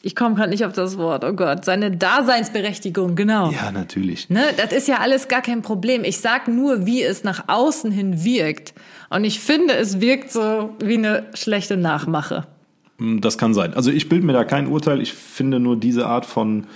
ich 0.08 0.16
komme 0.16 0.34
gerade 0.36 0.51
nicht 0.51 0.64
auf 0.64 0.72
das 0.72 0.97
Wort. 0.97 1.26
Oh 1.26 1.34
Gott, 1.34 1.66
seine 1.66 1.91
Daseinsberechtigung, 1.91 3.18
genau. 3.18 3.51
Ja, 3.51 3.74
natürlich. 3.74 4.30
Ne, 4.30 4.39
das 4.55 4.72
ist 4.72 4.88
ja 4.88 4.99
alles 4.99 5.28
gar 5.28 5.41
kein 5.41 5.62
Problem. 5.62 6.05
Ich 6.05 6.20
sag 6.20 6.47
nur, 6.47 6.86
wie 6.86 7.03
es 7.03 7.26
nach 7.26 7.49
außen 7.49 7.91
hin 7.91 8.24
wirkt. 8.24 8.74
Und 9.10 9.26
ich 9.26 9.41
finde, 9.41 9.74
es 9.74 9.99
wirkt 9.99 10.32
so 10.32 10.70
wie 10.80 10.93
eine 10.93 11.26
schlechte 11.34 11.76
Nachmache. 11.76 12.47
Das 12.97 13.38
kann 13.38 13.53
sein. 13.53 13.74
Also 13.74 13.91
ich 13.91 14.08
bilde 14.08 14.26
mir 14.26 14.32
da 14.32 14.45
kein 14.45 14.68
Urteil. 14.68 15.01
Ich 15.01 15.12
finde 15.12 15.60
nur 15.60 15.76
diese 15.76 16.08
Art 16.08 16.26
von 16.26 16.68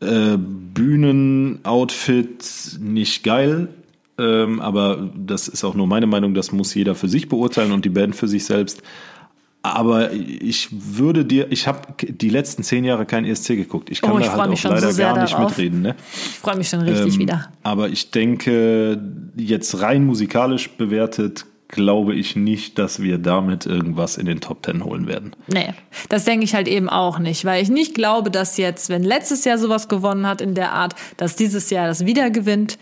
äh, 0.00 0.36
Bühnenoutfit 0.36 2.80
nicht 2.80 3.22
geil. 3.22 3.68
Ähm, 4.18 4.60
aber 4.60 5.08
das 5.14 5.46
ist 5.46 5.62
auch 5.62 5.76
nur 5.76 5.86
meine 5.86 6.08
Meinung. 6.08 6.34
Das 6.34 6.50
muss 6.50 6.74
jeder 6.74 6.96
für 6.96 7.06
sich 7.06 7.28
beurteilen 7.28 7.70
und 7.70 7.84
die 7.84 7.90
Band 7.90 8.16
für 8.16 8.26
sich 8.26 8.44
selbst. 8.44 8.82
Aber 9.74 10.12
ich 10.12 10.68
würde 10.70 11.24
dir, 11.24 11.50
ich 11.50 11.66
habe 11.66 11.80
die 12.00 12.28
letzten 12.28 12.62
zehn 12.62 12.84
Jahre 12.84 13.06
kein 13.06 13.24
ESC 13.24 13.48
geguckt. 13.48 13.90
Ich 13.90 14.00
kann 14.00 14.12
Oh, 14.12 14.18
ich 14.18 14.26
da 14.26 14.36
halt 14.36 14.50
mich 14.50 14.58
auch 14.60 14.62
schon 14.62 14.70
leider 14.72 14.86
so 14.88 14.92
sehr 14.92 15.12
gar 15.12 15.22
nicht 15.22 15.32
darauf. 15.34 15.50
mitreden. 15.50 15.82
Ne? 15.82 15.94
Ich 16.14 16.38
freue 16.38 16.56
mich 16.56 16.68
schon 16.68 16.80
richtig 16.82 17.14
Ähm, 17.14 17.20
wieder. 17.20 17.48
Aber 17.62 17.88
ich 17.88 18.10
denke, 18.10 19.00
jetzt 19.36 19.80
rein 19.80 20.04
musikalisch 20.04 20.70
bewertet, 20.70 21.46
glaube 21.68 22.14
ich 22.14 22.36
nicht, 22.36 22.78
dass 22.78 23.02
wir 23.02 23.18
damit 23.18 23.66
irgendwas 23.66 24.18
in 24.18 24.26
den 24.26 24.40
Top 24.40 24.62
Ten 24.62 24.84
holen 24.84 25.08
werden. 25.08 25.32
Nee, 25.48 25.74
das 26.08 26.24
denke 26.24 26.44
ich 26.44 26.54
halt 26.54 26.68
eben 26.68 26.88
auch 26.88 27.18
nicht, 27.18 27.44
weil 27.44 27.60
ich 27.60 27.68
nicht 27.70 27.92
glaube, 27.94 28.30
dass 28.30 28.56
jetzt, 28.56 28.88
wenn 28.88 29.02
letztes 29.02 29.44
Jahr 29.44 29.58
sowas 29.58 29.88
gewonnen 29.88 30.26
hat 30.28 30.40
in 30.40 30.54
der 30.54 30.72
Art, 30.72 30.94
dass 31.16 31.34
dieses 31.34 31.70
Jahr 31.70 31.88
das 31.88 32.06
wieder 32.06 32.30
gewinnt. 32.30 32.78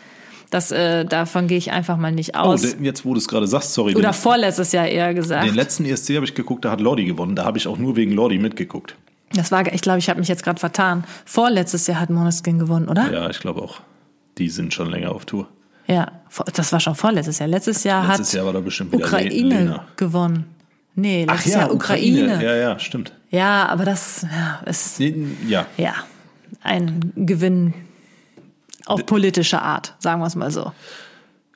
Das, 0.55 0.71
äh, 0.71 1.05
davon 1.05 1.49
gehe 1.49 1.59
ich 1.59 1.73
einfach 1.73 1.97
mal 1.97 2.13
nicht 2.13 2.37
Oh, 2.37 2.43
aus. 2.43 2.63
de- 2.63 2.77
jetzt 2.81 3.05
wo 3.05 3.13
du 3.13 3.19
es 3.19 3.27
gerade 3.27 3.49
sagst, 3.49 3.75
sorry. 3.75 3.97
Oder 3.97 4.13
vorletztes 4.13 4.71
Jahr 4.71 4.87
eher 4.87 5.13
gesagt. 5.13 5.45
den 5.49 5.57
letzten 5.57 5.85
ESC 5.85 6.15
habe 6.15 6.25
ich 6.25 6.33
geguckt, 6.37 6.65
da 6.65 6.71
hat 6.71 6.81
Lordi 6.81 7.05
gewonnen. 7.07 7.35
Da 7.35 7.45
habe 7.45 7.59
ich 7.59 7.67
auch 7.67 7.77
nur 7.77 7.97
wegen 7.97 8.13
Lordi 8.13 8.39
mitgeguckt. 8.39 8.95
Das 9.33 9.51
war, 9.51 9.67
ich 9.75 9.81
glaube, 9.81 9.99
ich 9.99 10.09
habe 10.09 10.21
mich 10.21 10.29
jetzt 10.29 10.45
gerade 10.45 10.61
vertan. 10.61 11.03
Vorletztes 11.25 11.89
Jahr 11.89 11.99
hat 11.99 12.09
Måneskin 12.11 12.61
gewonnen, 12.61 12.87
oder? 12.89 13.13
Ja, 13.13 13.29
ich 13.31 13.41
glaube 13.41 13.63
auch. 13.63 13.81
Die 14.39 14.49
sind 14.49 14.73
schon 14.73 14.91
länger 14.91 15.11
auf 15.11 15.25
Tour. 15.25 15.49
Ja, 15.89 16.13
das 16.55 16.71
war 16.73 16.79
schon 16.79 16.95
vorletztes 16.95 17.41
Jahr. 17.41 17.49
Letztes 17.49 17.83
Jahr 17.83 18.07
Letztes 18.07 18.29
hat 18.29 18.35
Jahr 18.37 18.47
war 18.47 18.53
da 18.53 18.61
bestimmt 18.61 18.95
Ukraine 18.95 19.31
Lena. 19.35 19.85
gewonnen. 19.97 20.45
Nee, 20.95 21.25
letztes 21.25 21.53
Jahr 21.55 21.75
Ukraine. 21.75 22.41
Ja, 22.41 22.55
ja, 22.55 22.79
stimmt. 22.79 23.13
Ja, 23.31 23.67
aber 23.67 23.85
das 23.85 24.23
ja, 24.23 24.61
ist 24.71 25.01
Ja, 25.49 25.67
ja 25.77 25.95
ein 26.63 27.13
Gewinn 27.17 27.75
auf 28.87 29.07
politische 29.07 29.63
Art, 29.63 29.95
sagen 29.99 30.21
wir 30.21 30.27
es 30.27 30.37
mal 30.37 30.51
so. 30.51 30.73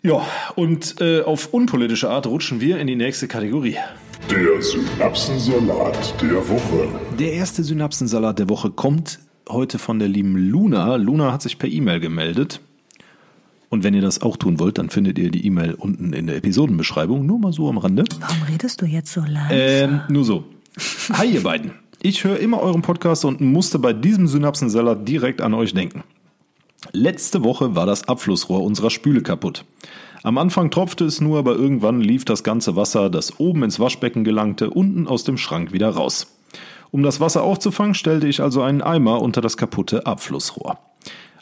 ja. 0.03 0.21
Und 0.55 1.01
äh, 1.01 1.23
auf 1.23 1.53
unpolitische 1.53 2.11
Art 2.11 2.27
rutschen 2.27 2.61
wir 2.61 2.79
in 2.79 2.87
die 2.87 2.97
nächste 2.97 3.29
Kategorie. 3.29 3.77
Der 4.31 4.63
Synapsensalat 4.63 6.15
der 6.21 6.49
Woche. 6.49 6.89
Der 7.19 7.33
erste 7.35 7.63
Synapsensalat 7.63 8.39
der 8.39 8.49
Woche 8.49 8.71
kommt 8.71 9.21
heute 9.49 9.79
von 9.79 9.99
der 9.99 10.09
lieben 10.09 10.37
Luna. 10.37 10.97
Luna 10.97 11.33
hat 11.33 11.43
sich 11.43 11.59
per 11.59 11.69
E-Mail 11.69 12.01
gemeldet. 12.01 12.61
Und 13.71 13.85
wenn 13.85 13.93
ihr 13.95 14.01
das 14.03 14.23
auch 14.23 14.37
tun 14.37 14.59
wollt, 14.59 14.79
dann 14.79 14.89
findet 14.89 15.19
ihr 15.19 15.31
die 15.31 15.45
E-Mail 15.47 15.75
unten 15.75 16.13
in 16.15 16.27
der 16.27 16.37
Episodenbeschreibung. 16.37 17.27
Nur 17.27 17.39
mal 17.39 17.53
so 17.53 17.69
am 17.69 17.79
Rande. 17.79 18.05
Warum 18.19 18.43
redest 18.51 18.81
du 18.81 18.87
jetzt 18.87 19.13
so 19.13 19.21
leise? 19.21 19.49
Ähm, 19.53 20.01
nur 20.09 20.25
so. 20.25 20.45
Hi, 21.13 21.27
ihr 21.27 21.43
beiden. 21.43 21.73
Ich 22.01 22.25
höre 22.25 22.39
immer 22.39 22.61
euren 22.61 22.83
Podcast 22.83 23.25
und 23.25 23.41
musste 23.41 23.79
bei 23.79 23.93
diesem 23.93 24.27
Synapsensalat 24.27 25.07
direkt 25.07 25.43
an 25.43 25.53
euch 25.53 25.75
denken. 25.75 26.03
Letzte 26.93 27.43
Woche 27.43 27.75
war 27.75 27.87
das 27.87 28.09
Abflussrohr 28.09 28.63
unserer 28.63 28.91
Spüle 28.91 29.23
kaputt. 29.23 29.65
Am 30.23 30.39
Anfang 30.39 30.71
tropfte 30.71 31.05
es 31.05 31.21
nur, 31.21 31.39
aber 31.39 31.55
irgendwann 31.55 32.01
lief 32.01 32.25
das 32.25 32.45
ganze 32.45 32.77
Wasser, 32.77 33.11
das 33.11 33.39
oben 33.41 33.63
ins 33.63 33.81
Waschbecken 33.81 34.25
gelangte, 34.25 34.71
unten 34.71 35.07
aus 35.07 35.25
dem 35.25 35.39
Schrank 35.39 35.73
wieder 35.73 35.91
raus. 35.91 36.39
Um 36.91 37.03
das 37.03 37.21
Wasser 37.21 37.43
aufzufangen, 37.43 37.95
stellte 37.95 38.27
ich 38.27 38.41
also 38.41 38.63
einen 38.63 38.83
Eimer 38.83 39.21
unter 39.21 39.41
das 39.41 39.57
kaputte 39.57 40.07
Abflussrohr. 40.07 40.79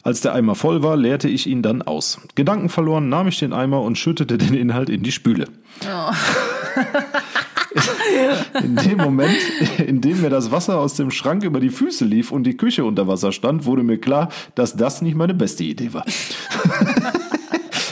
Als 0.03 0.20
der 0.20 0.34
Eimer 0.34 0.55
voll 0.55 0.82
war, 0.82 0.97
leerte 0.97 1.28
ich 1.28 1.47
ihn 1.47 1.62
dann 1.62 1.82
aus. 1.82 2.20
Gedanken 2.34 2.68
verloren 2.68 3.09
nahm 3.09 3.28
ich 3.28 3.39
den 3.39 3.53
Eimer 3.53 3.82
und 3.82 3.99
schüttete 3.99 4.39
den 4.39 4.55
Inhalt 4.55 4.89
in 4.89 5.03
die 5.03 5.12
Spüle. 5.12 5.49
In 8.62 8.77
dem 8.77 8.99
Moment, 8.99 9.37
in 9.79 10.01
dem 10.01 10.20
mir 10.20 10.31
das 10.31 10.51
Wasser 10.51 10.79
aus 10.79 10.95
dem 10.95 11.11
Schrank 11.11 11.45
über 11.45 11.61
die 11.61 11.70
Füße 11.70 12.05
lief 12.05 12.33
und 12.33 12.45
die 12.45 12.57
Küche 12.57 12.85
unter 12.85 13.09
Wasser 13.09 13.33
stand, 13.33 13.64
wurde 13.64 13.83
mir 13.83 13.99
klar, 13.99 14.29
dass 14.55 14.77
das 14.77 15.03
nicht 15.03 15.16
meine 15.16 15.35
beste 15.35 15.64
Idee 15.64 15.93
war. 15.93 16.05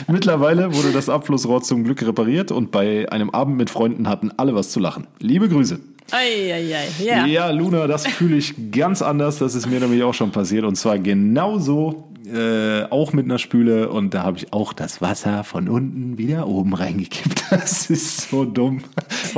Mittlerweile 0.07 0.73
wurde 0.73 0.91
das 0.91 1.09
Abflussrohr 1.09 1.61
zum 1.61 1.83
Glück 1.83 2.01
repariert 2.03 2.51
und 2.51 2.71
bei 2.71 3.11
einem 3.11 3.31
Abend 3.31 3.57
mit 3.57 3.69
Freunden 3.69 4.07
hatten 4.07 4.31
alle 4.37 4.53
was 4.53 4.69
zu 4.69 4.79
lachen. 4.79 5.07
Liebe 5.19 5.49
Grüße. 5.49 5.79
Eieiei, 6.11 6.87
ja. 7.03 7.25
Ja, 7.25 7.49
Luna, 7.49 7.87
das 7.87 8.05
fühle 8.05 8.35
ich 8.37 8.71
ganz 8.71 9.01
anders. 9.01 9.39
Das 9.39 9.55
ist 9.55 9.67
mir 9.67 9.79
nämlich 9.79 10.03
auch 10.03 10.13
schon 10.13 10.31
passiert. 10.31 10.63
Und 10.63 10.75
zwar 10.75 10.99
genauso, 10.99 12.09
äh, 12.25 12.83
auch 12.89 13.13
mit 13.13 13.25
einer 13.25 13.37
Spüle. 13.39 13.89
Und 13.89 14.13
da 14.13 14.23
habe 14.23 14.37
ich 14.37 14.53
auch 14.53 14.73
das 14.73 15.01
Wasser 15.01 15.43
von 15.43 15.69
unten 15.69 16.17
wieder 16.17 16.47
oben 16.47 16.73
reingekippt. 16.73 17.43
Das 17.51 17.89
ist 17.89 18.29
so 18.31 18.43
dumm. 18.43 18.81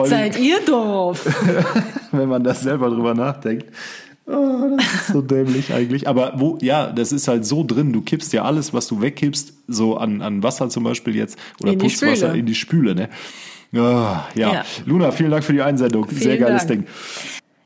Seid 0.05 0.39
ihr 0.39 0.59
doof? 0.65 1.25
wenn 2.11 2.29
man 2.29 2.43
das 2.43 2.61
selber 2.61 2.89
drüber 2.89 3.13
nachdenkt. 3.13 3.65
Oh, 4.25 4.75
das 4.77 4.85
ist 4.93 5.07
so 5.07 5.21
dämlich 5.21 5.73
eigentlich. 5.73 6.07
Aber 6.07 6.33
wo, 6.37 6.57
ja, 6.61 6.87
das 6.87 7.11
ist 7.11 7.27
halt 7.27 7.45
so 7.45 7.63
drin. 7.65 7.93
Du 7.93 8.01
kippst 8.01 8.33
ja 8.33 8.43
alles, 8.43 8.73
was 8.73 8.87
du 8.87 9.01
wegkippst, 9.01 9.53
so 9.67 9.97
an, 9.97 10.21
an 10.21 10.41
Wasser 10.43 10.69
zum 10.69 10.83
Beispiel 10.83 11.15
jetzt 11.15 11.37
oder 11.61 11.73
In 11.73 11.79
die 11.79 11.85
Putzwasser 11.85 12.27
Spüle. 12.27 12.39
in 12.39 12.45
die 12.45 12.55
Spüle, 12.55 12.95
ne? 12.95 13.09
Ja, 13.71 14.27
ja. 14.35 14.53
Ja. 14.53 14.65
Luna, 14.85 15.11
vielen 15.11 15.31
Dank 15.31 15.43
für 15.43 15.53
die 15.53 15.61
Einsendung. 15.61 16.07
Sehr 16.09 16.19
Vielen 16.19 16.39
geiles 16.39 16.65
Dank. 16.65 16.85
Ding. 16.85 16.93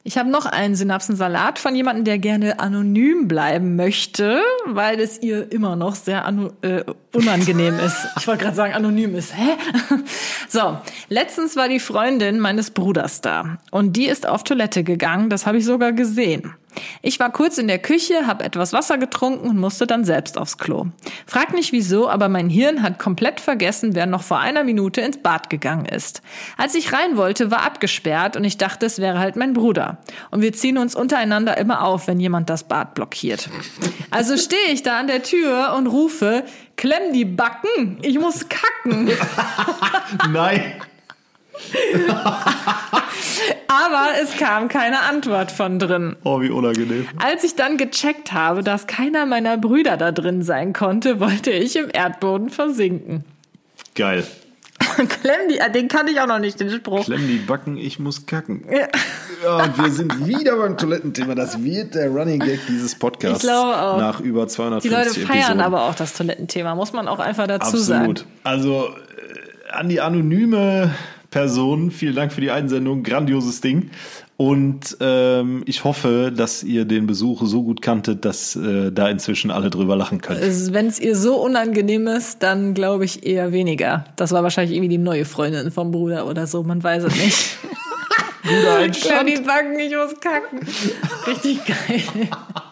Ich 0.03 0.17
habe 0.17 0.29
noch 0.29 0.47
einen 0.47 0.75
Synapsensalat 0.75 1.59
von 1.59 1.75
jemandem, 1.75 2.05
der 2.05 2.17
gerne 2.17 2.59
anonym 2.59 3.27
bleiben 3.27 3.75
möchte, 3.75 4.41
weil 4.65 4.99
es 4.99 5.21
ihr 5.21 5.51
immer 5.51 5.75
noch 5.75 5.93
sehr 5.93 6.25
äh, 6.61 6.83
unangenehm 7.13 7.77
ist. 7.79 8.07
Ich 8.17 8.27
wollte 8.27 8.43
gerade 8.43 8.55
sagen, 8.55 8.73
anonym 8.73 9.15
ist. 9.15 9.35
Hä? 9.35 9.57
So, 10.49 10.77
letztens 11.07 11.55
war 11.55 11.69
die 11.69 11.79
Freundin 11.79 12.39
meines 12.39 12.71
Bruders 12.71 13.21
da 13.21 13.57
und 13.71 13.95
die 13.95 14.07
ist 14.07 14.27
auf 14.27 14.43
Toilette 14.43 14.83
gegangen. 14.83 15.29
Das 15.29 15.45
habe 15.45 15.57
ich 15.57 15.65
sogar 15.65 15.93
gesehen. 15.93 16.53
Ich 17.01 17.19
war 17.19 17.31
kurz 17.31 17.57
in 17.57 17.67
der 17.67 17.79
Küche, 17.79 18.27
habe 18.27 18.43
etwas 18.43 18.73
Wasser 18.73 18.97
getrunken 18.97 19.49
und 19.49 19.57
musste 19.57 19.87
dann 19.87 20.05
selbst 20.05 20.37
aufs 20.37 20.57
Klo. 20.57 20.87
Frag 21.25 21.53
nicht 21.53 21.71
wieso, 21.71 22.09
aber 22.09 22.29
mein 22.29 22.49
Hirn 22.49 22.81
hat 22.83 22.99
komplett 22.99 23.39
vergessen, 23.39 23.95
wer 23.95 24.05
noch 24.05 24.23
vor 24.23 24.39
einer 24.39 24.63
Minute 24.63 25.01
ins 25.01 25.17
Bad 25.17 25.49
gegangen 25.49 25.85
ist. 25.85 26.21
Als 26.57 26.75
ich 26.75 26.93
rein 26.93 27.17
wollte, 27.17 27.51
war 27.51 27.63
abgesperrt 27.63 28.37
und 28.37 28.43
ich 28.43 28.57
dachte, 28.57 28.85
es 28.85 28.99
wäre 28.99 29.19
halt 29.19 29.35
mein 29.35 29.53
Bruder. 29.53 29.97
Und 30.31 30.41
wir 30.41 30.53
ziehen 30.53 30.77
uns 30.77 30.95
untereinander 30.95 31.57
immer 31.57 31.83
auf, 31.83 32.07
wenn 32.07 32.19
jemand 32.19 32.49
das 32.49 32.63
Bad 32.63 32.95
blockiert. 32.95 33.49
Also 34.09 34.37
stehe 34.37 34.71
ich 34.71 34.83
da 34.83 34.99
an 34.99 35.07
der 35.07 35.23
Tür 35.23 35.73
und 35.77 35.87
rufe, 35.87 36.43
klemm 36.75 37.13
die 37.13 37.25
Backen, 37.25 37.97
ich 38.01 38.19
muss 38.19 38.45
kacken. 38.49 39.09
Nein. 40.31 40.73
Aber 43.67 44.07
es 44.21 44.37
kam 44.37 44.67
keine 44.67 45.01
Antwort 45.01 45.51
von 45.51 45.79
drin. 45.79 46.15
Oh, 46.23 46.41
wie 46.41 46.49
unangenehm. 46.49 47.07
Als 47.17 47.43
ich 47.43 47.55
dann 47.55 47.77
gecheckt 47.77 48.33
habe, 48.33 48.63
dass 48.63 48.87
keiner 48.87 49.25
meiner 49.25 49.57
Brüder 49.57 49.97
da 49.97 50.11
drin 50.11 50.43
sein 50.43 50.73
konnte, 50.73 51.19
wollte 51.19 51.51
ich 51.51 51.75
im 51.75 51.89
Erdboden 51.91 52.49
versinken. 52.49 53.23
Geil. 53.95 54.25
Klemm 55.21 55.47
die, 55.49 55.61
ah, 55.61 55.69
den 55.69 55.87
kannte 55.87 56.11
ich 56.11 56.19
auch 56.19 56.27
noch 56.27 56.39
nicht, 56.39 56.59
den 56.59 56.71
Spruch. 56.71 57.05
Klemm 57.05 57.27
die 57.27 57.37
Backen, 57.37 57.77
ich 57.77 57.99
muss 57.99 58.25
kacken. 58.25 58.65
Ja, 59.43 59.63
und 59.63 59.77
wir 59.77 59.91
sind 59.91 60.27
wieder 60.27 60.57
beim 60.57 60.77
Toilettenthema. 60.77 61.35
Das 61.35 61.63
wird 61.63 61.95
der 61.95 62.09
Running 62.09 62.39
Gag 62.39 62.59
dieses 62.67 62.95
Podcasts. 62.95 63.43
Ich 63.43 63.49
glaube 63.49 63.79
auch. 63.79 63.97
Nach 63.97 64.19
über 64.19 64.45
Die 64.45 64.51
250 64.51 64.91
Leute 64.91 65.27
feiern 65.27 65.37
Episoden. 65.37 65.61
aber 65.61 65.83
auch 65.83 65.95
das 65.95 66.13
Toilettenthema, 66.13 66.75
muss 66.75 66.93
man 66.93 67.07
auch 67.07 67.19
einfach 67.19 67.47
dazu 67.47 67.77
Absolut. 67.77 68.19
sagen. 68.19 68.31
Also 68.43 68.89
äh, 68.89 69.71
an 69.71 69.89
die 69.89 70.01
anonyme 70.01 70.93
Person, 71.31 71.91
vielen 71.91 72.15
Dank 72.15 72.33
für 72.33 72.41
die 72.41 72.51
Einsendung, 72.51 73.03
grandioses 73.03 73.61
Ding. 73.61 73.89
Und 74.35 74.97
ähm, 74.99 75.63
ich 75.65 75.85
hoffe, 75.85 76.33
dass 76.35 76.61
ihr 76.61 76.83
den 76.83 77.07
Besuch 77.07 77.43
so 77.45 77.63
gut 77.63 77.81
kanntet, 77.81 78.25
dass 78.25 78.55
äh, 78.57 78.91
da 78.91 79.07
inzwischen 79.07 79.49
alle 79.49 79.69
drüber 79.69 79.95
lachen 79.95 80.19
können. 80.19 80.41
Wenn 80.41 80.87
es 80.87 80.99
ihr 80.99 81.15
so 81.15 81.35
unangenehm 81.35 82.07
ist, 82.07 82.43
dann 82.43 82.73
glaube 82.73 83.05
ich 83.05 83.25
eher 83.25 83.53
weniger. 83.53 84.05
Das 84.17 84.31
war 84.31 84.43
wahrscheinlich 84.43 84.75
irgendwie 84.75 84.89
die 84.89 84.97
neue 84.97 85.23
Freundin 85.23 85.71
vom 85.71 85.91
Bruder 85.91 86.27
oder 86.27 86.47
so, 86.47 86.63
man 86.63 86.83
weiß 86.83 87.03
es 87.05 87.15
nicht. 87.15 87.57
Guter 88.43 88.89
Klemm 88.89 89.27
die 89.27 89.41
Backen, 89.41 89.79
ich 89.79 89.95
muss 89.95 90.19
kacken. 90.19 90.59
Richtig 91.27 91.59
geil. 91.65 92.03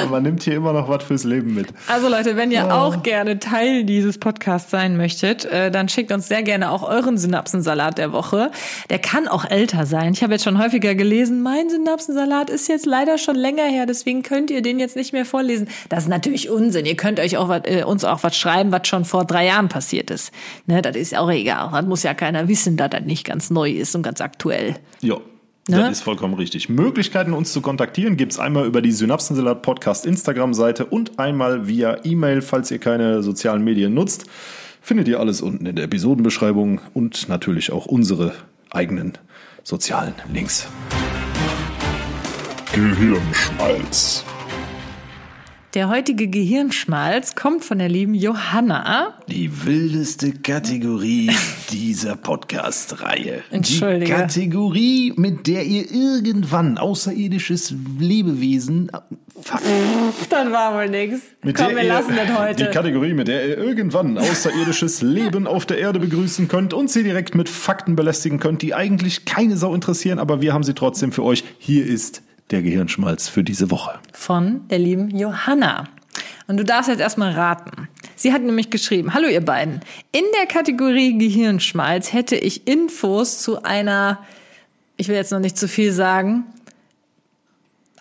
Aber 0.00 0.10
man 0.10 0.22
nimmt 0.22 0.42
hier 0.42 0.56
immer 0.56 0.72
noch 0.72 0.88
was 0.88 1.04
fürs 1.04 1.24
Leben 1.24 1.54
mit. 1.54 1.68
Also 1.88 2.08
Leute, 2.08 2.36
wenn 2.36 2.50
ihr 2.50 2.74
auch 2.74 3.02
gerne 3.02 3.38
Teil 3.38 3.84
dieses 3.84 4.18
Podcasts 4.18 4.70
sein 4.70 4.96
möchtet, 4.96 5.44
äh, 5.44 5.70
dann 5.70 5.88
schickt 5.88 6.12
uns 6.12 6.28
sehr 6.28 6.42
gerne 6.42 6.70
auch 6.70 6.82
euren 6.82 7.18
Synapsensalat 7.18 7.98
der 7.98 8.12
Woche. 8.12 8.50
Der 8.90 8.98
kann 8.98 9.28
auch 9.28 9.44
älter 9.44 9.86
sein. 9.86 10.12
Ich 10.12 10.22
habe 10.22 10.32
jetzt 10.32 10.44
schon 10.44 10.58
häufiger 10.62 10.94
gelesen, 10.94 11.42
mein 11.42 11.68
Synapsensalat 11.70 12.50
ist 12.50 12.68
jetzt 12.68 12.86
leider 12.86 13.18
schon 13.18 13.36
länger 13.36 13.64
her, 13.64 13.86
deswegen 13.86 14.22
könnt 14.22 14.50
ihr 14.50 14.62
den 14.62 14.78
jetzt 14.78 14.96
nicht 14.96 15.12
mehr 15.12 15.24
vorlesen. 15.24 15.68
Das 15.88 16.04
ist 16.04 16.08
natürlich 16.08 16.50
Unsinn. 16.50 16.86
Ihr 16.86 16.96
könnt 16.96 17.20
euch 17.20 17.36
auch 17.36 17.48
wat, 17.48 17.66
äh, 17.66 17.84
uns 17.84 18.04
auch 18.04 18.22
was 18.22 18.36
schreiben, 18.36 18.72
was 18.72 18.86
schon 18.88 19.04
vor 19.04 19.24
drei 19.24 19.46
Jahren 19.46 19.68
passiert 19.68 20.10
ist. 20.10 20.32
Ne, 20.66 20.82
das 20.82 20.96
ist 20.96 21.16
auch 21.16 21.30
egal. 21.30 21.70
Das 21.72 21.86
muss 21.86 22.02
ja 22.02 22.14
keiner 22.14 22.48
wissen, 22.48 22.76
dass 22.76 22.90
das 22.90 23.02
nicht 23.02 23.24
ganz 23.24 23.50
neu 23.50 23.70
ist 23.70 23.94
und 23.94 24.02
ganz 24.02 24.20
aktuell. 24.20 24.76
Ja. 25.00 25.16
Ne? 25.68 25.78
Das 25.78 25.90
ist 25.90 26.02
vollkommen 26.02 26.34
richtig. 26.34 26.68
Möglichkeiten, 26.68 27.32
uns 27.32 27.52
zu 27.52 27.60
kontaktieren, 27.60 28.16
gibt's 28.16 28.38
einmal 28.38 28.66
über 28.66 28.80
die 28.80 28.92
Synapsensalat 28.92 29.62
Podcast 29.62 30.06
Instagram-Seite 30.06 30.86
und 30.86 31.18
einmal 31.18 31.66
via 31.66 31.98
E-Mail, 32.04 32.40
falls 32.40 32.70
ihr 32.70 32.78
keine 32.78 33.22
sozialen 33.22 33.64
Medien 33.64 33.92
nutzt. 33.92 34.26
Findet 34.80 35.08
ihr 35.08 35.18
alles 35.18 35.40
unten 35.40 35.66
in 35.66 35.74
der 35.74 35.86
Episodenbeschreibung 35.86 36.80
und 36.94 37.28
natürlich 37.28 37.72
auch 37.72 37.86
unsere 37.86 38.34
eigenen 38.70 39.14
sozialen 39.64 40.14
Links. 40.32 40.68
Gehirnschmalz. 42.72 44.24
Der 45.76 45.90
heutige 45.90 46.28
Gehirnschmalz 46.28 47.34
kommt 47.34 47.62
von 47.62 47.78
der 47.78 47.90
lieben 47.90 48.14
Johanna. 48.14 49.12
Die 49.28 49.66
wildeste 49.66 50.32
Kategorie 50.32 51.30
dieser 51.70 52.16
Podcast-Reihe. 52.16 53.42
Entschuldige. 53.50 54.06
Die 54.06 54.10
Kategorie, 54.10 55.12
mit 55.16 55.46
der 55.46 55.66
ihr 55.66 55.84
irgendwann 55.92 56.78
außerirdisches 56.78 57.74
Lebewesen. 57.98 58.90
Fuck. 59.42 59.60
Dann 60.30 60.50
war 60.50 60.74
wohl 60.76 60.88
nix. 60.88 61.20
Mit 61.42 61.58
Komm, 61.58 61.76
wir 61.76 61.82
ihr, 61.82 61.88
lassen 61.88 62.16
das 62.16 62.26
Die 62.26 62.32
heute. 62.32 62.70
Kategorie, 62.70 63.12
mit 63.12 63.28
der 63.28 63.46
ihr 63.46 63.58
irgendwann 63.58 64.16
außerirdisches 64.16 65.02
Leben 65.02 65.46
auf 65.46 65.66
der 65.66 65.76
Erde 65.76 65.98
begrüßen 65.98 66.48
könnt 66.48 66.72
und 66.72 66.90
sie 66.90 67.02
direkt 67.02 67.34
mit 67.34 67.50
Fakten 67.50 67.96
belästigen 67.96 68.40
könnt, 68.40 68.62
die 68.62 68.72
eigentlich 68.72 69.26
keine 69.26 69.58
Sau 69.58 69.74
interessieren, 69.74 70.20
aber 70.20 70.40
wir 70.40 70.54
haben 70.54 70.64
sie 70.64 70.72
trotzdem 70.72 71.12
für 71.12 71.22
euch. 71.22 71.44
Hier 71.58 71.84
ist 71.84 72.22
der 72.50 72.62
Gehirnschmalz 72.62 73.28
für 73.28 73.44
diese 73.44 73.70
Woche. 73.70 73.98
von 74.12 74.66
der 74.68 74.78
lieben 74.78 75.16
Johanna. 75.16 75.88
Und 76.48 76.58
du 76.58 76.64
darfst 76.64 76.88
jetzt 76.88 77.00
erstmal 77.00 77.32
raten. 77.32 77.88
Sie 78.14 78.32
hat 78.32 78.42
nämlich 78.42 78.70
geschrieben, 78.70 79.14
hallo 79.14 79.28
ihr 79.28 79.44
beiden, 79.44 79.80
in 80.12 80.24
der 80.38 80.46
Kategorie 80.46 81.18
Gehirnschmalz 81.18 82.12
hätte 82.12 82.36
ich 82.36 82.66
Infos 82.66 83.42
zu 83.42 83.62
einer, 83.64 84.24
ich 84.96 85.08
will 85.08 85.16
jetzt 85.16 85.32
noch 85.32 85.40
nicht 85.40 85.58
zu 85.58 85.68
viel 85.68 85.92
sagen, 85.92 86.44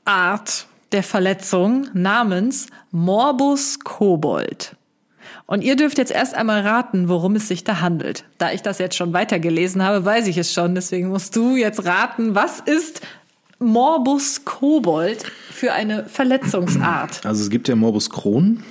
Art 0.06 0.68
der 0.92 1.04
Verletzung 1.04 1.90
namens 1.94 2.68
Morbus 2.92 3.80
Kobold. 3.80 4.76
Und 5.48 5.64
ihr 5.64 5.76
dürft 5.76 5.98
jetzt 5.98 6.12
erst 6.12 6.36
einmal 6.36 6.62
raten, 6.62 7.10
worum 7.10 7.36
es 7.36 7.48
sich 7.48 7.64
da 7.64 7.82
handelt. 7.82 8.26
Da 8.38 8.52
ich 8.52 8.62
das 8.62 8.80
jetzt 8.80 8.96
schon 8.96 9.14
weitergelesen 9.14 9.84
habe, 9.84 10.06
weiß 10.06 10.28
ich 10.28 10.38
es 10.38 10.54
schon. 10.54 10.74
Deswegen 10.74 11.10
musst 11.10 11.36
du 11.36 11.56
jetzt 11.56 11.86
raten, 11.86 12.34
was 12.34 12.60
ist 12.60 13.02
Morbus 13.60 14.46
Kobold 14.46 15.24
für 15.52 15.74
eine 15.74 16.06
Verletzungsart? 16.06 17.22
Also 17.26 17.44
es 17.44 17.50
gibt 17.50 17.68
ja 17.68 17.76
Morbus 17.76 18.10
Crohn. 18.10 18.64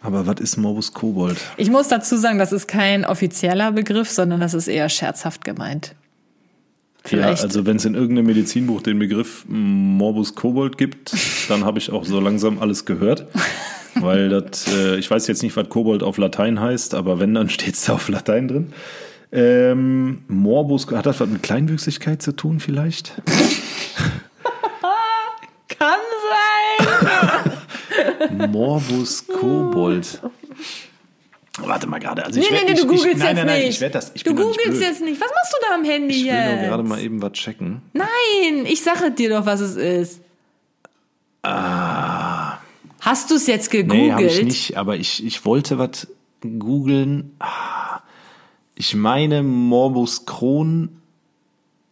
Aber 0.00 0.26
was 0.26 0.40
ist 0.40 0.56
Morbus 0.56 0.92
Kobold? 0.92 1.38
Ich 1.56 1.70
muss 1.70 1.88
dazu 1.88 2.16
sagen, 2.16 2.38
das 2.38 2.52
ist 2.52 2.66
kein 2.66 3.04
offizieller 3.06 3.72
Begriff, 3.72 4.10
sondern 4.10 4.40
das 4.40 4.52
ist 4.52 4.68
eher 4.68 4.88
scherzhaft 4.88 5.44
gemeint. 5.44 5.94
Vielleicht. 7.04 7.38
Ja, 7.38 7.44
also 7.44 7.66
wenn 7.66 7.76
es 7.76 7.84
in 7.84 7.94
irgendeinem 7.94 8.26
Medizinbuch 8.26 8.82
den 8.82 8.98
Begriff 8.98 9.44
Morbus 9.48 10.34
Kobold 10.34 10.78
gibt, 10.78 11.14
dann 11.48 11.64
habe 11.64 11.78
ich 11.78 11.90
auch 11.90 12.04
so 12.04 12.20
langsam 12.20 12.58
alles 12.58 12.84
gehört. 12.84 13.26
Weil 13.94 14.28
das, 14.28 14.66
äh, 14.74 14.96
ich 14.96 15.10
weiß 15.10 15.26
jetzt 15.26 15.42
nicht, 15.42 15.56
was 15.56 15.68
Kobold 15.68 16.02
auf 16.02 16.18
Latein 16.18 16.60
heißt, 16.60 16.94
aber 16.94 17.20
wenn, 17.20 17.34
dann 17.34 17.48
steht 17.48 17.74
es 17.74 17.84
da 17.84 17.94
auf 17.94 18.08
Latein 18.08 18.48
drin. 18.48 18.72
Ähm, 19.36 20.22
Morbus, 20.28 20.86
hat 20.92 21.06
das 21.06 21.18
was 21.20 21.28
mit 21.28 21.42
Kleinwüchsigkeit 21.42 22.22
zu 22.22 22.32
tun 22.36 22.60
vielleicht? 22.60 23.14
Kann 25.78 25.98
sein. 28.30 28.50
Morbus 28.50 29.26
Kobold. 29.26 30.20
Warte 31.58 31.86
mal 31.88 31.98
gerade. 31.98 32.24
Also 32.24 32.38
Nee, 32.38 32.46
ich 32.46 32.50
nee, 32.52 32.56
werd- 32.58 32.66
nee, 32.68 32.72
ich, 32.74 32.80
du 32.80 32.86
googelst 32.86 33.06
ich, 33.06 33.16
nein, 33.16 33.26
jetzt 33.28 33.36
nein, 33.36 33.46
nein, 33.46 33.58
nicht. 33.60 33.68
Ich 33.70 33.80
werde 33.80 33.92
das. 33.92 34.12
Ich 34.14 34.22
du 34.24 34.32
nicht 34.34 34.42
googelst 34.42 34.80
jetzt 34.80 35.00
nicht. 35.02 35.20
Was 35.20 35.28
machst 35.30 35.52
du 35.52 35.56
da 35.68 35.74
am 35.74 35.84
Handy 35.84 36.14
Ich 36.14 36.24
will 36.24 36.32
jetzt? 36.32 36.60
nur 36.60 36.68
gerade 36.68 36.82
mal 36.84 37.00
eben 37.00 37.20
was 37.22 37.32
checken. 37.32 37.82
Nein, 37.92 38.66
ich 38.66 38.82
sage 38.82 39.10
dir 39.10 39.30
doch, 39.30 39.46
was 39.46 39.60
es 39.60 39.76
ist. 39.76 40.20
Hast 41.42 43.30
du 43.30 43.34
es 43.34 43.46
jetzt 43.46 43.70
gegoogelt? 43.70 44.02
Nee, 44.06 44.12
habe 44.12 44.24
ich 44.24 44.42
nicht, 44.44 44.76
aber 44.76 44.96
ich, 44.96 45.24
ich 45.24 45.44
wollte 45.44 45.78
was 45.78 46.08
googeln. 46.40 47.34
Ah, 47.38 47.83
Ich 48.74 48.94
meine, 48.94 49.42
Morbus 49.42 50.26
Crohn. 50.26 51.00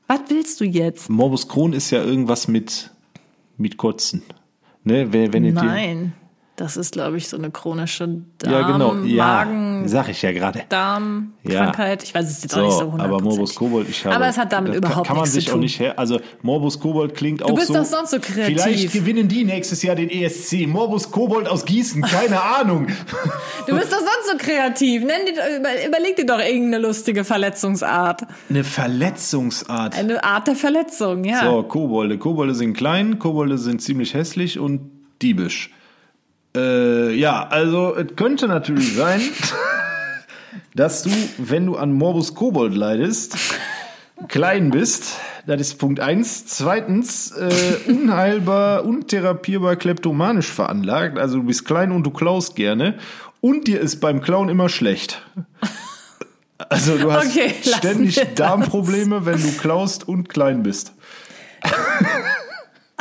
Was 0.08 0.20
willst 0.28 0.60
du 0.60 0.64
jetzt? 0.64 1.08
Morbus 1.08 1.48
Crohn 1.48 1.72
ist 1.72 1.90
ja 1.90 2.02
irgendwas 2.02 2.48
mit, 2.48 2.90
mit 3.56 3.76
Kotzen. 3.76 4.22
Ne, 4.84 5.12
wenn, 5.12 5.32
wenn 5.32 5.52
Nein, 5.54 6.12
das 6.56 6.76
ist, 6.76 6.92
glaube 6.92 7.16
ich, 7.16 7.28
so 7.28 7.36
eine 7.38 7.50
chronische 7.50 8.06
Darm, 8.38 8.52
Ja, 8.52 8.70
genau. 8.70 8.94
Ja, 9.04 9.24
Magen, 9.24 9.88
sag 9.88 10.08
ich 10.10 10.20
ja 10.20 10.32
gerade. 10.32 10.62
Darmkrankheit. 10.68 12.02
Ich 12.02 12.14
weiß 12.14 12.30
es 12.30 12.42
jetzt 12.42 12.54
auch 12.56 12.62
nicht 12.62 12.72
so 12.72 12.78
So, 12.80 12.90
100%. 12.90 13.00
aber 13.00 13.20
Morbus 13.22 13.54
Kobold, 13.54 13.88
ich 13.88 14.04
habe. 14.04 14.16
Aber 14.16 14.26
es 14.26 14.36
hat 14.36 14.52
damit 14.52 14.74
überhaupt 14.74 14.96
kann, 14.96 15.04
kann 15.06 15.16
man 15.16 15.22
nichts 15.22 15.34
sich 15.34 15.44
zu 15.46 15.50
auch 15.50 15.54
tun. 15.54 15.60
nicht 15.62 15.80
her. 15.80 15.98
Also 15.98 16.20
Morbus 16.42 16.78
Kobold 16.78 17.14
klingt 17.14 17.42
auch 17.42 17.54
bist 17.54 17.68
so. 17.68 17.74
doch 17.74 17.84
sonst 17.84 18.10
so 18.10 18.18
kreativ. 18.20 18.60
Vielleicht 18.62 18.92
gewinnen 18.92 19.28
die 19.28 19.44
nächstes 19.44 19.82
Jahr 19.82 19.96
den 19.96 20.10
ESC. 20.10 20.66
Morbus 20.66 21.10
Kobold 21.10 21.48
aus 21.48 21.64
Gießen, 21.64 22.02
keine 22.02 22.40
Ahnung. 22.58 22.86
Du 23.66 23.74
bist 23.74 23.90
doch 23.92 23.98
sonst 23.98 24.30
so 24.30 24.36
kreativ. 24.36 25.02
Nenn 25.04 25.20
dir, 25.26 25.86
überleg 25.88 26.16
dir 26.16 26.26
doch 26.26 26.38
irgendeine 26.38 26.78
lustige 26.86 27.24
Verletzungsart. 27.24 28.22
Eine 28.50 28.62
Verletzungsart. 28.64 29.96
Eine 29.96 30.22
Art 30.22 30.48
der 30.48 30.56
Verletzung, 30.56 31.24
ja. 31.24 31.44
So, 31.44 31.62
Kobolde. 31.62 32.18
Kobolde 32.18 32.54
sind 32.54 32.74
klein, 32.76 33.18
Kobolde 33.18 33.56
sind 33.58 33.80
ziemlich 33.82 34.14
hässlich 34.14 34.58
und 34.58 34.90
diebisch. 35.22 35.70
Äh, 36.54 37.14
ja, 37.14 37.46
also 37.48 37.96
es 37.96 38.14
könnte 38.16 38.48
natürlich 38.48 38.94
sein, 38.94 39.20
dass 40.74 41.02
du, 41.02 41.10
wenn 41.38 41.66
du 41.66 41.76
an 41.76 41.92
Morbus 41.92 42.34
Kobold 42.34 42.74
leidest, 42.74 43.36
klein 44.28 44.70
bist. 44.70 45.16
Das 45.46 45.60
ist 45.60 45.78
Punkt 45.78 45.98
eins. 45.98 46.46
Zweitens, 46.46 47.32
äh, 47.32 47.50
unheilbar, 47.90 48.84
untherapierbar, 48.84 49.76
kleptomanisch 49.76 50.50
veranlagt. 50.50 51.18
Also 51.18 51.38
du 51.38 51.44
bist 51.44 51.64
klein 51.64 51.90
und 51.90 52.04
du 52.04 52.10
klaust 52.10 52.54
gerne. 52.54 52.98
Und 53.40 53.66
dir 53.66 53.80
ist 53.80 53.96
beim 54.00 54.20
Klauen 54.20 54.48
immer 54.48 54.68
schlecht. 54.68 55.20
Also 56.68 56.96
du 56.96 57.12
hast 57.12 57.36
Okay, 57.36 57.54
ständig 57.60 58.14
das. 58.14 58.34
Darmprobleme, 58.36 59.26
wenn 59.26 59.42
du 59.42 59.50
klaust 59.56 60.06
und 60.06 60.28
klein 60.28 60.62
bist. 60.62 60.92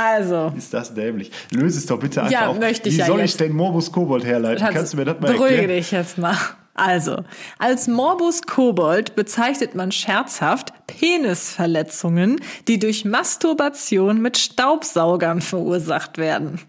Also, 0.04 0.52
Ist 0.58 0.74
das 0.74 0.94
dämlich? 0.94 1.32
Löse 1.52 1.78
es 1.80 1.86
doch 1.86 2.00
bitte 2.00 2.22
einfach 2.22 2.32
Ja, 2.32 2.48
auf. 2.48 2.60
möchte 2.60 2.90
ich 2.90 2.96
Wie 2.96 3.00
ja 3.00 3.06
soll 3.06 3.20
jetzt. 3.20 3.32
ich 3.32 3.38
denn 3.38 3.52
Morbus 3.54 3.92
Kobold 3.92 4.26
herleiten? 4.26 4.60
Schatz, 4.66 4.74
Kannst 4.74 4.94
du 4.94 4.98
mir 4.98 5.06
das 5.06 5.20
mal 5.20 5.32
beruhige 5.32 5.56
erklären? 5.56 5.70
dich 5.78 5.92
jetzt 5.92 6.18
mal. 6.18 6.36
Also, 6.74 7.18
als 7.60 7.88
Morbus 7.88 8.44
Kobold 8.44 9.16
bezeichnet 9.16 9.76
man 9.76 9.92
scherzhaft 9.92 10.72
Penisverletzungen, 10.88 12.40
die 12.68 12.80
durch 12.80 13.06
Masturbation 13.06 14.22
mit 14.22 14.38
Staubsaugern 14.38 15.42
verursacht 15.42 16.18
werden. 16.18 16.60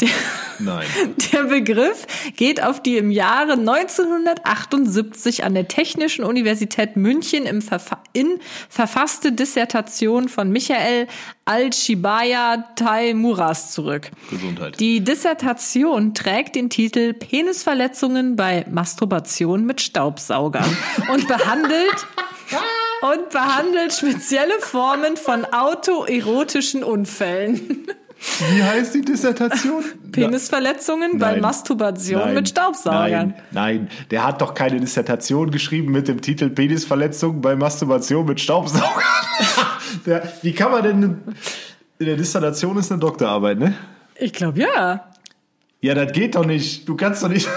Der, 0.00 0.08
Nein. 0.58 0.86
der 1.32 1.44
Begriff 1.44 2.06
geht 2.36 2.62
auf 2.62 2.82
die 2.82 2.96
im 2.96 3.10
Jahre 3.10 3.52
1978 3.52 5.44
an 5.44 5.54
der 5.54 5.68
Technischen 5.68 6.24
Universität 6.24 6.96
München 6.96 7.46
im 7.46 7.62
Verfa 7.62 8.02
in 8.12 8.40
verfasste 8.68 9.32
Dissertation 9.32 10.28
von 10.28 10.50
Michael 10.50 11.06
Al-Shibaya 11.44 12.64
Taimuras 12.76 13.72
zurück. 13.72 14.10
Gesundheit. 14.30 14.78
Die 14.78 15.00
Dissertation 15.00 16.14
trägt 16.14 16.54
den 16.56 16.70
Titel 16.70 17.14
Penisverletzungen 17.14 18.36
bei 18.36 18.64
Masturbation 18.70 19.64
mit 19.64 19.80
Staubsaugern 19.80 20.76
und 21.12 21.26
behandelt 21.28 22.06
und 23.02 23.30
behandelt 23.30 23.92
spezielle 23.92 24.60
Formen 24.60 25.16
von 25.16 25.44
autoerotischen 25.44 26.84
Unfällen. 26.84 27.86
Wie 28.50 28.62
heißt 28.62 28.94
die 28.94 29.02
Dissertation? 29.02 29.82
Penisverletzungen 30.12 31.18
bei 31.18 31.32
Nein. 31.32 31.40
Masturbation 31.40 32.20
Nein. 32.20 32.34
mit 32.34 32.48
Staubsaugern. 32.48 33.10
Nein, 33.10 33.34
nein, 33.50 33.88
der 34.10 34.24
hat 34.24 34.40
doch 34.40 34.54
keine 34.54 34.78
Dissertation 34.80 35.50
geschrieben 35.50 35.90
mit 35.92 36.06
dem 36.08 36.20
Titel 36.20 36.48
Penisverletzung 36.50 37.40
bei 37.40 37.56
Masturbation 37.56 38.24
mit 38.24 38.40
Staubsaugern. 38.40 38.84
der, 40.06 40.32
wie 40.42 40.52
kann 40.52 40.70
man 40.70 40.82
denn... 40.82 41.02
In 41.98 42.06
der 42.06 42.16
Dissertation 42.16 42.76
ist 42.78 42.90
eine 42.90 43.00
Doktorarbeit, 43.00 43.58
ne? 43.58 43.74
Ich 44.16 44.32
glaube 44.32 44.60
ja. 44.60 45.04
Ja, 45.80 45.94
das 45.94 46.12
geht 46.12 46.36
doch 46.36 46.44
nicht. 46.46 46.88
Du 46.88 46.94
kannst 46.96 47.22
doch 47.24 47.28
nicht. 47.28 47.48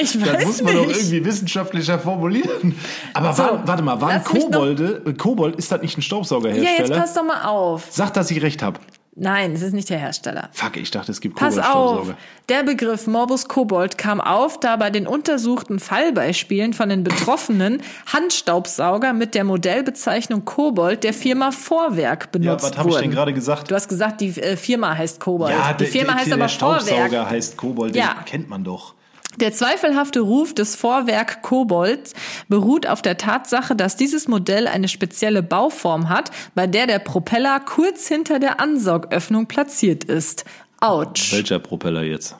Ich 0.00 0.12
das 0.20 0.32
weiß 0.34 0.44
muss 0.44 0.62
man 0.62 0.74
doch 0.74 0.86
nicht. 0.86 1.00
irgendwie 1.00 1.24
wissenschaftlicher 1.24 1.98
formulieren. 1.98 2.76
Aber 3.14 3.32
So, 3.32 3.42
war, 3.42 3.66
warte 3.66 3.82
mal, 3.82 4.00
waren 4.00 4.22
Kobolde. 4.22 5.02
Kobold, 5.18 5.56
ist 5.56 5.70
das 5.72 5.82
nicht 5.82 5.92
ein 5.96 6.00
Ja, 6.00 6.02
jetzt 6.02 6.06
Staubsaugerhersteller? 6.06 6.96
pass 7.00 7.14
doch 7.14 7.24
mal 7.24 7.42
auf. 7.44 7.86
Sag, 7.90 8.12
dass 8.14 8.30
ich 8.30 8.40
recht 8.42 8.62
habe. 8.62 8.78
Nein, 9.14 9.52
es 9.52 9.60
ist 9.60 9.74
nicht 9.74 9.90
der 9.90 9.98
Hersteller. 9.98 10.48
Fuck, 10.52 10.78
ich 10.78 10.90
dachte, 10.90 11.12
es 11.12 11.20
gibt 11.20 11.36
Pass 11.36 11.58
auf, 11.58 11.64
Koboldstaubsauger. 11.66 12.16
der 12.48 12.62
Begriff 12.62 13.06
Morbus 13.06 13.46
Kobold 13.46 13.98
kam 13.98 14.22
auf, 14.22 14.58
da 14.58 14.76
bei 14.76 14.88
den 14.88 15.06
untersuchten 15.06 15.80
Fallbeispielen 15.80 16.72
von 16.72 16.88
den 16.88 17.04
Betroffenen 17.04 17.82
Handstaubsauger 18.10 19.12
mit 19.12 19.34
der 19.34 19.44
Modellbezeichnung 19.44 20.46
Kobold 20.46 21.04
der 21.04 21.12
Firma 21.12 21.50
Vorwerk 21.52 22.24
Ja, 22.24 22.28
benutzt 22.32 22.64
was 22.64 22.78
habe 22.78 22.88
ich 22.88 22.94
wurden. 22.94 23.02
denn 23.04 23.10
gerade 23.12 23.34
gesagt? 23.34 23.70
Du 23.70 23.74
hast 23.74 23.88
gesagt, 23.88 24.20
die 24.22 24.28
äh, 24.40 24.56
Firma 24.56 24.96
heißt 24.96 25.20
Kobold. 25.20 25.50
ja, 25.52 25.74
die 25.74 25.84
Firma 25.84 26.14
heißt 26.14 26.28
der, 26.28 26.34
aber 26.34 26.44
der 26.44 26.48
Staubsauger 26.48 27.02
Vorwerk. 27.08 27.30
heißt 27.30 27.56
Kobold, 27.58 27.94
Ja. 27.94 28.14
den 28.14 28.24
kennt 28.24 28.48
man 28.48 28.64
doch. 28.64 28.94
Der 29.40 29.52
zweifelhafte 29.52 30.20
Ruf 30.20 30.54
des 30.54 30.76
Vorwerk 30.76 31.42
Kobolds 31.42 32.12
beruht 32.48 32.86
auf 32.86 33.02
der 33.02 33.16
Tatsache, 33.16 33.74
dass 33.74 33.96
dieses 33.96 34.28
Modell 34.28 34.68
eine 34.68 34.88
spezielle 34.88 35.42
Bauform 35.42 36.08
hat, 36.08 36.30
bei 36.54 36.66
der 36.66 36.86
der 36.86 36.98
Propeller 36.98 37.60
kurz 37.60 38.08
hinter 38.08 38.38
der 38.38 38.60
Ansaugöffnung 38.60 39.46
platziert 39.46 40.04
ist. 40.04 40.44
Autsch. 40.80 41.32
Welcher 41.32 41.58
Propeller 41.58 42.02
jetzt? 42.02 42.36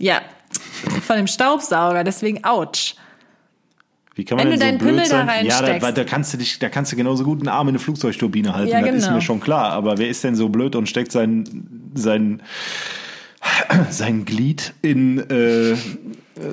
Ja, 0.00 0.20
von 1.06 1.16
dem 1.16 1.26
Staubsauger, 1.26 2.04
deswegen 2.04 2.44
Autsch. 2.44 2.94
Wie 4.14 4.24
kann 4.24 4.36
man 4.36 4.50
Wenn 4.50 4.58
denn 4.58 4.58
du 4.58 4.64
so 4.64 4.70
deinen 4.70 4.78
blöd 4.78 4.90
Pimmel 4.90 5.08
da 5.08 5.26
sein? 5.26 5.46
Ja, 5.46 5.60
da, 5.60 5.66
reinsteckst. 5.68 5.98
da 5.98 6.04
kannst 6.04 6.34
du 6.34 6.38
dich, 6.38 6.58
da 6.58 6.68
kannst 6.68 6.90
du 6.90 6.96
genauso 6.96 7.22
gut 7.22 7.38
einen 7.38 7.48
Arm 7.48 7.68
in 7.68 7.72
eine 7.72 7.78
Flugzeugturbine 7.78 8.52
halten. 8.52 8.72
Ja, 8.72 8.80
das 8.80 8.94
ist 8.94 9.04
genau. 9.04 9.16
mir 9.16 9.22
schon 9.22 9.38
klar. 9.38 9.70
Aber 9.70 9.98
wer 9.98 10.08
ist 10.08 10.24
denn 10.24 10.34
so 10.34 10.48
blöd 10.48 10.74
und 10.74 10.88
steckt 10.88 11.12
sein, 11.12 11.92
sein, 11.94 12.42
sein 13.90 14.24
Glied 14.24 14.74
in, 14.82 15.18
äh, 15.30 15.72
in 15.72 15.78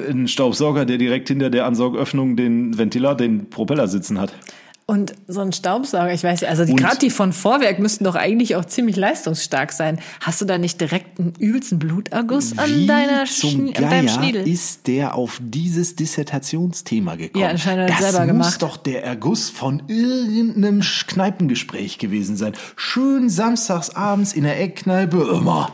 einen 0.10 0.28
Staubsauger, 0.28 0.86
der 0.86 0.98
direkt 0.98 1.28
hinter 1.28 1.50
der 1.50 1.66
Ansaugöffnung 1.66 2.36
den 2.36 2.78
Ventilator, 2.78 3.18
den 3.18 3.50
Propeller 3.50 3.88
sitzen 3.88 4.20
hat? 4.20 4.34
Und 4.88 5.16
so 5.28 5.42
ein 5.42 5.52
Staubsauger, 5.52 6.14
ich 6.14 6.24
weiß 6.24 6.42
ja, 6.42 6.50
also 6.50 6.64
gerade 6.76 7.00
die 7.00 7.10
von 7.10 7.34
Vorwerk 7.34 7.80
müssten 7.80 8.04
doch 8.04 8.14
eigentlich 8.14 8.56
auch 8.56 8.66
ziemlich 8.66 8.96
leistungsstark 8.96 9.72
sein. 9.72 10.00
Hast 10.22 10.42
du 10.42 10.46
da 10.46 10.60
nicht 10.60 10.80
direkt 10.80 11.20
einen 11.20 11.34
übelsten 11.40 11.80
Bluterguss 11.80 12.56
an 12.60 12.70
Wie 12.70 12.86
deiner 12.86 13.26
zum 13.26 13.62
an 13.70 13.74
deinem 13.74 14.06
Geier 14.06 14.08
Schniedel? 14.10 14.48
ist 14.48 14.86
der 14.86 15.16
auf 15.16 15.40
dieses 15.42 15.96
Dissertationsthema 15.96 17.16
gekommen? 17.16 17.42
Ja, 17.44 17.50
anscheinend 17.50 17.92
hat 17.92 18.00
das 18.00 18.12
selber 18.12 18.32
muss 18.32 18.46
gemacht. 18.46 18.62
doch 18.62 18.78
der 18.78 19.04
Erguss 19.04 19.50
von 19.50 19.82
irgendeinem 19.88 20.82
Kneipengespräch 20.82 21.98
gewesen 21.98 22.38
sein. 22.38 22.54
Schön 22.76 23.28
samstags 23.28 23.90
abends 23.90 24.34
in 24.34 24.44
der 24.44 24.62
Eckkneipe, 24.62 25.18
immer. 25.36 25.72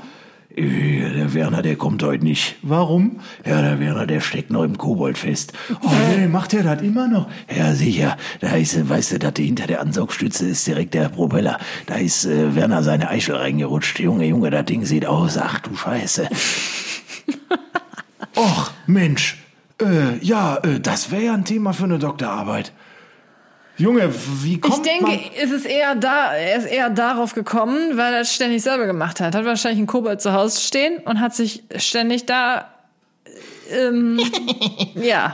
Äh, 0.55 1.13
Der 1.13 1.33
Werner, 1.33 1.61
der 1.61 1.75
kommt 1.75 2.03
heute 2.03 2.23
nicht. 2.23 2.55
Warum? 2.61 3.19
Ja, 3.45 3.61
der 3.61 3.79
Werner, 3.79 4.05
der 4.05 4.21
steckt 4.21 4.51
noch 4.51 4.63
im 4.63 4.77
Kobold 4.77 5.17
fest. 5.17 5.53
Oh, 5.81 5.89
nee, 6.17 6.27
macht 6.27 6.53
er 6.53 6.63
das 6.63 6.81
immer 6.81 7.07
noch? 7.07 7.27
Ja, 7.55 7.73
sicher. 7.73 8.17
Da 8.39 8.55
ist, 8.55 8.89
weißt 8.89 9.13
du, 9.13 9.19
dass 9.19 9.33
hinter 9.37 9.67
der 9.67 9.81
Ansaugstütze 9.81 10.47
ist 10.47 10.65
direkt 10.67 10.93
der 10.93 11.09
Propeller. 11.09 11.59
Da 11.85 11.95
ist 11.95 12.25
äh, 12.25 12.55
Werner 12.55 12.83
seine 12.83 13.09
Eichel 13.09 13.35
reingerutscht. 13.35 13.99
Junge, 13.99 14.25
Junge, 14.25 14.49
das 14.49 14.65
Ding 14.65 14.85
sieht 14.85 15.05
aus. 15.05 15.37
Ach 15.37 15.59
du 15.59 15.75
Scheiße. 15.75 16.27
Och, 18.35 18.71
Mensch. 18.87 19.37
Äh, 19.81 20.17
ja, 20.21 20.57
äh, 20.57 20.79
das 20.79 21.11
wäre 21.11 21.23
ja 21.23 21.33
ein 21.33 21.45
Thema 21.45 21.73
für 21.73 21.85
eine 21.85 21.99
Doktorarbeit. 21.99 22.71
Junge, 23.77 24.13
wie 24.43 24.55
Ich 24.55 24.61
kommt 24.61 24.85
denke, 24.85 25.05
man... 25.05 25.19
es 25.41 25.51
ist 25.51 25.65
eher 25.65 25.95
da, 25.95 26.33
er 26.33 26.57
ist 26.57 26.65
eher 26.65 26.89
darauf 26.89 27.33
gekommen, 27.33 27.97
weil 27.97 28.13
er 28.13 28.21
es 28.21 28.33
ständig 28.33 28.61
selber 28.61 28.85
gemacht 28.85 29.19
hat. 29.19 29.33
Hat 29.33 29.45
wahrscheinlich 29.45 29.79
einen 29.79 29.87
Kobold 29.87 30.21
zu 30.21 30.33
Hause 30.33 30.61
stehen 30.61 30.97
und 30.99 31.19
hat 31.19 31.33
sich 31.33 31.63
ständig 31.77 32.25
da, 32.25 32.67
ähm, 33.71 34.19
ja. 34.95 35.33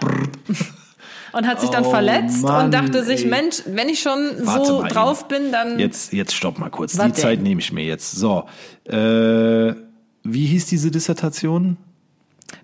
Und 1.33 1.45
hat 1.45 1.59
sich 1.59 1.69
dann 1.69 1.85
Oh, 1.85 1.89
verletzt 1.89 2.43
Mann, 2.43 2.65
und 2.65 2.73
dachte 2.73 3.03
sich, 3.03 3.23
ey. 3.23 3.29
Mensch, 3.29 3.57
wenn 3.65 3.89
ich 3.89 3.99
schon 3.99 4.31
Warte 4.39 4.65
so 4.65 4.83
drauf 4.83 5.25
eben. 5.29 5.43
bin, 5.43 5.51
dann. 5.51 5.77
Jetzt, 5.77 6.13
jetzt 6.13 6.33
stopp 6.33 6.57
mal 6.57 6.69
kurz. 6.69 6.93
Die 6.93 7.13
Zeit 7.13 7.37
denn? 7.37 7.43
nehme 7.43 7.59
ich 7.59 7.71
mir 7.73 7.83
jetzt. 7.83 8.11
So, 8.13 8.45
äh, 8.85 9.73
wie 10.23 10.45
hieß 10.45 10.67
diese 10.67 10.89
Dissertation? 10.89 11.77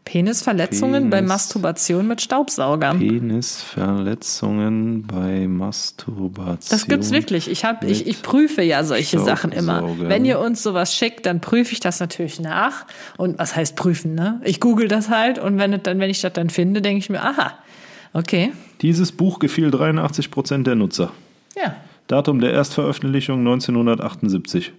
Penisverletzungen 0.05 1.09
bei 1.09 1.17
Penis. 1.17 1.29
Masturbation 1.29 2.07
mit 2.07 2.21
Staubsaugern. 2.21 2.99
Penisverletzungen 2.99 5.07
bei 5.07 5.47
Masturbation. 5.47 6.57
Das 6.69 6.87
gibt's 6.87 7.11
wirklich. 7.11 7.49
Ich 7.49 7.63
hab, 7.63 7.83
ich, 7.83 8.07
ich 8.07 8.21
prüfe 8.21 8.61
ja 8.61 8.83
solche 8.83 9.19
Sachen 9.19 9.51
immer. 9.51 9.97
Wenn 9.97 10.25
ihr 10.25 10.39
uns 10.39 10.61
sowas 10.61 10.93
schickt, 10.93 11.25
dann 11.25 11.39
prüfe 11.39 11.73
ich 11.73 11.79
das 11.79 11.99
natürlich 11.99 12.39
nach. 12.39 12.85
Und 13.17 13.39
was 13.39 13.55
heißt 13.55 13.75
prüfen, 13.75 14.13
ne? 14.13 14.41
Ich 14.43 14.59
google 14.59 14.87
das 14.87 15.09
halt 15.09 15.39
und 15.39 15.57
wenn, 15.57 15.81
dann, 15.81 15.99
wenn 15.99 16.09
ich 16.09 16.21
das 16.21 16.33
dann 16.33 16.49
finde, 16.49 16.81
denke 16.81 16.99
ich 16.99 17.09
mir, 17.09 17.23
aha, 17.23 17.53
okay. 18.13 18.51
Dieses 18.81 19.13
Buch 19.13 19.39
gefiel 19.39 19.71
83 19.71 20.31
Prozent 20.31 20.67
der 20.67 20.75
Nutzer. 20.75 21.11
Ja. 21.55 21.75
Datum 22.07 22.41
der 22.41 22.51
Erstveröffentlichung 22.51 23.39
1978. 23.39 24.73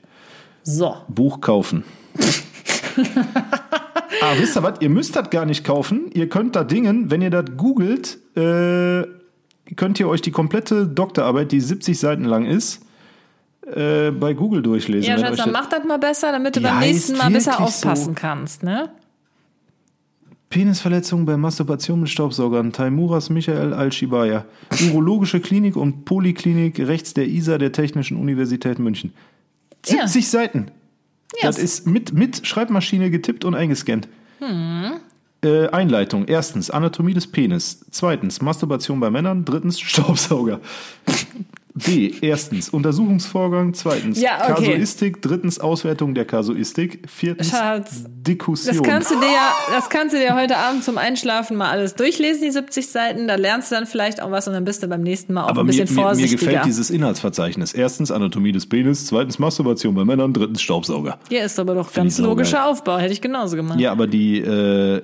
So. 0.63 0.97
Buch 1.09 1.41
kaufen. 1.41 1.85
ah, 2.97 4.33
wisst 4.39 4.57
ihr 4.57 4.63
was? 4.63 4.81
Ihr 4.81 4.91
müsst 4.91 5.17
das 5.17 5.31
gar 5.31 5.45
nicht 5.47 5.65
kaufen. 5.65 6.11
Ihr 6.15 6.29
könnt 6.29 6.57
da 6.57 6.65
Dingen, 6.65 7.11
wenn 7.11 7.23
ihr 7.23 7.31
das 7.31 7.45
googelt, 7.57 8.19
äh, 8.37 9.05
könnt 9.77 9.99
ihr 10.01 10.09
euch 10.09 10.23
die 10.23 10.31
komplette 10.31 10.87
Doktorarbeit, 10.87 11.53
die 11.53 11.61
70 11.61 11.99
Seiten 11.99 12.25
lang 12.25 12.47
ist, 12.47 12.83
äh, 13.67 14.11
bei 14.11 14.35
Google 14.35 14.63
durchlesen. 14.63 15.09
Ja, 15.09 15.19
Schatz, 15.19 15.37
dann 15.37 15.53
das- 15.53 15.63
mach 15.63 15.69
das 15.69 15.85
mal 15.85 15.99
besser, 15.99 16.33
damit 16.33 16.57
du 16.57 16.61
beim 16.61 16.81
nächsten 16.81 17.17
Mal 17.17 17.31
besser 17.31 17.61
aufpassen 17.61 18.15
so. 18.15 18.21
kannst, 18.21 18.63
ne? 18.63 18.91
Penisverletzung 20.51 21.27
bei 21.27 21.37
Masturbation 21.37 21.99
mit 22.01 22.11
Staubsaugern. 22.11 22.73
Taimuras 22.73 23.29
Michael 23.29 23.73
Al-Shibaya. 23.73 24.45
Urologische 24.89 25.41
Klinik 25.41 25.75
und 25.75 26.05
Poliklinik 26.05 26.79
rechts 26.79 27.13
der 27.13 27.27
ISA 27.27 27.59
der 27.59 27.73
Technischen 27.73 28.17
Universität 28.17 28.79
München. 28.79 29.13
70 29.85 30.29
Seiten. 30.29 30.67
Ja, 31.41 31.49
Das 31.49 31.59
ist 31.59 31.87
mit, 31.87 32.13
mit 32.13 32.47
Schreibmaschine 32.47 33.11
getippt 33.11 33.45
und 33.45 33.55
eingescannt. 33.55 34.09
Äh, 35.43 35.69
Einleitung. 35.69 36.27
Erstens, 36.27 36.71
Anatomie 36.71 37.15
des 37.15 37.27
Penis. 37.31 37.85
Zweitens, 37.91 38.41
Masturbation 38.41 39.01
bei 39.01 39.11
Männern. 39.11 39.45
Drittens, 39.45 39.81
Staubsauger. 39.91 40.61
B. 41.75 42.13
Erstens, 42.21 42.69
Untersuchungsvorgang. 42.69 43.75
Zweitens, 43.75 44.21
Ja, 44.21 44.49
okay. 44.49 44.67
Kasuistik. 44.71 45.21
Drittens, 45.21 45.59
Auswertung 45.59 46.15
der 46.15 46.25
Kasuistik. 46.25 47.03
Viertens, 47.11 47.51
Schatz, 47.51 48.05
Diskussion. 48.09 48.77
Das 48.77 48.83
kannst 48.85 49.11
du 49.11 49.17
dir 49.17 49.27
ja, 49.27 49.53
das 49.75 49.91
kannst 49.91 50.15
du 50.15 50.19
dir 50.21 50.37
heute 50.37 50.57
Abend 50.57 50.85
zum 50.85 50.99
Einschlafen 50.99 51.57
mal 51.57 51.71
alles 51.71 51.97
durchlesen, 51.97 52.43
die 52.43 52.53
70 52.53 52.87
Seiten. 52.87 53.27
Da 53.27 53.35
lernst 53.35 53.73
du 53.73 53.75
dann 53.75 53.87
vielleicht 53.87 54.23
auch 54.23 54.31
was 54.31 54.47
und 54.47 54.55
dann 54.55 54.65
bist 54.65 54.85
du 54.85 54.87
beim 54.87 55.03
nächsten 55.03 55.33
Mal 55.33 55.45
auch 55.45 55.49
Aber 55.49 55.63
ein 55.63 55.67
mir, 55.67 55.73
bisschen 55.73 55.93
mir, 55.93 56.01
mir 56.01 56.07
vorsichtiger. 56.07 56.39
gefällt 56.47 56.65
dieses 56.67 56.91
Inhaltsverzeichnis. 56.91 57.73
Erstens 57.73 58.13
Anatomie 58.13 58.53
des 58.53 58.67
Penis, 58.67 59.07
zweitens 59.07 59.41
Masturbation 59.41 59.97
bei 59.97 60.05
Männern, 60.05 60.33
drittens 60.33 60.63
Staubsauger. 60.63 61.19
Hier 61.29 61.45
ist 61.45 61.59
aber 61.59 61.75
doch 61.75 61.89
ich 61.89 61.95
ganz 61.95 62.19
logischer 62.19 62.67
Aufbau. 62.69 62.99
Hätte 62.99 63.13
ich 63.13 63.21
genauso 63.21 63.57
gemacht. 63.57 63.81
Ja, 63.81 63.91
aber 63.91 64.07
die, 64.07 64.39
äh, 64.39 65.03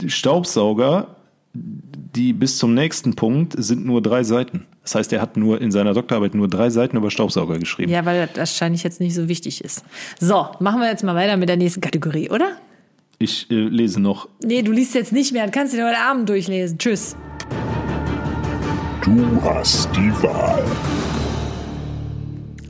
die 0.00 0.10
Staubsauger, 0.10 1.16
die 1.52 2.32
bis 2.32 2.58
zum 2.58 2.74
nächsten 2.74 3.14
Punkt 3.16 3.54
sind 3.58 3.84
nur 3.84 4.00
drei 4.02 4.22
Seiten. 4.22 4.66
Das 4.84 4.94
heißt, 4.94 5.12
er 5.14 5.22
hat 5.22 5.36
nur 5.36 5.60
in 5.60 5.72
seiner 5.72 5.94
Doktorarbeit 5.94 6.34
nur 6.34 6.46
drei 6.46 6.68
Seiten 6.68 6.96
über 6.98 7.10
Staubsauger 7.10 7.58
geschrieben. 7.58 7.90
Ja, 7.90 8.04
weil 8.04 8.28
das 8.28 8.36
wahrscheinlich 8.50 8.84
jetzt 8.84 9.00
nicht 9.00 9.14
so 9.14 9.28
wichtig 9.28 9.64
ist. 9.64 9.82
So, 10.20 10.46
machen 10.60 10.80
wir 10.80 10.88
jetzt 10.88 11.02
mal 11.02 11.14
weiter 11.14 11.38
mit 11.38 11.48
der 11.48 11.56
nächsten 11.56 11.80
Kategorie, 11.80 12.30
oder? 12.30 12.58
Ich 13.18 13.50
äh, 13.50 13.54
lese 13.54 14.00
noch. 14.00 14.28
Nee, 14.44 14.62
du 14.62 14.72
liest 14.72 14.94
jetzt 14.94 15.12
nicht 15.12 15.32
mehr. 15.32 15.48
Kannst 15.50 15.72
du 15.72 15.78
dir 15.78 15.86
heute 15.86 15.98
Abend 15.98 16.28
durchlesen. 16.28 16.78
Tschüss. 16.78 17.16
Du 19.02 19.40
hast 19.42 19.88
die 19.96 20.12
Wahl. 20.22 20.62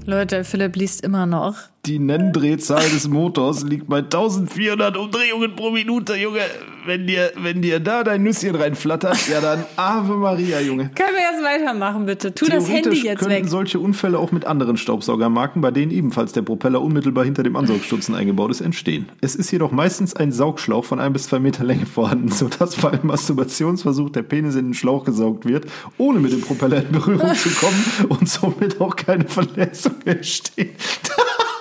Leute, 0.06 0.44
Philipp 0.44 0.76
liest 0.76 1.02
immer 1.02 1.26
noch. 1.26 1.56
Die 1.86 1.98
Nenndrehzahl 1.98 2.88
des 2.90 3.08
Motors 3.08 3.64
liegt 3.64 3.88
bei 3.88 3.98
1400 3.98 4.96
Umdrehungen 4.96 5.56
pro 5.56 5.70
Minute, 5.70 6.14
Junge. 6.14 6.42
Wenn 6.86 7.06
dir, 7.06 7.32
wenn 7.36 7.62
dir 7.62 7.80
da 7.80 8.04
dein 8.04 8.22
Nüsschen 8.22 8.54
reinflattert, 8.54 9.28
ja 9.28 9.40
dann 9.40 9.64
Ave 9.76 10.16
Maria, 10.16 10.60
Junge. 10.60 10.90
Können 10.94 11.14
wir 11.14 11.22
jetzt 11.22 11.42
weitermachen, 11.42 12.04
bitte? 12.04 12.34
Tu 12.34 12.44
das 12.44 12.68
Handy 12.68 13.02
jetzt 13.02 13.20
könnten 13.20 13.34
weg. 13.34 13.48
solche 13.48 13.78
Unfälle 13.78 14.18
auch 14.18 14.32
mit 14.32 14.44
anderen 14.44 14.76
Staubsaugermarken, 14.76 15.62
bei 15.62 15.70
denen 15.70 15.90
ebenfalls 15.90 16.32
der 16.32 16.42
Propeller 16.42 16.82
unmittelbar 16.82 17.24
hinter 17.24 17.42
dem 17.42 17.56
Ansaugstutzen 17.56 18.14
eingebaut 18.14 18.50
ist, 18.50 18.60
entstehen. 18.60 19.08
Es 19.22 19.34
ist 19.34 19.50
jedoch 19.50 19.70
meistens 19.72 20.14
ein 20.14 20.30
Saugschlauch 20.30 20.84
von 20.84 21.00
ein 21.00 21.14
bis 21.14 21.24
zwei 21.24 21.38
Meter 21.38 21.64
Länge 21.64 21.86
vorhanden, 21.86 22.28
sodass 22.28 22.76
bei 22.76 22.90
einem 22.90 23.06
Masturbationsversuch 23.06 24.10
der 24.10 24.22
Penis 24.22 24.54
in 24.54 24.66
den 24.66 24.74
Schlauch 24.74 25.04
gesaugt 25.04 25.46
wird, 25.46 25.66
ohne 25.96 26.20
mit 26.20 26.32
dem 26.32 26.42
Propeller 26.42 26.82
in 26.82 26.92
Berührung 26.92 27.34
zu 27.34 27.48
kommen 27.48 27.84
und 28.10 28.28
somit 28.28 28.80
auch 28.80 28.94
keine 28.94 29.24
Verletzung 29.26 29.94
entsteht. 30.04 30.76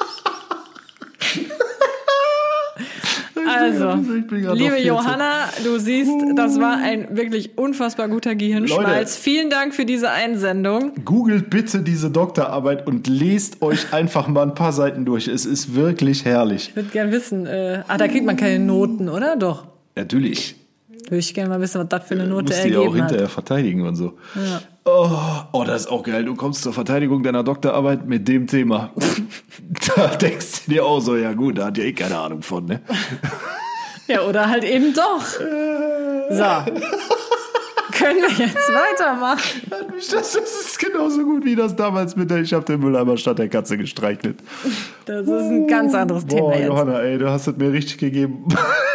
Also, 3.53 3.93
liebe 4.31 4.51
auf 4.51 4.57
14. 4.57 4.85
Johanna, 4.87 5.49
du 5.63 5.77
siehst, 5.79 6.11
das 6.35 6.59
war 6.59 6.77
ein 6.77 7.15
wirklich 7.15 7.57
unfassbar 7.57 8.07
guter 8.07 8.35
Gehirnschmalz. 8.35 8.87
Leute. 8.87 9.21
Vielen 9.21 9.49
Dank 9.49 9.73
für 9.73 9.85
diese 9.85 10.09
Einsendung. 10.11 10.93
Googelt 11.05 11.49
bitte 11.49 11.81
diese 11.81 12.09
Doktorarbeit 12.09 12.87
und 12.87 13.07
lest 13.07 13.61
euch 13.61 13.93
einfach 13.93 14.27
mal 14.27 14.43
ein 14.43 14.55
paar 14.55 14.73
Seiten 14.73 15.05
durch. 15.05 15.27
Es 15.27 15.45
ist 15.45 15.75
wirklich 15.75 16.25
herrlich. 16.25 16.69
Ich 16.69 16.75
würde 16.75 16.89
gerne 16.89 17.11
wissen, 17.11 17.45
äh, 17.45 17.83
ah, 17.87 17.97
da 17.97 18.07
kriegt 18.07 18.25
man 18.25 18.37
keine 18.37 18.59
Noten, 18.59 19.09
oder? 19.09 19.35
Doch. 19.35 19.65
Natürlich. 19.95 20.55
Würde 21.05 21.17
ich 21.17 21.33
gerne 21.33 21.49
mal 21.49 21.59
wissen, 21.61 21.81
was 21.81 21.89
das 21.89 22.03
für 22.07 22.15
eine 22.15 22.25
Note 22.27 22.45
Musst 22.45 22.63
du 22.63 22.69
ja 22.69 22.79
auch 22.79 22.83
ergeben 22.83 23.01
hat. 23.01 23.09
hinterher 23.09 23.29
verteidigen 23.29 23.85
und 23.85 23.95
so. 23.95 24.13
Oh, 24.85 25.63
das 25.65 25.81
ist 25.81 25.87
auch 25.87 26.03
geil. 26.03 26.25
Du 26.25 26.35
kommst 26.35 26.61
zur 26.61 26.73
Verteidigung 26.73 27.23
deiner 27.23 27.43
Doktorarbeit 27.43 28.05
mit 28.05 28.27
dem 28.27 28.47
Thema. 28.47 28.91
da 29.95 30.07
denkst 30.07 30.65
du 30.65 30.71
dir 30.71 30.85
auch 30.85 30.99
so, 30.99 31.15
ja 31.15 31.33
gut, 31.33 31.57
da 31.57 31.67
hat 31.67 31.77
ja 31.77 31.85
eh 31.85 31.93
keine 31.93 32.17
Ahnung 32.17 32.41
von, 32.41 32.65
ne? 32.65 32.81
Ja, 34.05 34.23
oder 34.23 34.49
halt 34.49 34.65
eben 34.65 34.93
doch. 34.93 35.21
So. 35.25 36.43
Können 37.97 38.19
wir 38.21 38.45
jetzt 38.45 38.69
weitermachen? 38.73 39.61
Das, 39.95 40.09
das 40.09 40.35
ist 40.35 40.77
genauso 40.77 41.23
gut 41.23 41.45
wie 41.45 41.55
das 41.55 41.73
damals 41.73 42.17
mit 42.17 42.29
der 42.29 42.39
Ich 42.39 42.53
hab 42.53 42.65
den 42.65 42.81
Mülleimer 42.81 43.15
statt 43.15 43.39
der 43.39 43.47
Katze 43.47 43.77
gestreichelt. 43.77 44.43
Das 45.05 45.25
ist 45.25 45.29
ein 45.29 45.67
ganz 45.67 45.93
anderes 45.93 46.25
Thema 46.25 46.41
Boah, 46.41 46.55
jetzt. 46.55 46.67
Johanna, 46.67 46.99
ey, 46.99 47.17
du 47.17 47.29
hast 47.29 47.47
es 47.47 47.55
mir 47.55 47.71
richtig 47.71 47.97
gegeben. 47.97 48.45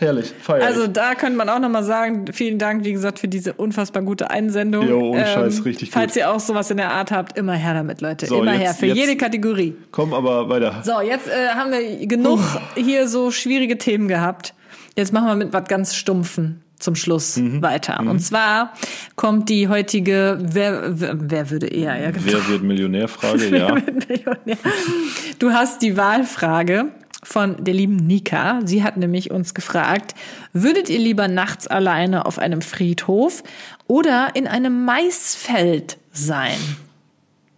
Herrlich, 0.00 0.32
feier 0.40 0.64
Also 0.64 0.86
da 0.86 1.14
könnte 1.16 1.36
man 1.36 1.48
auch 1.48 1.58
nochmal 1.58 1.82
sagen, 1.82 2.26
vielen 2.32 2.58
Dank, 2.58 2.84
wie 2.84 2.92
gesagt, 2.92 3.18
für 3.18 3.26
diese 3.28 3.52
unfassbar 3.54 4.02
gute 4.04 4.30
Einsendung. 4.30 4.84
Ähm, 4.84 4.90
Jo, 4.90 5.00
ohne 5.10 5.26
Scheiß, 5.26 5.64
richtig 5.64 5.90
Falls 5.90 6.12
gut. 6.14 6.20
ihr 6.22 6.30
auch 6.30 6.38
sowas 6.40 6.70
in 6.70 6.76
der 6.76 6.92
Art 6.92 7.10
habt, 7.10 7.36
immer 7.36 7.54
her 7.54 7.74
damit, 7.74 8.00
Leute. 8.00 8.26
So, 8.26 8.40
immer 8.42 8.52
jetzt- 8.54 8.62
her, 8.62 8.74
für 8.74 8.86
jede 8.86 9.16
Kategorie. 9.16 9.74
Komm 9.90 10.14
aber 10.14 10.48
weiter. 10.48 10.82
So, 10.84 11.00
jetzt 11.00 11.26
äh, 11.28 11.48
haben 11.54 11.72
wir 11.72 12.06
genug 12.06 12.38
hier 12.76 13.08
so 13.08 13.30
schwierige 13.32 13.76
Themen 13.76 14.06
gehabt. 14.06 14.54
Jetzt 14.96 15.12
machen 15.12 15.26
wir 15.26 15.34
mit 15.34 15.52
was 15.52 15.64
ganz 15.68 15.94
Stumpfen 15.96 16.62
zum 16.78 16.94
Schluss 16.94 17.36
Mhm. 17.36 17.60
weiter. 17.60 17.98
Und 17.98 18.20
zwar 18.20 18.72
kommt 19.16 19.48
die 19.48 19.66
heutige, 19.68 20.38
wer, 20.40 21.00
wer, 21.00 21.16
wer 21.18 21.50
würde 21.50 21.66
eher, 21.66 21.96
ja, 22.00 22.12
genau. 22.12 22.22
Wer 22.24 22.48
wird 22.48 22.62
Millionär-Frage? 22.62 23.46
Ja. 23.58 23.74
Millionär. 23.74 24.56
Du 25.40 25.50
hast 25.50 25.82
die 25.82 25.96
Wahlfrage 25.96 26.86
von 27.22 27.62
der 27.64 27.74
lieben 27.74 27.96
Nika. 27.96 28.60
Sie 28.64 28.82
hat 28.82 28.96
nämlich 28.96 29.30
uns 29.30 29.54
gefragt, 29.54 30.14
würdet 30.52 30.88
ihr 30.88 30.98
lieber 30.98 31.28
nachts 31.28 31.66
alleine 31.66 32.26
auf 32.26 32.38
einem 32.38 32.62
Friedhof 32.62 33.42
oder 33.86 34.30
in 34.34 34.46
einem 34.46 34.84
Maisfeld 34.84 35.98
sein? 36.12 36.58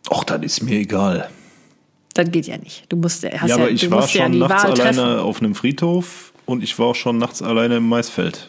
Och, 0.08 0.24
das 0.24 0.42
ist 0.42 0.62
mir 0.62 0.78
egal. 0.78 1.28
Das 2.14 2.30
geht 2.30 2.46
ja 2.46 2.58
nicht. 2.58 2.84
Du 2.88 2.96
musst 2.96 3.22
ja, 3.22 3.30
hast 3.32 3.42
ja, 3.42 3.48
ja, 3.48 3.54
aber 3.56 3.70
ich 3.70 3.82
du 3.82 3.90
war 3.90 4.02
ja 4.02 4.08
schon 4.08 4.32
die 4.32 4.38
nachts 4.38 4.64
Wahl 4.64 4.72
alleine 4.72 4.96
treffen. 4.96 5.18
auf 5.20 5.40
einem 5.40 5.54
Friedhof 5.54 6.32
und 6.46 6.62
ich 6.62 6.78
war 6.78 6.86
auch 6.86 6.94
schon 6.94 7.18
nachts 7.18 7.42
alleine 7.42 7.76
im 7.76 7.88
Maisfeld. 7.88 8.48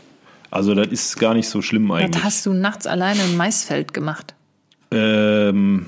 Also 0.49 0.73
das 0.73 0.87
ist 0.87 1.19
gar 1.19 1.33
nicht 1.33 1.47
so 1.47 1.61
schlimm 1.61 1.91
eigentlich. 1.91 2.15
Was 2.15 2.23
hast 2.23 2.45
du 2.45 2.53
nachts 2.53 2.87
alleine 2.87 3.21
im 3.23 3.37
Maisfeld 3.37 3.93
gemacht? 3.93 4.33
Ähm, 4.91 5.85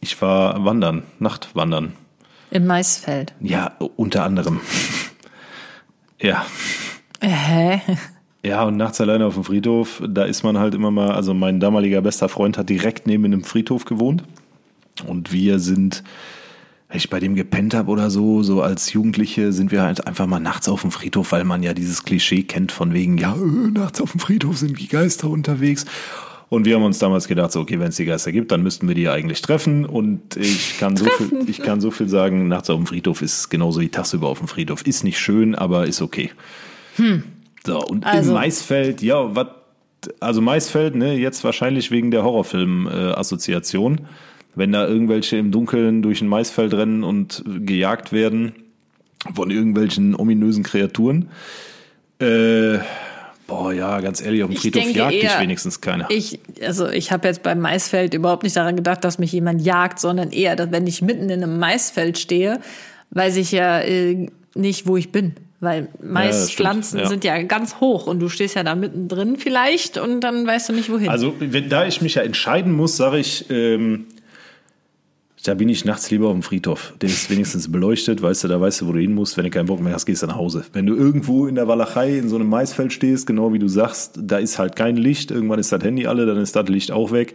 ich 0.00 0.20
war 0.22 0.64
wandern, 0.64 1.02
Nachtwandern. 1.18 1.92
Im 2.50 2.66
Maisfeld. 2.66 3.32
Ja, 3.40 3.76
unter 3.96 4.24
anderem. 4.24 4.60
ja. 6.20 6.44
Hä? 7.20 7.80
Ja, 8.42 8.62
und 8.64 8.76
nachts 8.76 9.00
alleine 9.00 9.26
auf 9.26 9.34
dem 9.34 9.44
Friedhof, 9.44 10.02
da 10.08 10.24
ist 10.24 10.42
man 10.42 10.58
halt 10.58 10.74
immer 10.74 10.90
mal, 10.90 11.12
also 11.12 11.34
mein 11.34 11.60
damaliger 11.60 12.00
bester 12.00 12.28
Freund 12.28 12.56
hat 12.56 12.70
direkt 12.70 13.06
neben 13.06 13.26
einem 13.26 13.44
Friedhof 13.44 13.84
gewohnt. 13.84 14.24
Und 15.06 15.30
wir 15.30 15.58
sind, 15.58 16.02
wenn 16.88 16.96
ich 16.96 17.10
bei 17.10 17.20
dem 17.20 17.34
gepennt 17.34 17.74
habe 17.74 17.90
oder 17.90 18.08
so, 18.10 18.42
so 18.42 18.62
als 18.62 18.92
Jugendliche 18.94 19.52
sind 19.52 19.72
wir 19.72 19.82
halt 19.82 20.06
einfach 20.06 20.26
mal 20.26 20.40
nachts 20.40 20.68
auf 20.68 20.80
dem 20.80 20.90
Friedhof, 20.90 21.32
weil 21.32 21.44
man 21.44 21.62
ja 21.62 21.74
dieses 21.74 22.04
Klischee 22.04 22.42
kennt 22.42 22.72
von 22.72 22.94
wegen, 22.94 23.18
ja, 23.18 23.34
äh, 23.34 23.70
nachts 23.70 24.00
auf 24.00 24.12
dem 24.12 24.20
Friedhof 24.20 24.56
sind 24.56 24.80
die 24.80 24.88
Geister 24.88 25.28
unterwegs. 25.28 25.84
Und 26.50 26.66
wir 26.66 26.74
haben 26.74 26.82
uns 26.82 26.98
damals 26.98 27.28
gedacht, 27.28 27.52
so, 27.52 27.60
okay, 27.60 27.78
wenn 27.78 27.88
es 27.88 27.96
die 27.96 28.04
Geister 28.04 28.32
gibt, 28.32 28.50
dann 28.50 28.62
müssten 28.62 28.88
wir 28.88 28.96
die 28.96 29.08
eigentlich 29.08 29.40
treffen. 29.40 29.86
Und 29.86 30.36
ich 30.36 30.78
kann 30.80 30.96
so 30.96 31.04
viel, 31.06 31.48
ich 31.48 31.62
kann 31.62 31.80
so 31.80 31.92
viel 31.92 32.08
sagen, 32.08 32.48
nachts 32.48 32.68
auf 32.68 32.76
dem 32.76 32.86
Friedhof 32.86 33.22
ist 33.22 33.50
genauso 33.50 33.80
wie 33.80 33.88
tagsüber 33.88 34.26
auf 34.28 34.38
dem 34.40 34.48
Friedhof. 34.48 34.84
Ist 34.84 35.04
nicht 35.04 35.18
schön, 35.20 35.54
aber 35.54 35.86
ist 35.86 36.02
okay. 36.02 36.32
So, 37.64 37.80
und 37.86 38.04
Also- 38.04 38.30
im 38.30 38.34
Maisfeld, 38.34 39.00
ja, 39.00 39.34
was, 39.34 39.46
also 40.18 40.40
Maisfeld, 40.40 40.96
ne, 40.96 41.14
jetzt 41.14 41.44
wahrscheinlich 41.44 41.92
wegen 41.92 42.10
der 42.10 42.24
Horrorfilm-Assoziation. 42.24 44.00
Wenn 44.56 44.72
da 44.72 44.88
irgendwelche 44.88 45.36
im 45.36 45.52
Dunkeln 45.52 46.02
durch 46.02 46.20
ein 46.20 46.28
Maisfeld 46.28 46.74
rennen 46.74 47.04
und 47.04 47.44
gejagt 47.60 48.10
werden 48.12 48.52
von 49.36 49.52
irgendwelchen 49.52 50.16
ominösen 50.16 50.64
Kreaturen. 50.64 51.28
Äh, 52.18 52.78
boah, 53.50 53.72
ja, 53.72 54.00
ganz 54.00 54.22
ehrlich, 54.22 54.42
auf 54.42 54.50
dem 54.50 54.56
Friedhof 54.56 54.82
denke 54.82 54.98
jagt 54.98 55.12
dich 55.12 55.24
eher- 55.24 55.40
wenigstens 55.40 55.80
keiner. 55.80 56.06
Ich, 56.08 56.40
also 56.64 56.88
ich 56.88 57.12
habe 57.12 57.28
jetzt 57.28 57.42
beim 57.42 57.60
Maisfeld 57.60 58.14
überhaupt 58.14 58.44
nicht 58.44 58.56
daran 58.56 58.76
gedacht, 58.76 59.04
dass 59.04 59.18
mich 59.18 59.32
jemand 59.32 59.60
jagt, 59.62 59.98
sondern 60.00 60.30
eher, 60.30 60.56
dass 60.56 60.70
wenn 60.70 60.86
ich 60.86 61.02
mitten 61.02 61.28
in 61.28 61.42
einem 61.42 61.58
Maisfeld 61.58 62.18
stehe, 62.18 62.60
weiß 63.10 63.36
ich 63.36 63.52
ja 63.52 63.80
äh, 63.80 64.28
nicht, 64.54 64.86
wo 64.86 64.96
ich 64.96 65.12
bin. 65.12 65.34
Weil 65.62 65.88
Maispflanzen 66.02 67.00
stimmt, 67.00 67.02
ja. 67.02 67.08
sind 67.08 67.24
ja 67.24 67.42
ganz 67.42 67.80
hoch 67.80 68.06
und 68.06 68.18
du 68.20 68.30
stehst 68.30 68.54
ja 68.54 68.62
da 68.62 68.74
mittendrin 68.74 69.36
vielleicht 69.36 69.98
und 69.98 70.22
dann 70.22 70.46
weißt 70.46 70.70
du 70.70 70.72
nicht, 70.72 70.90
wohin. 70.90 71.10
Also, 71.10 71.34
wenn, 71.38 71.68
da 71.68 71.86
ich 71.86 72.00
mich 72.00 72.14
ja 72.14 72.22
entscheiden 72.22 72.72
muss, 72.72 72.96
sage 72.96 73.18
ich, 73.18 73.50
ähm, 73.50 74.06
da 75.44 75.54
bin 75.54 75.68
ich 75.68 75.84
nachts 75.84 76.10
lieber 76.10 76.28
auf 76.28 76.34
dem 76.34 76.42
Friedhof. 76.42 76.92
Der 77.00 77.08
ist 77.08 77.30
wenigstens 77.30 77.70
beleuchtet, 77.72 78.20
weißt 78.20 78.44
du, 78.44 78.48
da 78.48 78.60
weißt 78.60 78.82
du, 78.82 78.88
wo 78.88 78.92
du 78.92 78.98
hin 78.98 79.14
musst. 79.14 79.36
Wenn 79.36 79.44
du 79.44 79.50
keinen 79.50 79.66
Bock 79.66 79.80
mehr 79.80 79.94
hast, 79.94 80.04
gehst 80.04 80.22
du 80.22 80.26
nach 80.26 80.36
Hause. 80.36 80.64
Wenn 80.72 80.86
du 80.86 80.94
irgendwo 80.94 81.46
in 81.46 81.54
der 81.54 81.66
Walachei 81.66 82.18
in 82.18 82.28
so 82.28 82.36
einem 82.36 82.48
Maisfeld 82.48 82.92
stehst, 82.92 83.26
genau 83.26 83.52
wie 83.52 83.58
du 83.58 83.68
sagst, 83.68 84.18
da 84.22 84.38
ist 84.38 84.58
halt 84.58 84.76
kein 84.76 84.96
Licht. 84.96 85.30
Irgendwann 85.30 85.58
ist 85.58 85.72
das 85.72 85.82
Handy 85.82 86.06
alle, 86.06 86.26
dann 86.26 86.36
ist 86.36 86.56
das 86.56 86.68
Licht 86.68 86.92
auch 86.92 87.10
weg. 87.12 87.34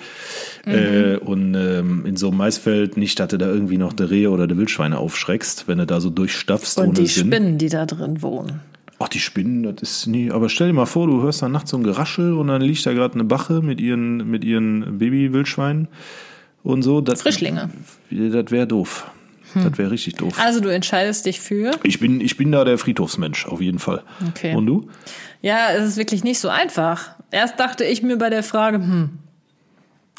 Äh, 0.66 1.18
und 1.18 1.56
ähm, 1.56 2.06
in 2.06 2.16
so 2.16 2.28
einem 2.28 2.38
Maisfeld 2.38 2.96
nicht, 2.98 3.20
dass 3.20 3.30
du 3.30 3.38
da 3.38 3.48
irgendwie 3.48 3.78
noch 3.78 3.94
der 3.94 4.12
Rehe 4.12 4.30
oder 4.30 4.46
der 4.46 4.58
Wildschweine 4.58 5.00
aufschreckst, 5.00 5.68
wenn 5.68 5.80
du 5.80 5.88
da 5.88 6.00
so 6.00 6.10
durchstapfst 6.12 6.78
und 6.78 6.98
die 6.98 7.08
Sinn. 7.08 7.28
Spinnen, 7.28 7.58
die 7.58 7.70
da 7.70 7.86
drin 7.86 8.22
wohnen. 8.22 8.62
Ach, 9.00 9.10
die 9.10 9.20
Spinnen, 9.20 9.64
das 9.64 9.82
ist 9.82 10.08
nie. 10.08 10.32
Aber 10.32 10.48
stell 10.50 10.68
dir 10.68 10.74
mal 10.74 10.86
vor, 10.86 11.08
du 11.08 11.22
hörst 11.22 11.42
dann 11.42 11.52
nachts 11.52 11.72
so 11.72 11.78
ein 11.78 11.84
Geraschel 11.84 12.34
und 12.34 12.48
dann 12.48 12.62
liegt 12.62 12.86
da 12.86 12.94
gerade 12.94 13.16
eine 13.16 13.24
Bache 13.24 13.62
mit 13.62 13.82
ihren, 13.82 14.30
mit 14.30 14.44
ihren 14.44 15.00
Baby-Wildschweinen 15.00 15.88
und 16.66 16.82
so. 16.82 17.00
Das, 17.00 17.22
Frischlinge. 17.22 17.70
Das 18.10 18.52
wäre 18.52 18.68
doof. 18.68 19.10
Das 19.54 19.78
wäre 19.78 19.90
richtig 19.90 20.16
doof. 20.16 20.38
Also 20.38 20.60
du 20.60 20.68
entscheidest 20.68 21.26
dich 21.26 21.40
für. 21.40 21.72
Ich 21.84 22.00
bin, 22.02 22.20
ich 22.20 22.36
bin 22.36 22.52
da 22.52 22.66
der 22.66 22.78
Friedhofsmensch, 22.78 23.46
auf 23.46 23.62
jeden 23.62 23.80
Fall. 23.80 24.04
Okay. 24.28 24.54
Und 24.54 24.66
du? 24.66 24.90
Ja, 25.42 25.70
es 25.72 25.88
ist 25.88 25.98
wirklich 25.98 26.26
nicht 26.26 26.40
so 26.40 26.50
einfach. 26.50 27.12
Erst 27.32 27.58
dachte 27.58 27.86
ich 27.86 28.04
mir 28.04 28.18
bei 28.18 28.30
der 28.30 28.44
Frage, 28.44 28.80
hm, 28.80 29.12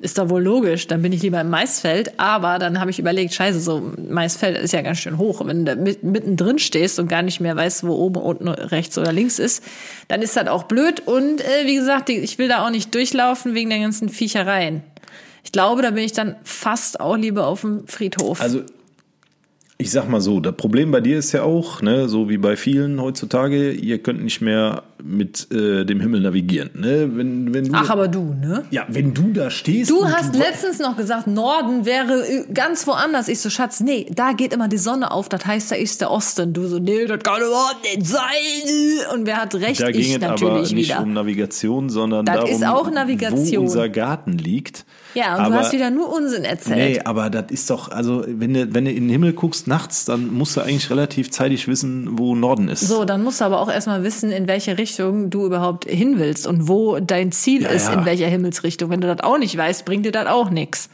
ist 0.01 0.18
doch 0.18 0.28
wohl 0.30 0.42
logisch, 0.42 0.86
dann 0.86 1.03
bin 1.03 1.12
ich 1.12 1.22
lieber 1.22 1.40
im 1.40 1.51
Maisfeld, 1.51 2.18
aber 2.18 2.59
dann 2.59 2.80
habe 2.80 2.90
ich 2.90 2.99
überlegt, 2.99 3.34
scheiße, 3.34 3.61
so 3.61 3.92
Maisfeld 4.09 4.59
ist 4.59 4.72
ja 4.72 4.82
ganz 4.82 4.99
schön 4.99 5.18
hoch. 5.18 5.44
Wenn 5.44 5.64
du 5.64 5.74
da 5.74 5.82
mit, 5.82 6.03
mittendrin 6.03 6.59
stehst 6.59 6.99
und 6.99 7.09
gar 7.09 7.22
nicht 7.22 7.40
mehr 7.40 7.57
weißt, 7.57 7.86
wo 7.86 7.94
oben, 7.94 8.20
unten, 8.20 8.49
rechts 8.49 8.97
oder 8.97 9.12
links 9.12 9.38
ist, 9.38 9.62
dann 10.09 10.22
ist 10.22 10.36
das 10.36 10.49
auch 10.49 10.64
blöd. 10.64 11.01
Und 11.07 11.40
äh, 11.40 11.66
wie 11.66 11.76
gesagt, 11.76 12.09
ich 12.09 12.38
will 12.38 12.49
da 12.49 12.64
auch 12.64 12.70
nicht 12.70 12.94
durchlaufen 12.94 13.55
wegen 13.55 13.70
der 13.70 13.80
ganzen 13.80 14.09
Viechereien. 14.09 14.82
Ich 15.47 15.53
glaube, 15.53 15.80
da 15.80 15.92
bin 15.92 16.03
ich 16.03 16.12
dann 16.12 16.34
fast 16.42 16.99
auch 16.99 17.16
lieber 17.16 17.47
auf 17.47 17.61
dem 17.61 17.86
Friedhof. 17.86 18.40
Also, 18.40 18.62
ich 19.78 19.92
sag 19.92 20.09
mal 20.09 20.20
so, 20.20 20.40
das 20.40 20.57
Problem 20.57 20.90
bei 20.90 21.01
dir 21.01 21.18
ist 21.18 21.30
ja 21.30 21.44
auch, 21.44 21.82
ne, 21.82 22.09
so 22.09 22.28
wie 22.28 22.36
bei 22.36 22.57
vielen 22.57 23.01
heutzutage, 23.01 23.70
ihr 23.70 24.03
könnt 24.03 24.24
nicht 24.24 24.40
mehr 24.40 24.82
mit 25.07 25.50
äh, 25.52 25.84
dem 25.84 26.00
Himmel 26.00 26.20
navigieren. 26.20 26.70
Ne? 26.74 27.11
Wenn, 27.14 27.54
wenn 27.54 27.64
du, 27.66 27.72
Ach, 27.74 27.90
aber 27.90 28.09
du, 28.09 28.34
ne? 28.34 28.64
ja, 28.70 28.84
wenn 28.88 29.14
du 29.14 29.32
da 29.32 29.50
stehst. 29.50 29.90
Du 29.90 30.04
hast 30.07 30.34
letztens 30.34 30.78
noch 30.78 30.96
gesagt, 30.96 31.26
Norden 31.26 31.86
wäre 31.86 32.26
äh, 32.26 32.44
ganz 32.52 32.86
woanders. 32.86 33.28
Ich 33.28 33.40
so, 33.40 33.50
Schatz, 33.50 33.80
nee, 33.80 34.07
da 34.14 34.32
geht 34.32 34.52
immer 34.52 34.68
die 34.68 34.78
Sonne 34.78 35.11
auf, 35.11 35.28
das 35.28 35.46
heißt, 35.46 35.70
da 35.70 35.76
ist 35.76 36.00
der 36.00 36.11
Osten. 36.11 36.52
Du 36.52 36.66
so, 36.66 36.78
nee, 36.78 37.07
das 37.07 37.20
kann 37.22 37.40
überhaupt 37.40 37.82
nicht 37.84 38.07
sein. 38.07 38.20
Und 39.14 39.26
wer 39.26 39.36
hat 39.40 39.54
recht? 39.54 39.80
Da 39.80 39.90
ging 39.90 40.00
ich 40.00 40.11
es 40.11 40.16
aber 40.16 40.28
natürlich 40.32 40.72
nicht 40.72 40.90
wieder. 40.90 41.02
um 41.02 41.12
Navigation, 41.12 41.88
sondern 41.88 42.24
Das 42.26 42.36
darum, 42.36 42.50
ist 42.50 42.64
auch 42.66 42.90
Navigation. 42.90 43.57
wo 43.57 43.61
unser 43.62 43.88
Garten 43.88 44.32
liegt. 44.32 44.84
ja, 45.14 45.34
und 45.36 45.40
aber, 45.42 45.54
du 45.54 45.61
hast 45.61 45.72
wieder 45.72 45.90
nur 45.90 46.12
Unsinn 46.12 46.44
erzählt. 46.44 46.76
Nee, 46.76 47.00
aber 47.04 47.30
das 47.30 47.46
ist 47.50 47.70
doch, 47.70 47.90
also 47.90 48.24
wenn 48.26 48.54
du, 48.54 48.74
wenn 48.74 48.84
du 48.84 48.90
in 48.90 49.04
den 49.04 49.11
Himmel 49.11 49.32
guckst 49.32 49.66
nachts, 49.68 50.04
dann 50.04 50.32
musst 50.34 50.57
du 50.57 50.61
eigentlich 50.62 50.90
relativ 50.90 51.30
zeitig 51.30 51.68
wissen, 51.68 52.18
wo 52.18 52.34
Norden 52.34 52.68
ist. 52.68 52.80
So, 52.80 53.04
dann 53.04 53.22
musst 53.22 53.40
du 53.40 53.44
aber 53.44 53.61
auch 53.61 53.70
erstmal 53.70 54.02
wissen, 54.02 54.30
in 54.32 54.48
welche 54.48 54.76
Richtung 54.78 54.95
du 54.99 55.47
überhaupt 55.47 55.84
hin 55.88 56.18
willst 56.18 56.47
und 56.47 56.68
wo 56.68 56.99
dein 57.01 57.32
Ziel 57.32 57.62
Ja, 57.62 57.68
ist, 57.70 57.88
ja. 57.88 57.94
in 57.94 58.05
welcher 58.05 58.26
Himmelsrichtung. 58.26 58.90
Wenn 58.90 59.01
du 59.01 59.07
das 59.07 59.20
auch 59.20 59.38
nicht 59.38 59.57
weißt, 59.57 59.84
bringt 59.84 60.05
dir 60.07 60.12
das 60.12 60.26
auch 60.26 60.51
nichts. 60.51 60.88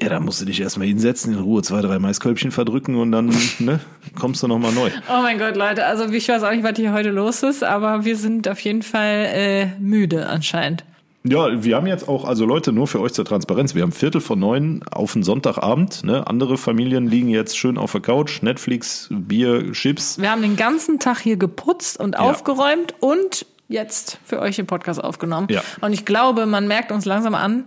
Ja, 0.00 0.08
da 0.08 0.18
musst 0.18 0.40
du 0.40 0.44
dich 0.44 0.60
erstmal 0.60 0.88
hinsetzen, 0.88 1.34
in 1.34 1.38
Ruhe 1.38 1.62
zwei, 1.62 1.80
drei 1.80 2.00
Maiskölbchen 2.00 2.50
verdrücken 2.50 2.96
und 2.96 3.12
dann 3.12 3.32
ne, 3.60 3.78
kommst 4.18 4.42
du 4.42 4.48
nochmal 4.48 4.72
neu. 4.72 4.90
Oh 5.08 5.22
mein 5.22 5.38
Gott, 5.38 5.54
Leute, 5.56 5.86
also 5.86 6.06
ich 6.08 6.28
weiß 6.28 6.42
auch 6.42 6.50
nicht, 6.50 6.64
was 6.64 6.76
hier 6.76 6.92
heute 6.92 7.10
los 7.10 7.42
ist, 7.44 7.62
aber 7.62 8.04
wir 8.04 8.16
sind 8.16 8.48
auf 8.48 8.58
jeden 8.60 8.82
Fall 8.82 9.28
äh, 9.32 9.66
müde 9.78 10.26
anscheinend. 10.28 10.84
Ja, 11.26 11.64
wir 11.64 11.76
haben 11.76 11.86
jetzt 11.86 12.06
auch, 12.06 12.26
also 12.26 12.44
Leute, 12.44 12.70
nur 12.70 12.86
für 12.86 13.00
euch 13.00 13.14
zur 13.14 13.24
Transparenz, 13.24 13.74
wir 13.74 13.80
haben 13.80 13.92
Viertel 13.92 14.20
vor 14.20 14.36
neun 14.36 14.82
auf 14.90 15.14
einen 15.14 15.22
Sonntagabend. 15.22 16.04
Ne? 16.04 16.26
Andere 16.26 16.58
Familien 16.58 17.06
liegen 17.06 17.30
jetzt 17.30 17.56
schön 17.56 17.78
auf 17.78 17.92
der 17.92 18.02
Couch, 18.02 18.42
Netflix, 18.42 19.08
Bier, 19.10 19.72
Chips. 19.72 20.20
Wir 20.20 20.30
haben 20.30 20.42
den 20.42 20.56
ganzen 20.56 20.98
Tag 20.98 21.20
hier 21.20 21.38
geputzt 21.38 21.98
und 21.98 22.18
aufgeräumt 22.18 22.94
und 23.00 23.46
jetzt 23.68 24.18
für 24.26 24.38
euch 24.38 24.56
den 24.56 24.66
Podcast 24.66 25.02
aufgenommen. 25.02 25.46
Ja. 25.50 25.62
Und 25.80 25.94
ich 25.94 26.04
glaube, 26.04 26.44
man 26.44 26.68
merkt 26.68 26.92
uns 26.92 27.06
langsam 27.06 27.34
an, 27.34 27.64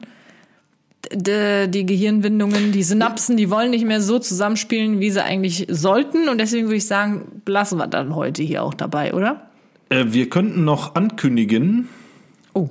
die 1.11 1.85
Gehirnwindungen, 1.85 2.71
die 2.71 2.83
Synapsen, 2.83 3.37
die 3.37 3.49
wollen 3.49 3.71
nicht 3.71 3.85
mehr 3.85 4.01
so 4.01 4.19
zusammenspielen, 4.19 4.99
wie 4.99 5.09
sie 5.09 5.23
eigentlich 5.23 5.65
sollten. 5.67 6.29
Und 6.29 6.37
deswegen 6.37 6.67
würde 6.67 6.75
ich 6.75 6.85
sagen, 6.85 7.41
lassen 7.47 7.79
wir 7.79 7.87
dann 7.87 8.13
heute 8.13 8.43
hier 8.43 8.61
auch 8.61 8.75
dabei, 8.75 9.15
oder? 9.15 9.47
Äh, 9.89 10.05
wir 10.09 10.29
könnten 10.29 10.63
noch 10.63 10.93
ankündigen, 10.93 11.89
Oh. 12.57 12.69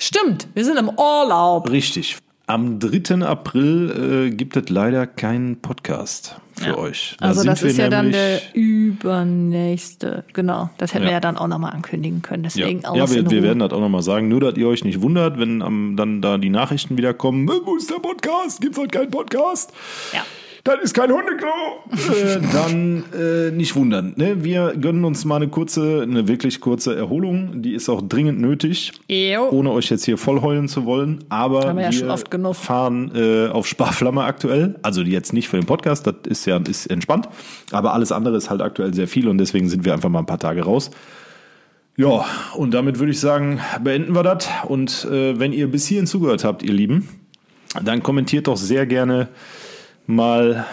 Stimmt, 0.00 0.48
wir 0.54 0.64
sind 0.64 0.78
im 0.78 0.88
Urlaub. 0.88 1.70
richtig, 1.70 2.16
Am 2.46 2.78
3. 2.78 3.26
April 3.26 4.28
äh, 4.28 4.34
gibt 4.34 4.56
es 4.56 4.70
leider 4.70 5.06
keinen 5.06 5.60
Podcast 5.60 6.36
für 6.54 6.68
Ja. 6.68 6.78
euch. 6.78 7.14
Da 7.20 7.26
Also 7.26 7.40
sind 7.40 7.48
das 7.50 7.62
wir 7.62 7.70
ist 7.70 7.76
ja 7.76 7.90
dann 7.90 8.10
der 8.10 8.40
übernächste. 8.54 10.24
Genau, 10.32 10.70
das 10.78 10.94
hätten 10.94 11.02
wir 11.04 11.10
Ja. 11.10 11.16
ja 11.16 11.20
dann 11.20 11.36
auch 11.36 11.46
nochmal 11.48 11.72
ankündigen 11.72 12.22
können. 12.22 12.44
Ja, 12.44 12.48
Deswegen 12.48 12.80
ja 12.80 13.04
in 13.04 13.10
wir, 13.10 13.30
wir 13.30 13.42
werden 13.42 13.58
das 13.58 13.72
auch 13.72 13.80
nochmal 13.80 14.02
sagen. 14.02 14.28
Nur, 14.28 14.40
dass 14.40 14.56
ihr 14.56 14.66
euch 14.66 14.82
nicht 14.82 15.02
wundert, 15.02 15.38
wenn 15.38 15.60
am, 15.60 15.94
dann 15.96 16.22
da 16.22 16.38
die 16.38 16.48
Nachrichten 16.48 16.96
wieder 16.96 17.12
kommen. 17.12 17.46
"Äh, 17.48 17.52
Wo 17.66 17.76
ist 17.76 17.90
der 17.90 17.96
Podcast? 17.98 18.60
Gibt's 18.62 18.78
heute 18.78 18.96
keinen 18.98 19.10
Podcast? 19.10 19.72
Ja. 20.14 20.22
Das 20.68 20.80
ist 20.82 20.92
kein 20.92 21.10
Hundeklo. 21.10 21.48
äh, 21.90 22.40
dann 22.52 23.02
äh, 23.18 23.50
nicht 23.50 23.74
wundern. 23.74 24.12
Ne? 24.16 24.44
Wir 24.44 24.74
gönnen 24.78 25.06
uns 25.06 25.24
mal 25.24 25.36
eine 25.36 25.48
kurze, 25.48 26.02
eine 26.02 26.28
wirklich 26.28 26.60
kurze 26.60 26.94
Erholung. 26.94 27.62
Die 27.62 27.72
ist 27.72 27.88
auch 27.88 28.02
dringend 28.06 28.38
nötig. 28.38 28.92
Jo. 29.08 29.48
Ohne 29.48 29.70
euch 29.72 29.88
jetzt 29.88 30.04
hier 30.04 30.18
voll 30.18 30.42
heulen 30.42 30.68
zu 30.68 30.84
wollen. 30.84 31.24
Aber 31.30 31.66
Haben 31.66 31.78
wir 31.78 31.84
ja 31.84 31.90
wir 31.90 31.98
schon 31.98 32.10
oft 32.10 32.30
genug. 32.30 32.54
fahren 32.54 33.10
äh, 33.14 33.48
auf 33.48 33.66
Sparflamme 33.66 34.24
aktuell. 34.24 34.74
Also 34.82 35.00
jetzt 35.00 35.32
nicht 35.32 35.48
für 35.48 35.56
den 35.56 35.64
Podcast, 35.64 36.06
das 36.06 36.16
ist 36.26 36.44
ja 36.44 36.58
ist 36.58 36.84
entspannt. 36.90 37.30
Aber 37.72 37.94
alles 37.94 38.12
andere 38.12 38.36
ist 38.36 38.50
halt 38.50 38.60
aktuell 38.60 38.92
sehr 38.92 39.08
viel 39.08 39.26
und 39.28 39.38
deswegen 39.38 39.70
sind 39.70 39.86
wir 39.86 39.94
einfach 39.94 40.10
mal 40.10 40.18
ein 40.18 40.26
paar 40.26 40.38
Tage 40.38 40.64
raus. 40.64 40.90
Ja, 41.96 42.26
und 42.54 42.74
damit 42.74 42.98
würde 42.98 43.12
ich 43.12 43.20
sagen, 43.20 43.58
beenden 43.82 44.14
wir 44.14 44.22
das. 44.22 44.46
Und 44.66 45.06
äh, 45.10 45.40
wenn 45.40 45.54
ihr 45.54 45.70
bis 45.70 45.86
hierhin 45.86 46.06
zugehört 46.06 46.44
habt, 46.44 46.62
ihr 46.62 46.74
Lieben, 46.74 47.08
dann 47.82 48.02
kommentiert 48.02 48.48
doch 48.48 48.58
sehr 48.58 48.84
gerne 48.84 49.28
mal 50.08 50.64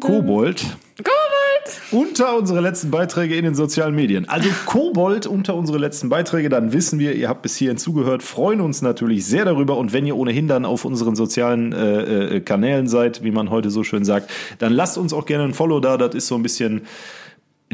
Kobold 0.00 0.64
Kobold! 0.96 1.82
unter 1.90 2.36
unsere 2.36 2.60
letzten 2.60 2.92
Beiträge 2.92 3.34
in 3.34 3.44
den 3.44 3.54
sozialen 3.56 3.94
Medien. 3.96 4.28
Also 4.28 4.48
Kobold 4.66 5.26
unter 5.26 5.56
unsere 5.56 5.78
letzten 5.78 6.08
Beiträge, 6.08 6.48
dann 6.48 6.72
wissen 6.72 7.00
wir, 7.00 7.16
ihr 7.16 7.28
habt 7.28 7.42
bis 7.42 7.56
hierhin 7.56 7.78
zugehört, 7.78 8.22
freuen 8.22 8.60
uns 8.60 8.80
natürlich 8.80 9.26
sehr 9.26 9.44
darüber. 9.44 9.76
Und 9.76 9.92
wenn 9.92 10.06
ihr 10.06 10.16
ohnehin 10.16 10.46
dann 10.46 10.64
auf 10.64 10.84
unseren 10.84 11.16
sozialen 11.16 11.72
äh, 11.72 12.36
äh, 12.36 12.40
Kanälen 12.40 12.86
seid, 12.86 13.24
wie 13.24 13.32
man 13.32 13.50
heute 13.50 13.70
so 13.70 13.82
schön 13.82 14.04
sagt, 14.04 14.30
dann 14.60 14.72
lasst 14.72 14.98
uns 14.98 15.12
auch 15.12 15.26
gerne 15.26 15.44
ein 15.44 15.54
Follow 15.54 15.80
da. 15.80 15.96
Das 15.96 16.14
ist 16.14 16.28
so 16.28 16.36
ein 16.36 16.42
bisschen 16.42 16.82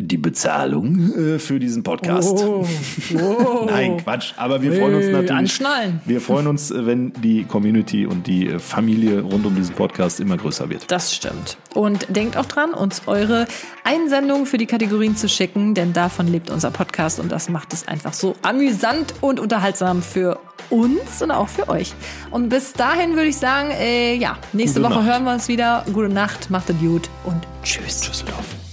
die 0.00 0.16
Bezahlung 0.16 1.12
äh, 1.14 1.38
für 1.38 1.58
diesen 1.58 1.82
Podcast. 1.82 2.36
Oh, 2.38 2.66
oh. 3.14 3.66
Nein, 3.66 3.98
Quatsch. 3.98 4.32
Aber 4.36 4.62
wir 4.62 4.72
freuen 4.72 4.94
uns 4.94 5.06
natürlich. 5.06 5.30
anschnallen. 5.30 6.00
Wir 6.04 6.20
freuen 6.20 6.46
uns, 6.46 6.70
äh, 6.70 6.86
wenn 6.86 7.12
die 7.22 7.44
Community 7.44 8.06
und 8.06 8.26
die 8.26 8.48
äh, 8.48 8.58
Familie 8.58 9.20
rund 9.20 9.46
um 9.46 9.54
diesen 9.54 9.74
Podcast 9.74 10.20
immer 10.20 10.36
größer 10.36 10.68
wird. 10.70 10.90
Das 10.90 11.14
stimmt. 11.14 11.56
Und 11.74 12.06
denkt 12.14 12.36
auch 12.36 12.46
dran, 12.46 12.70
uns 12.70 13.02
eure 13.06 13.46
Einsendungen 13.84 14.46
für 14.46 14.58
die 14.58 14.66
Kategorien 14.66 15.16
zu 15.16 15.28
schicken, 15.28 15.74
denn 15.74 15.92
davon 15.92 16.26
lebt 16.28 16.50
unser 16.50 16.70
Podcast 16.70 17.20
und 17.20 17.30
das 17.32 17.48
macht 17.48 17.72
es 17.72 17.86
einfach 17.88 18.12
so 18.12 18.34
amüsant 18.42 19.14
und 19.20 19.40
unterhaltsam 19.40 20.02
für 20.02 20.40
uns 20.70 21.22
und 21.22 21.30
auch 21.30 21.48
für 21.48 21.68
euch. 21.68 21.94
Und 22.30 22.48
bis 22.48 22.72
dahin 22.72 23.14
würde 23.14 23.28
ich 23.28 23.36
sagen, 23.36 23.70
äh, 23.70 24.14
ja, 24.14 24.36
nächste 24.52 24.80
Gute 24.80 24.90
Woche 24.92 25.04
Nacht. 25.04 25.12
hören 25.12 25.24
wir 25.24 25.32
uns 25.32 25.48
wieder. 25.48 25.84
Gute 25.92 26.08
Nacht, 26.08 26.50
macht 26.50 26.70
es 26.70 26.78
gut 26.78 27.08
und 27.24 27.46
tschüss. 27.62 28.02
Tschüss, 28.02 28.24
Love. 28.26 28.67